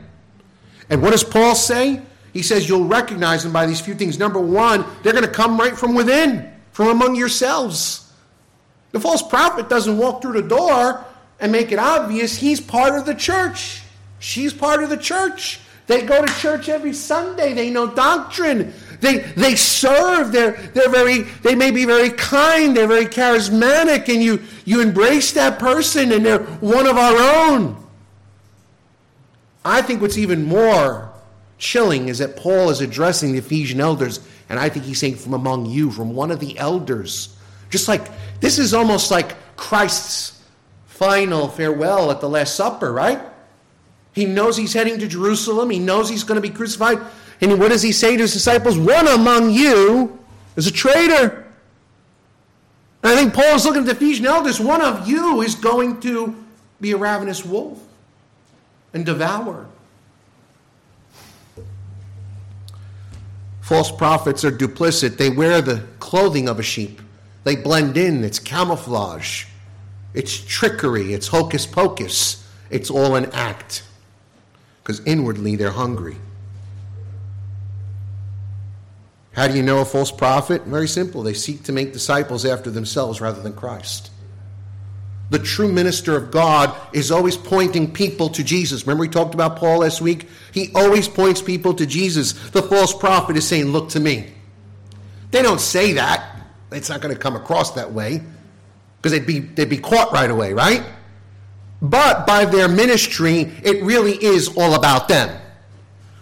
And 0.89 1.03
what 1.03 1.11
does 1.11 1.25
Paul 1.25 1.55
say? 1.55 2.01
He 2.33 2.43
says 2.43 2.69
you'll 2.69 2.87
recognize 2.87 3.43
them 3.43 3.53
by 3.53 3.67
these 3.67 3.81
few 3.81 3.95
things. 3.95 4.19
Number 4.19 4.41
one, 4.41 4.85
they're 5.03 5.13
going 5.13 5.25
to 5.25 5.31
come 5.31 5.59
right 5.59 5.77
from 5.77 5.95
within 5.95 6.54
from 6.75 6.89
among 6.89 7.15
yourselves. 7.15 8.13
The 8.91 9.01
false 9.01 9.23
prophet 9.23 9.69
doesn't 9.69 9.97
walk 9.97 10.21
through 10.21 10.43
the 10.43 10.49
door 10.49 11.05
and 11.39 11.51
make 11.51 11.73
it 11.73 11.79
obvious 11.79 12.37
he's 12.37 12.61
part 12.61 12.99
of 12.99 13.07
the 13.07 13.15
church. 13.15 13.81
She's 14.19 14.53
part 14.53 14.83
of 14.83 14.91
the 14.91 14.97
church. 14.97 15.61
They 15.87 16.03
go 16.03 16.25
to 16.25 16.33
church 16.41 16.69
every 16.69 16.93
Sunday. 16.93 17.53
They 17.53 17.71
know 17.71 17.87
doctrine. 17.87 18.73
They, 19.01 19.19
they 19.19 19.55
serve. 19.55 20.33
They're, 20.33 20.53
they're 20.53 20.89
very, 20.89 21.23
they 21.43 21.55
may 21.55 21.71
be 21.71 21.85
very 21.85 22.11
kind. 22.11 22.77
They're 22.77 22.89
very 22.89 23.07
charismatic. 23.07 24.13
And 24.13 24.21
you, 24.23 24.43
you 24.65 24.81
embrace 24.81 25.33
that 25.33 25.61
person 25.61 26.11
and 26.11 26.27
they're 26.27 26.43
one 26.43 26.87
of 26.87 26.97
our 26.97 27.53
own. 27.53 27.77
I 29.65 29.81
think 29.81 30.03
what's 30.03 30.19
even 30.19 30.45
more 30.45 31.13
chilling 31.59 32.09
is 32.09 32.19
that 32.19 32.37
Paul 32.37 32.71
is 32.71 32.81
addressing 32.81 33.33
the 33.33 33.39
Ephesian 33.39 33.81
elders 33.81 34.19
and 34.55 34.61
I 34.61 34.69
think 34.69 34.85
he's 34.85 35.01
saying 35.01 35.17
from 35.17 35.35
among 35.35 35.67
you, 35.67 35.91
from 35.91 36.15
one 36.15 36.31
of 36.31 36.39
the 36.39 36.57
elders. 36.61 37.37
Just 37.71 37.89
like 37.89 38.09
this 38.39 38.61
is 38.61 38.73
almost 38.73 39.11
like 39.11 39.35
Christ's 39.57 40.41
final 40.87 41.49
farewell 41.49 42.13
at 42.13 42.21
the 42.21 42.29
Last 42.29 42.55
Supper, 42.55 42.93
right? 42.93 43.21
He 44.13 44.27
knows 44.27 44.57
he's 44.57 44.73
heading 44.73 45.01
to 45.01 45.09
Jerusalem. 45.09 45.71
He 45.71 45.81
knows 45.81 46.09
he's 46.09 46.23
going 46.23 46.41
to 46.41 46.49
be 46.49 46.55
crucified. 46.55 47.01
And 47.41 47.59
what 47.59 47.71
does 47.71 47.83
he 47.83 47.91
say 47.91 48.17
to 48.17 48.23
his 48.23 48.33
disciples? 48.33 48.79
One 48.79 49.09
among 49.09 49.51
you 49.51 50.21
is 50.55 50.69
a 50.69 50.71
traitor. 50.71 51.53
And 53.03 53.13
I 53.13 53.17
think 53.17 53.35
Paul 53.35 53.57
is 53.57 53.65
looking 53.65 53.81
at 53.81 53.87
the 53.87 53.93
Ephesian 53.97 54.25
elders. 54.25 54.61
One 54.61 54.81
of 54.81 55.09
you 55.09 55.43
is 55.43 55.57
going 55.57 55.99
to 56.03 56.33
be 56.81 56.93
a 56.93 56.97
ravenous 56.97 57.45
wolf 57.45 57.83
and 58.93 59.05
devour. 59.05 59.67
False 63.65 63.91
prophets 63.91 64.45
are 64.45 64.51
duplicit. 64.51 65.17
They 65.17 65.31
wear 65.31 65.63
the 65.63 65.83
clothing 65.99 66.51
of 66.51 66.59
a 66.59 66.63
sheep. 66.63 67.01
They 67.45 67.57
blend 67.57 67.97
in. 67.97 68.23
It's 68.23 68.39
camouflage. 68.39 69.47
It's 70.13 70.37
trickery. 70.37 71.15
It's 71.15 71.29
hocus 71.29 71.65
pocus. 71.65 72.47
It's 72.69 72.91
all 72.91 73.15
an 73.17 73.31
act. 73.33 73.83
Because 74.83 75.01
inwardly 75.07 75.57
they're 75.57 75.71
hungry. 75.71 76.19
How 79.33 79.49
do 79.49 79.57
you 79.57 79.63
know 79.63 79.79
a 79.79 79.87
false 79.87 80.13
prophet? 80.13 80.65
Very 80.65 80.87
simple. 80.87 81.23
They 81.23 81.33
seek 81.33 81.63
to 81.63 81.73
make 81.73 81.95
disciples 81.95 82.45
after 82.45 82.71
themselves 82.71 83.23
rather 83.23 83.41
than 83.41 83.55
Christ. 83.55 84.11
The 85.31 85.39
true 85.39 85.73
minister 85.73 86.17
of 86.17 86.31
God 86.31 86.77
is 86.93 87.11
always 87.11 87.37
pointing 87.37 87.93
people 87.93 88.29
to 88.31 88.45
Jesus. 88.45 88.87
Remember, 88.87 89.03
we 89.03 89.09
talked 89.09 89.35
about 89.35 89.57
Paul 89.57 89.79
last 89.79 90.01
week? 90.01 90.29
He 90.53 90.71
always 90.75 91.09
points 91.09 91.41
people 91.41 91.75
to 91.75 91.87
Jesus. 91.87 92.33
The 92.51 92.63
false 92.63 92.93
prophet 92.93 93.37
is 93.37 93.47
saying, 93.47 93.67
Look 93.67 93.89
to 93.91 94.01
me. 94.01 94.33
They 95.31 95.43
don't 95.43 95.61
say 95.61 95.95
that. 95.95 96.31
It's 96.71 96.89
not 96.89 97.01
going 97.01 97.15
to 97.15 97.21
come 97.21 97.37
across 97.37 97.73
that 97.73 97.93
way 97.93 98.23
because 98.99 99.13
they'd 99.13 99.27
be, 99.27 99.41
they'd 99.41 99.69
be 99.69 99.79
caught 99.79 100.13
right 100.13 100.31
away, 100.31 100.53
right? 100.53 100.85
But 101.81 102.27
by 102.27 102.45
their 102.45 102.69
ministry, 102.69 103.53
it 103.63 103.83
really 103.83 104.13
is 104.13 104.49
all 104.57 104.75
about 104.75 105.09
them. 105.09 105.41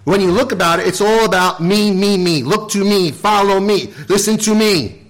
When 0.05 0.21
you 0.21 0.31
look 0.31 0.53
about 0.53 0.81
it, 0.81 0.87
it's 0.87 1.01
all 1.01 1.25
about 1.25 1.61
me, 1.61 1.91
me, 1.91 2.17
me. 2.17 2.43
Look 2.43 2.71
to 2.71 2.85
me, 2.85 3.13
follow 3.13 3.61
me, 3.61 3.93
listen 4.09 4.37
to 4.39 4.55
me 4.55 5.02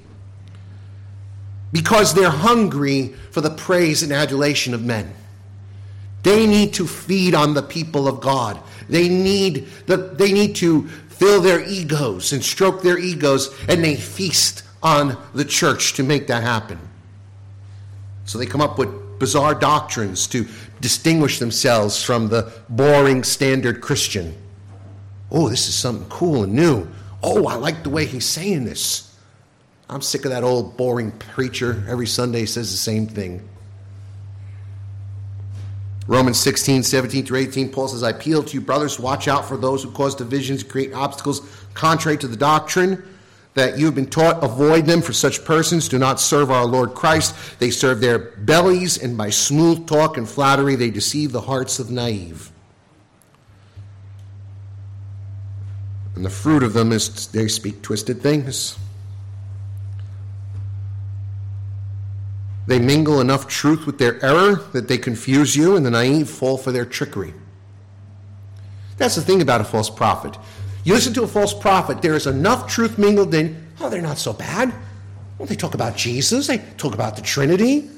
because 1.73 2.15
they're 2.15 2.31
hungry 2.31 3.15
for 3.31 3.41
the 3.41 3.51
praise 3.51 4.03
and 4.03 4.13
adulation 4.13 4.75
of 4.75 4.85
men. 4.85 5.13
They 6.23 6.47
need 6.47 6.75
to 6.75 6.87
feed 6.87 7.35
on 7.35 7.55
the 7.55 7.63
people 7.63 8.07
of 8.07 8.21
God. 8.21 8.61
They 8.89 9.09
need, 9.09 9.67
the, 9.87 9.97
they 9.97 10.33
need 10.33 10.55
to 10.57 10.87
fill 10.87 11.41
their 11.41 11.65
egos 11.67 12.33
and 12.33 12.45
stroke 12.45 12.83
their 12.83 12.99
egos, 12.99 13.55
and 13.69 13.83
they 13.83 13.97
feast 13.97 14.63
on 14.83 15.17
the 15.35 15.45
church 15.45 15.95
to 15.95 16.03
make 16.03 16.27
that 16.29 16.43
happen. 16.43 16.79
So 18.25 18.39
they 18.39 18.47
come 18.47 18.61
up 18.61 18.79
with 18.79 19.19
bizarre 19.19 19.55
doctrines 19.55 20.27
to 20.29 20.47
distinguish 20.81 21.39
themselves 21.39 22.03
from 22.03 22.29
the 22.29 22.53
boring 22.69 23.25
standard 23.25 23.81
Christian. 23.81 24.35
Oh, 25.31 25.49
this 25.49 25.69
is 25.69 25.75
something 25.75 26.09
cool 26.09 26.45
and 26.45 26.53
new. 26.53 26.89
Oh, 27.23 27.47
I 27.47 27.55
like 27.55 27.83
the 27.83 27.91
way 27.91 28.05
he's 28.05 28.27
saying 28.27 28.65
this. 28.65 29.12
I'm 29.93 30.01
sick 30.01 30.25
of 30.25 30.31
that 30.31 30.43
old 30.43 30.79
boring 30.79 31.11
preacher. 31.13 31.85
Every 31.87 32.07
Sunday 32.07 32.47
says 32.47 32.71
the 32.71 32.79
same 32.79 33.07
thing. 33.07 33.47
Romans 36.07 36.41
16, 36.41 36.83
17 36.83 37.27
through 37.27 37.39
18, 37.39 37.71
Paul 37.71 37.89
says, 37.89 38.03
I 38.03 38.11
appeal 38.11 38.43
to 38.43 38.55
you, 38.55 38.63
brothers, 38.63 38.99
watch 38.99 39.29
out 39.29 39.47
for 39.47 39.59
those 39.59 39.83
who 39.83 39.91
cause 39.91 40.15
divisions, 40.15 40.63
create 40.63 40.95
obstacles 40.95 41.67
contrary 41.75 42.17
to 42.19 42.27
the 42.27 42.39
doctrine 42.39 43.03
that 43.53 43.79
you 43.79 43.85
have 43.85 43.95
been 43.95 44.09
taught. 44.09 44.43
Avoid 44.43 44.87
them, 44.87 45.03
for 45.03 45.13
such 45.13 45.45
persons 45.45 45.91
do 45.91 45.99
not 45.99 46.19
serve 46.19 46.51
our 46.51 46.65
Lord 46.65 46.95
Christ. 46.95 47.37
They 47.59 47.71
serve 47.71 48.01
their 48.01 48.19
bellies, 48.19 48.97
and 48.97 49.17
by 49.17 49.29
smooth 49.29 49.87
talk 49.87 50.17
and 50.17 50.27
flattery 50.27 50.75
they 50.75 50.91
deceive 50.91 51.33
the 51.33 51.43
hearts 51.43 51.79
of 51.79 51.91
naive. 51.91 52.51
And 56.17 56.25
the 56.25 56.31
fruit 56.31 56.63
of 56.63 56.73
them 56.73 56.93
is 56.93 57.27
they 57.29 57.47
speak 57.47 57.83
twisted 57.83 58.23
things. 58.23 58.79
They 62.67 62.79
mingle 62.79 63.21
enough 63.21 63.49
truth 63.49 63.87
with 63.87 63.99
their 63.99 64.25
error 64.25 64.55
that 64.73 64.89
they 64.89 64.99
confuse 64.99 65.57
you, 65.57 65.77
and 65.77 65.85
the 65.85 65.91
naive 65.91 66.31
fall 66.31 66.57
for 66.57 66.71
their 66.71 66.85
trickery. 66.85 67.35
That's 68.99 69.17
the 69.17 69.23
thing 69.23 69.43
about 69.43 69.61
a 69.61 69.65
false 69.65 69.91
prophet. 69.91 70.37
You 70.85 70.95
listen 70.95 71.13
to 71.15 71.23
a 71.23 71.29
false 71.29 71.55
prophet, 71.55 72.03
there 72.03 72.15
is 72.15 72.27
enough 72.27 72.69
truth 72.69 72.99
mingled 72.99 73.35
in. 73.35 73.69
Oh, 73.81 73.89
they're 73.89 74.03
not 74.03 74.19
so 74.19 74.33
bad. 74.33 74.73
Well, 75.39 75.47
they 75.47 75.57
talk 75.57 75.75
about 75.75 75.97
Jesus, 75.97 76.47
they 76.47 76.59
talk 76.77 76.95
about 76.95 77.17
the 77.17 77.23
Trinity, 77.23 77.91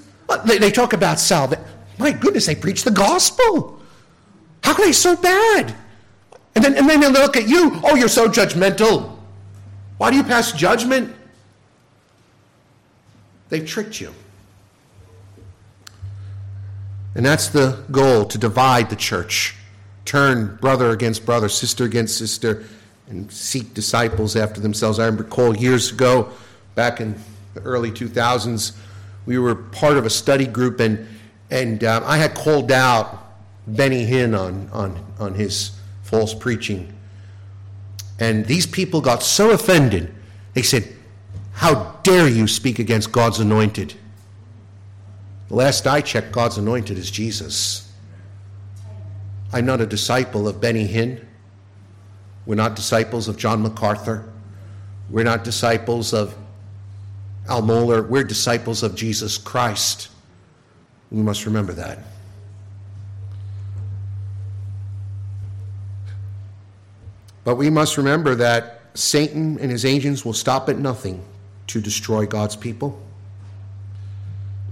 they, 0.47 0.59
they 0.59 0.71
talk 0.71 0.93
about 0.93 1.19
salvation. 1.19 1.65
My 1.99 2.13
goodness, 2.13 2.47
they 2.47 2.55
preach 2.55 2.85
the 2.85 2.91
gospel. 2.91 3.81
How 4.63 4.75
can 4.75 4.87
they 4.87 4.93
so 4.93 5.15
bad? 5.15 5.75
And 6.55 6.65
then, 6.65 6.77
and 6.77 6.89
then 6.89 7.01
they 7.01 7.09
look 7.09 7.37
at 7.37 7.49
you. 7.49 7.81
Oh, 7.85 7.95
you're 7.97 8.09
so 8.09 8.29
judgmental. 8.29 9.19
Why 9.99 10.11
do 10.11 10.17
you 10.17 10.25
pass 10.25 10.53
judgment? 10.53 11.15
They've 13.49 13.67
tricked 13.67 14.01
you. 14.01 14.13
And 17.15 17.25
that's 17.25 17.49
the 17.49 17.85
goal 17.91 18.25
to 18.27 18.39
divide 18.39 18.91
the 18.91 18.97
church, 18.97 19.55
turn 20.05 20.57
brother 20.57 20.91
against 20.91 21.25
brother, 21.25 21.49
sister 21.49 21.85
against 21.85 22.19
sister, 22.19 22.65
and 23.09 23.31
seek 23.31 23.75
disciples 23.75 24.35
after 24.35 24.61
themselves. 24.61 24.99
I 24.99 25.07
recall 25.07 25.57
years 25.57 25.93
ago, 25.93 26.31
back 26.75 27.01
in 27.01 27.15
the 27.55 27.61
early 27.61 27.91
2000s, 27.91 28.77
we 29.27 29.39
were 29.39 29.55
part 29.55 29.97
of 29.97 30.05
a 30.05 30.11
study 30.11 30.47
group, 30.47 30.81
and, 30.81 31.07
and 31.51 31.85
uh, 31.85 32.03
I 32.05 32.19
had 32.19 32.35
called 32.35 32.73
out 32.73 33.25
Benny 33.67 34.07
Hinn 34.07 34.39
on, 34.39 34.69
on, 34.73 35.05
on 35.19 35.35
his 35.35 35.79
false 36.03 36.35
preaching. 36.35 36.93
And 38.19 38.47
these 38.47 38.67
people 38.67 39.01
got 39.01 39.23
so 39.23 39.51
offended, 39.51 40.13
they 40.55 40.63
said, 40.63 40.89
How 41.53 41.97
dare 42.03 42.29
you 42.29 42.47
speak 42.47 42.79
against 42.79 43.13
God's 43.13 43.41
anointed? 43.41 43.95
The 45.49 45.55
last 45.55 45.87
I 45.87 46.01
checked, 46.01 46.33
God's 46.33 46.59
anointed 46.59 46.99
is 46.99 47.11
Jesus. 47.11 47.93
I'm 49.53 49.67
not 49.67 49.81
a 49.81 49.87
disciple 49.87 50.49
of 50.49 50.61
Benny 50.61 50.89
Hinn. 50.89 51.25
We're 52.47 52.55
not 52.55 52.77
disciples 52.77 53.29
of 53.29 53.37
John 53.37 53.63
MacArthur. 53.63 54.29
We're 55.11 55.25
not 55.25 55.45
disciples 55.45 56.13
of 56.13 56.35
Al 57.49 57.63
Mohler. 57.63 58.09
We're 58.09 58.25
disciples 58.25 58.83
of 58.83 58.95
Jesus 58.95 59.39
Christ. 59.39 60.09
We 61.11 61.23
must 61.23 61.47
remember 61.47 61.73
that. 61.75 61.99
But 67.45 67.57
we 67.57 67.69
must 67.69 67.99
remember 67.99 68.35
that 68.37 68.81
Satan 68.95 69.59
and 69.59 69.71
his 69.71 69.85
agents 69.85 70.25
will 70.25 70.33
stop 70.33 70.69
at 70.71 70.79
nothing 70.79 71.23
to 71.67 71.81
destroy 71.81 72.27
God's 72.27 72.57
people 72.57 72.99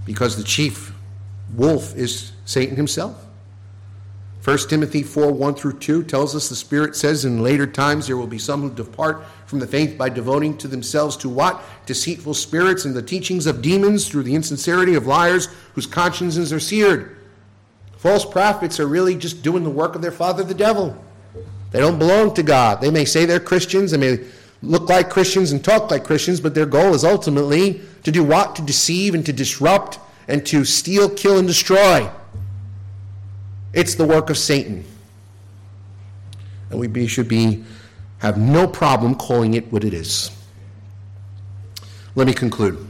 because 0.05 0.35
the 0.35 0.43
chief 0.43 0.93
wolf 1.55 1.95
is 1.95 2.31
Satan 2.45 2.75
himself. 2.75 3.23
1 4.43 4.57
Timothy 4.67 5.03
4 5.03 5.31
1 5.31 5.55
through 5.55 5.79
2 5.79 6.03
tells 6.03 6.35
us 6.35 6.49
the 6.49 6.55
Spirit 6.55 6.97
says 6.97 7.23
in 7.23 7.41
later 7.41 7.65
times 7.65 8.07
there 8.07 8.17
will 8.17 8.27
be 8.27 8.37
some 8.37 8.61
who 8.61 8.69
depart 8.69 9.23
from 9.45 9.59
the 9.59 9.67
faith 9.67 9.97
by 9.97 10.09
devoting 10.09 10.57
to 10.57 10.67
themselves 10.67 11.15
to 11.15 11.29
what? 11.29 11.63
Deceitful 11.85 12.33
spirits 12.33 12.83
and 12.83 12.93
the 12.93 13.01
teachings 13.01 13.45
of 13.45 13.61
demons 13.61 14.09
through 14.09 14.23
the 14.23 14.35
insincerity 14.35 14.95
of 14.95 15.07
liars 15.07 15.47
whose 15.75 15.85
consciences 15.85 16.51
are 16.51 16.59
seared. 16.59 17.17
False 17.95 18.25
prophets 18.25 18.81
are 18.81 18.87
really 18.87 19.15
just 19.15 19.43
doing 19.43 19.63
the 19.63 19.69
work 19.69 19.95
of 19.95 20.01
their 20.01 20.11
father, 20.11 20.43
the 20.43 20.53
devil. 20.53 21.01
They 21.71 21.79
don't 21.79 21.97
belong 21.97 22.33
to 22.33 22.43
God. 22.43 22.81
They 22.81 22.91
may 22.91 23.05
say 23.05 23.23
they're 23.23 23.39
Christians, 23.39 23.91
they 23.91 23.97
may 23.97 24.25
look 24.63 24.89
like 24.89 25.09
Christians 25.09 25.51
and 25.51 25.63
talk 25.63 25.91
like 25.91 26.03
Christians, 26.03 26.39
but 26.39 26.55
their 26.55 26.65
goal 26.65 26.93
is 26.93 27.03
ultimately 27.03 27.81
to 28.03 28.11
do 28.11 28.23
what? 28.23 28.55
To 28.55 28.61
deceive 28.61 29.13
and 29.13 29.25
to 29.25 29.33
disrupt 29.33 29.99
and 30.27 30.45
to 30.47 30.63
steal, 30.63 31.09
kill, 31.09 31.37
and 31.37 31.47
destroy. 31.47 32.09
It's 33.73 33.95
the 33.95 34.05
work 34.05 34.29
of 34.29 34.37
Satan. 34.37 34.85
And 36.69 36.79
we 36.79 36.87
be, 36.87 37.07
should 37.07 37.27
be 37.27 37.63
have 38.19 38.37
no 38.37 38.67
problem 38.67 39.15
calling 39.15 39.53
it 39.53 39.71
what 39.71 39.83
it 39.83 39.93
is. 39.93 40.31
Let 42.15 42.25
me 42.25 42.33
conclude. 42.33 42.87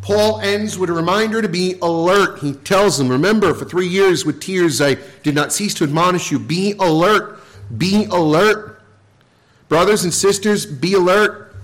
Paul 0.00 0.40
ends 0.40 0.76
with 0.76 0.90
a 0.90 0.92
reminder 0.92 1.40
to 1.40 1.48
be 1.48 1.76
alert. 1.80 2.40
He 2.40 2.54
tells 2.54 2.98
them, 2.98 3.08
Remember, 3.08 3.54
for 3.54 3.64
three 3.64 3.86
years 3.86 4.26
with 4.26 4.40
tears 4.40 4.80
I 4.80 4.96
did 5.22 5.36
not 5.36 5.52
cease 5.52 5.74
to 5.74 5.84
admonish 5.84 6.32
you. 6.32 6.40
Be 6.40 6.72
alert. 6.80 7.38
Be 7.78 8.06
alert. 8.06 8.71
Brothers 9.72 10.04
and 10.04 10.12
sisters, 10.12 10.66
be 10.66 10.92
alert. 10.92 11.56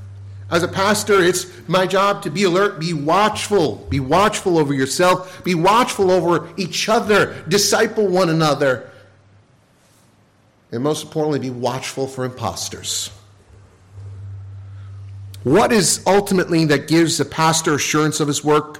As 0.50 0.62
a 0.62 0.68
pastor, 0.68 1.22
it's 1.22 1.46
my 1.68 1.86
job 1.86 2.22
to 2.22 2.30
be 2.30 2.44
alert, 2.44 2.80
be 2.80 2.94
watchful, 2.94 3.86
be 3.90 4.00
watchful 4.00 4.56
over 4.56 4.72
yourself, 4.72 5.44
be 5.44 5.54
watchful 5.54 6.10
over 6.10 6.48
each 6.56 6.88
other, 6.88 7.44
disciple 7.48 8.06
one 8.06 8.30
another, 8.30 8.90
and 10.72 10.82
most 10.82 11.04
importantly, 11.04 11.38
be 11.38 11.50
watchful 11.50 12.06
for 12.06 12.24
imposters. 12.24 13.10
What 15.42 15.70
is 15.70 16.02
ultimately 16.06 16.64
that 16.64 16.88
gives 16.88 17.20
a 17.20 17.26
pastor 17.26 17.74
assurance 17.74 18.20
of 18.20 18.28
his 18.28 18.42
work? 18.42 18.78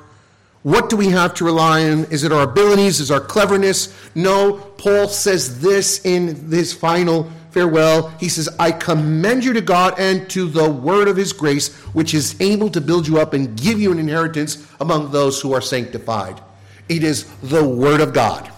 What 0.63 0.89
do 0.89 0.97
we 0.97 1.09
have 1.09 1.35
to 1.35 1.45
rely 1.45 1.87
on? 1.91 2.07
Is 2.07 2.25
it 2.25 2.33
our 2.33 2.45
abilities? 2.45 2.99
Is 2.99 3.11
our 3.11 3.21
cleverness? 3.21 3.95
No. 4.15 4.55
Paul 4.79 5.07
says 5.07 5.61
this 5.61 6.03
in 6.07 6.51
his 6.51 6.73
final 6.73 7.31
farewell, 7.51 8.09
he 8.21 8.29
says, 8.29 8.49
I 8.59 8.73
commend 8.73 9.45
you 9.45 9.53
to 9.53 9.61
God 9.61 9.99
and 9.99 10.29
to 10.31 10.49
the 10.49 10.69
word 10.69 11.09
of 11.09 11.17
his 11.17 11.33
grace, 11.33 11.75
which 11.95 12.15
is 12.15 12.41
able 12.41 12.71
to 12.71 12.81
build 12.81 13.07
you 13.07 13.19
up 13.19 13.33
and 13.33 13.57
give 13.57 13.81
you 13.81 13.93
an 13.93 13.99
inheritance 13.99 14.67
among 14.81 15.11
those 15.11 15.41
who 15.41 15.53
are 15.53 15.61
sanctified. 15.61 16.41
It 16.89 17.05
is 17.05 17.25
the 17.43 17.67
word 17.67 18.01
of 18.01 18.13
God. 18.13 18.51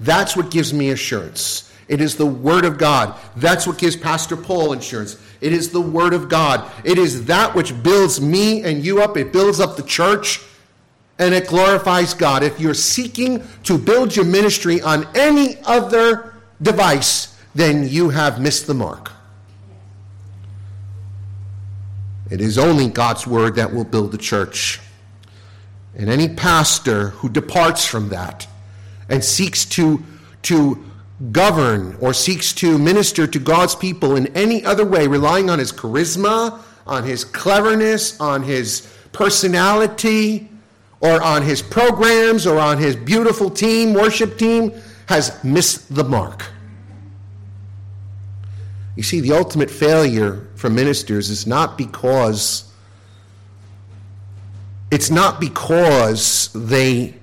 That's 0.00 0.36
what 0.36 0.50
gives 0.50 0.72
me 0.72 0.90
assurance. 0.90 1.70
It 1.88 2.00
is 2.00 2.16
the 2.16 2.26
Word 2.26 2.64
of 2.64 2.78
God. 2.78 3.14
That's 3.36 3.66
what 3.66 3.78
gives 3.78 3.96
Pastor 3.96 4.36
Paul 4.36 4.72
insurance. 4.72 5.18
It 5.40 5.52
is 5.52 5.70
the 5.70 5.80
Word 5.80 6.14
of 6.14 6.28
God. 6.28 6.70
It 6.82 6.98
is 6.98 7.26
that 7.26 7.54
which 7.54 7.82
builds 7.82 8.20
me 8.20 8.62
and 8.62 8.84
you 8.84 9.02
up. 9.02 9.16
It 9.16 9.32
builds 9.32 9.60
up 9.60 9.76
the 9.76 9.82
church 9.82 10.40
and 11.18 11.34
it 11.34 11.46
glorifies 11.46 12.14
God. 12.14 12.42
If 12.42 12.58
you're 12.58 12.74
seeking 12.74 13.44
to 13.64 13.78
build 13.78 14.16
your 14.16 14.24
ministry 14.24 14.80
on 14.80 15.06
any 15.14 15.58
other 15.64 16.34
device, 16.60 17.33
then 17.54 17.88
you 17.88 18.10
have 18.10 18.40
missed 18.40 18.66
the 18.66 18.74
mark. 18.74 19.12
It 22.30 22.40
is 22.40 22.58
only 22.58 22.88
God's 22.88 23.26
Word 23.26 23.56
that 23.56 23.72
will 23.72 23.84
build 23.84 24.12
the 24.12 24.18
church. 24.18 24.80
And 25.94 26.08
any 26.08 26.28
pastor 26.28 27.10
who 27.10 27.28
departs 27.28 27.84
from 27.84 28.08
that 28.08 28.48
and 29.08 29.22
seeks 29.22 29.64
to, 29.66 30.02
to 30.42 30.84
govern 31.30 31.96
or 32.00 32.12
seeks 32.12 32.52
to 32.54 32.78
minister 32.78 33.26
to 33.26 33.38
God's 33.38 33.74
people 33.74 34.16
in 34.16 34.26
any 34.28 34.64
other 34.64 34.84
way, 34.84 35.06
relying 35.06 35.50
on 35.50 35.58
his 35.58 35.70
charisma, 35.70 36.60
on 36.86 37.04
his 37.04 37.24
cleverness, 37.24 38.20
on 38.20 38.42
his 38.42 38.88
personality, 39.12 40.48
or 41.00 41.22
on 41.22 41.42
his 41.42 41.62
programs, 41.62 42.46
or 42.46 42.58
on 42.58 42.78
his 42.78 42.96
beautiful 42.96 43.50
team, 43.50 43.92
worship 43.92 44.38
team, 44.38 44.72
has 45.06 45.42
missed 45.44 45.94
the 45.94 46.02
mark. 46.04 46.44
You 48.96 49.02
see, 49.02 49.20
the 49.20 49.32
ultimate 49.32 49.70
failure 49.70 50.48
for 50.54 50.70
ministers 50.70 51.30
is 51.30 51.46
not 51.46 51.76
because 51.76 52.70
it's 54.90 55.10
not 55.10 55.40
because 55.40 56.50
they 56.54 57.14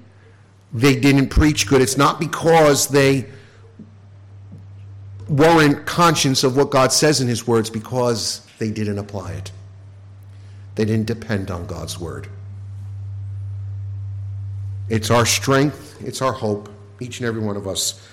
they 0.74 1.00
didn't 1.00 1.30
preach 1.30 1.68
good. 1.68 1.82
It's 1.82 1.98
not 1.98 2.20
because 2.20 2.88
they 2.88 3.26
weren't 5.28 5.86
conscious 5.86 6.44
of 6.44 6.58
what 6.58 6.72
God 6.72 6.92
says 6.92 7.22
in 7.22 7.28
His 7.28 7.48
words 7.48 7.70
because 7.70 8.46
they 8.58 8.72
didn't 8.72 8.98
apply 8.98 9.34
it. 9.34 9.52
They 10.76 10.86
didn't 10.86 11.08
depend 11.08 11.52
on 11.52 11.66
God's 11.66 12.00
word. 12.00 12.28
It's 14.90 15.10
our 15.10 15.26
strength, 15.26 15.98
it's 16.02 16.22
our 16.22 16.34
hope, 16.34 16.70
each 17.00 17.20
and 17.20 17.28
every 17.28 17.42
one 17.42 17.56
of 17.56 17.68
us. 17.68 18.06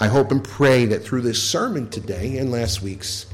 I 0.00 0.08
hope 0.08 0.30
and 0.32 0.42
pray 0.42 0.86
that 0.86 1.04
through 1.04 1.20
this 1.20 1.42
sermon 1.42 1.90
today 1.90 2.38
and 2.38 2.50
last 2.50 2.80
week's, 2.80 3.26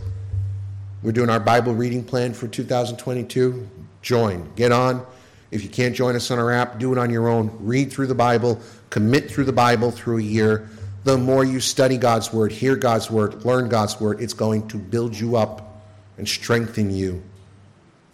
we're 1.02 1.12
doing 1.12 1.30
our 1.30 1.38
Bible 1.38 1.74
reading 1.74 2.02
plan 2.02 2.34
for 2.34 2.48
2022. 2.48 3.68
Join, 4.02 4.52
get 4.56 4.72
on. 4.72 5.06
If 5.52 5.62
you 5.62 5.68
can't 5.68 5.94
join 5.94 6.16
us 6.16 6.30
on 6.32 6.40
our 6.40 6.50
app, 6.50 6.80
do 6.80 6.90
it 6.92 6.98
on 6.98 7.08
your 7.08 7.28
own. 7.28 7.56
Read 7.60 7.92
through 7.92 8.08
the 8.08 8.16
Bible, 8.16 8.60
commit 8.90 9.30
through 9.30 9.44
the 9.44 9.52
Bible 9.52 9.92
through 9.92 10.18
a 10.18 10.22
year 10.22 10.68
the 11.06 11.16
more 11.16 11.44
you 11.44 11.60
study 11.60 11.96
God's 11.96 12.32
Word, 12.32 12.50
hear 12.50 12.74
God's 12.74 13.12
Word, 13.12 13.44
learn 13.44 13.68
God's 13.68 14.00
Word, 14.00 14.20
it's 14.20 14.32
going 14.32 14.66
to 14.66 14.76
build 14.76 15.16
you 15.16 15.36
up 15.36 15.84
and 16.18 16.28
strengthen 16.28 16.90
you 16.90 17.22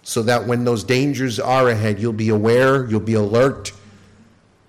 so 0.02 0.22
that 0.24 0.46
when 0.46 0.64
those 0.64 0.84
dangers 0.84 1.40
are 1.40 1.70
ahead, 1.70 1.98
you'll 1.98 2.12
be 2.12 2.28
aware, 2.28 2.84
you'll 2.84 3.00
be 3.00 3.14
alert, 3.14 3.72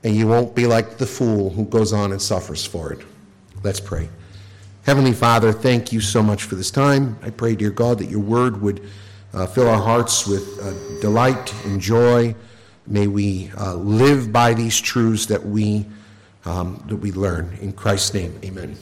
and 0.05 0.15
you 0.15 0.25
won't 0.25 0.55
be 0.55 0.67
like 0.67 0.97
the 0.97 1.05
fool 1.05 1.49
who 1.49 1.65
goes 1.65 1.91
on 1.91 2.13
and 2.13 2.21
suffers 2.21 2.65
for 2.65 2.93
it. 2.93 3.05
Let's 3.63 3.79
pray. 3.79 4.09
Heavenly 4.83 5.13
Father, 5.13 5.53
thank 5.53 5.93
you 5.93 6.01
so 6.01 6.21
much 6.21 6.43
for 6.43 6.55
this 6.55 6.69
time. 6.69 7.17
I 7.21 7.29
pray, 7.29 7.55
dear 7.55 7.69
God, 7.69 7.99
that 7.99 8.09
your 8.09 8.19
word 8.19 8.61
would 8.61 8.81
uh, 9.33 9.47
fill 9.47 9.69
our 9.69 9.81
hearts 9.81 10.27
with 10.27 10.59
uh, 10.61 10.99
delight 10.99 11.53
and 11.65 11.79
joy. 11.79 12.35
May 12.85 13.07
we 13.07 13.51
uh, 13.57 13.75
live 13.75 14.33
by 14.33 14.53
these 14.53 14.81
truths 14.81 15.27
that 15.27 15.45
we 15.45 15.85
um, 16.43 16.83
that 16.89 16.97
we 16.97 17.13
learn. 17.13 17.57
In 17.61 17.71
Christ's 17.71 18.13
name, 18.13 18.37
amen. 18.43 18.75